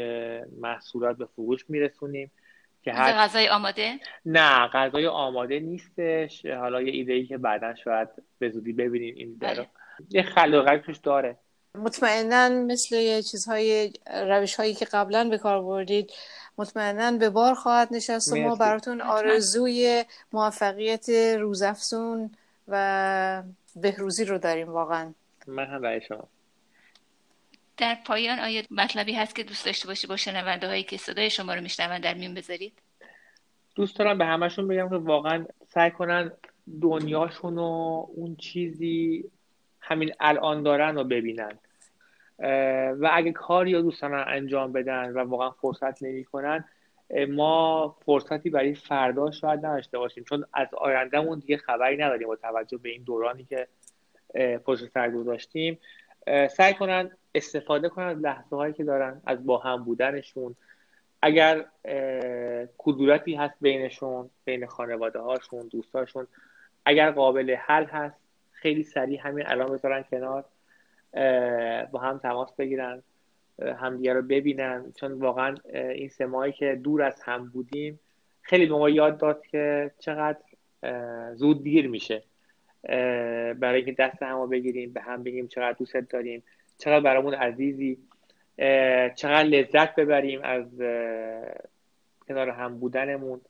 محصولات 0.61 1.17
به 1.17 1.25
فروش 1.25 1.69
میرسونیم 1.69 2.31
که 2.83 2.93
هر 2.93 3.13
غذای 3.13 3.49
آماده؟ 3.49 3.99
نه 4.25 4.67
غذای 4.67 5.07
آماده 5.07 5.59
نیستش. 5.59 6.45
حالا 6.45 6.81
یه 6.81 6.91
ایده 6.91 7.13
ای 7.13 7.25
که 7.25 7.37
بعدا 7.37 7.75
شاید 7.75 8.09
به 8.39 8.49
زودی 8.49 8.73
ببینیم 8.73 9.15
این 9.17 9.29
رو. 9.29 9.47
بله. 9.47 9.67
یه 10.09 10.23
خلاقیت 10.23 10.81
توش 10.81 10.97
داره. 10.97 11.37
مطمئنا 11.75 12.49
مثل 12.49 13.21
چیزهای 13.21 13.93
روش 14.13 14.55
هایی 14.55 14.73
که 14.73 14.85
قبلا 14.85 15.29
به 15.29 15.37
کار 15.37 15.61
بردید 15.61 16.11
مطمئنا 16.57 17.17
به 17.17 17.29
بار 17.29 17.53
خواهد 17.53 17.87
نشست 17.91 18.33
و 18.33 18.35
ما 18.35 18.55
براتون 18.55 19.01
آرزوی 19.01 20.03
موفقیت 20.33 21.09
روزافزون 21.39 22.31
و 22.67 23.43
بهروزی 23.75 24.25
رو 24.25 24.37
داریم 24.37 24.69
واقعا. 24.69 25.13
من 25.47 25.65
هم 25.65 25.81
برای 25.81 26.01
شما. 26.01 26.27
در 27.77 27.97
پایان 28.05 28.39
آیا 28.39 28.61
مطلبی 28.71 29.13
هست 29.13 29.35
که 29.35 29.43
دوست 29.43 29.65
داشته 29.65 29.87
باشی 29.87 30.07
با 30.07 30.15
شنونده 30.15 30.67
هایی 30.67 30.83
که 30.83 30.97
صدای 30.97 31.29
شما 31.29 31.53
رو 31.53 31.61
میشنون 31.61 31.99
در 31.99 32.13
میون 32.13 32.33
بذارید؟ 32.33 32.73
دوست 33.75 33.97
دارم 33.99 34.17
به 34.17 34.25
همشون 34.25 34.67
بگم 34.67 34.89
که 34.89 34.95
واقعا 34.95 35.45
سعی 35.67 35.91
کنن 35.91 36.31
دنیاشون 36.81 37.57
و 37.57 38.05
اون 38.15 38.35
چیزی 38.35 39.23
همین 39.79 40.13
الان 40.19 40.63
دارن 40.63 40.95
رو 40.95 41.03
ببینن. 41.03 41.59
و 42.99 43.09
اگه 43.13 43.31
کاری 43.31 43.73
رو 43.73 43.81
دوست 43.81 44.01
دارن 44.01 44.25
انجام 44.27 44.71
بدن 44.71 45.13
و 45.13 45.19
واقعا 45.19 45.51
فرصت 45.51 46.03
نمی‌کنن 46.03 46.65
ما 47.29 47.95
فرصتی 48.05 48.49
برای 48.49 48.75
فردا 48.75 49.31
شاید 49.31 49.65
نداشته 49.65 49.97
باشیم 49.97 50.23
چون 50.23 50.45
از 50.53 50.67
آیندهمون 50.73 51.39
دیگه 51.39 51.57
خبری 51.57 51.97
نداریم 51.97 52.27
با 52.27 52.35
توجه 52.35 52.77
به 52.77 52.89
این 52.89 53.03
دورانی 53.03 53.43
که 53.43 53.67
پشت 54.65 54.85
سر 54.85 55.11
گذاشتیم. 55.11 55.79
سعی 56.49 56.73
کنن 56.73 57.11
استفاده 57.35 57.89
کنن 57.89 58.05
از 58.05 58.17
لحظه 58.17 58.55
هایی 58.55 58.73
که 58.73 58.83
دارن 58.83 59.21
از 59.25 59.45
با 59.45 59.57
هم 59.57 59.83
بودنشون. 59.83 60.55
اگر 61.21 61.65
کدورتی 62.77 63.35
هست 63.35 63.55
بینشون 63.61 64.29
بین 64.45 64.65
خانواده 64.65 65.19
هاشون 65.19 65.67
دوستاشون 65.67 66.27
اگر 66.85 67.11
قابل 67.11 67.55
حل 67.55 67.85
هست 67.85 68.15
خیلی 68.51 68.83
سریع 68.83 69.19
همین 69.21 69.47
الان 69.47 69.71
بذارن 69.71 70.03
کنار 70.11 70.45
با 71.91 71.99
هم 71.99 72.17
تماس 72.17 72.53
بگیرن. 72.53 73.03
همدیگه 73.61 74.13
رو 74.13 74.21
ببینن. 74.21 74.93
چون 74.95 75.11
واقعا 75.11 75.55
این 75.73 76.09
سه 76.09 76.51
که 76.51 76.79
دور 76.83 77.01
از 77.01 77.21
هم 77.23 77.49
بودیم 77.49 77.99
خیلی 78.41 78.65
به 78.65 78.73
ما 78.73 78.89
یاد 78.89 79.17
داد 79.17 79.45
که 79.45 79.91
چقدر 79.99 80.39
زود 81.33 81.63
دیر 81.63 81.87
میشه 81.87 82.23
برای 83.53 83.75
اینکه 83.75 83.91
دست 83.91 84.23
هم 84.23 84.37
رو 84.37 84.47
بگیریم 84.47 84.93
به 84.93 85.01
هم 85.01 85.23
بگیم 85.23 85.47
چقدر 85.47 85.77
دوست 85.79 85.95
داریم 85.95 86.43
چقدر 86.77 86.99
برامون 86.99 87.33
عزیزی 87.33 87.97
چقدر 89.15 89.43
لذت 89.43 89.95
ببریم 89.95 90.39
از 90.43 90.65
کنار 92.27 92.49
هم 92.49 92.79
بودنمون. 92.79 93.41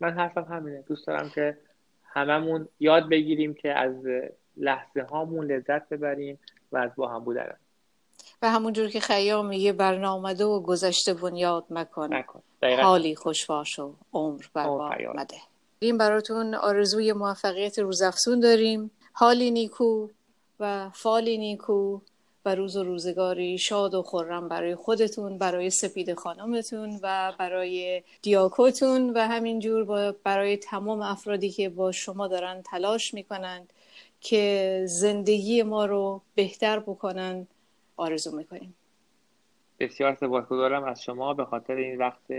من 0.00 0.10
حرفم 0.12 0.42
همینه. 0.42 0.82
دوست 0.82 1.06
دارم 1.06 1.30
که 1.34 1.56
هممون 2.04 2.68
یاد 2.80 3.08
بگیریم 3.08 3.54
که 3.54 3.72
از 3.72 4.06
لحظه 4.56 5.02
هامون 5.02 5.46
لذت 5.46 5.88
ببریم 5.88 6.38
و 6.72 6.76
از 6.76 6.90
با 6.96 7.08
هم 7.08 7.24
بودن 7.24 7.54
و 8.42 8.50
همونجور 8.50 8.88
که 8.88 9.00
خیام 9.00 9.46
میگه 9.46 9.72
برنامده 9.72 10.44
و 10.44 10.60
گذشته 10.60 11.14
بنیاد 11.14 11.64
مکن, 11.70 12.14
مکن. 12.14 12.42
حالی 12.82 13.14
خوشواش 13.14 13.78
و 13.78 13.92
عمر 14.12 14.44
برباد 14.54 15.02
مده. 15.14 15.36
این 15.78 15.98
براتون 15.98 16.54
آرزوی 16.54 17.12
موفقیت 17.12 17.78
روزافزون 17.78 18.40
داریم. 18.40 18.90
حالی 19.12 19.50
نیکو 19.50 20.08
و 20.60 20.90
فالی 20.94 21.38
نیکو 21.38 22.00
و 22.44 22.54
روز 22.54 22.76
و 22.76 22.84
روزگاری 22.84 23.58
شاد 23.58 23.94
و 23.94 24.02
خورم 24.02 24.48
برای 24.48 24.74
خودتون 24.74 25.38
برای 25.38 25.70
سپید 25.70 26.14
خانمتون 26.14 27.00
و 27.02 27.32
برای 27.38 28.02
دیاکوتون 28.22 29.10
و 29.10 29.18
همینجور 29.18 30.12
برای 30.24 30.56
تمام 30.56 31.02
افرادی 31.02 31.50
که 31.50 31.68
با 31.68 31.92
شما 31.92 32.28
دارن 32.28 32.62
تلاش 32.62 33.14
می‌کنند 33.14 33.72
که 34.20 34.84
زندگی 34.88 35.62
ما 35.62 35.84
رو 35.84 36.20
بهتر 36.34 36.78
بکنن. 36.78 37.46
آرزو 38.00 38.36
می‌کنیم. 38.36 38.74
بسیار 39.78 40.14
سپاسگزارم 40.14 40.84
از 40.84 41.02
شما 41.02 41.34
به 41.34 41.44
خاطر 41.44 41.74
این 41.74 41.98
وقت 41.98 42.32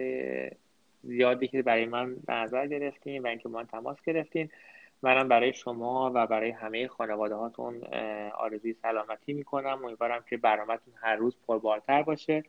زیادی 1.04 1.48
که 1.48 1.62
برای 1.62 1.86
من 1.86 2.16
به 2.16 2.34
نظر 2.34 2.68
گرفتین 2.68 3.22
و 3.22 3.28
اینکه 3.28 3.50
من 3.50 3.66
تماس 3.66 4.02
گرفتین. 4.02 4.50
منم 5.02 5.28
برای 5.28 5.54
شما 5.54 6.12
و 6.14 6.28
برای 6.28 6.50
همه 6.50 6.88
خانواده 6.88 7.36
هاتون 7.36 7.84
آرزوی 8.34 8.74
سلامتی 8.74 9.34
می‌کنم. 9.34 9.86
امیدوارم 9.86 10.24
که 10.30 10.38
برنامهتون 10.38 10.94
هر 11.02 11.16
روز 11.16 11.36
پربارتر 11.48 12.04
باشه 12.04 12.44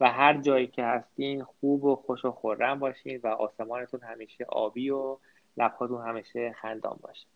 و 0.00 0.10
هر 0.10 0.36
جایی 0.36 0.66
که 0.66 0.84
هستین 0.84 1.44
خوب 1.44 1.84
و 1.84 1.96
خوش 1.96 2.24
و 2.24 2.30
خورم 2.30 2.78
باشین 2.78 3.20
و 3.22 3.26
آسمانتون 3.26 4.00
همیشه 4.00 4.44
آبی 4.44 4.90
و 4.90 5.16
لبهاتون 5.56 6.08
همیشه 6.08 6.52
خندان 6.52 6.98
باشه. 7.02 7.26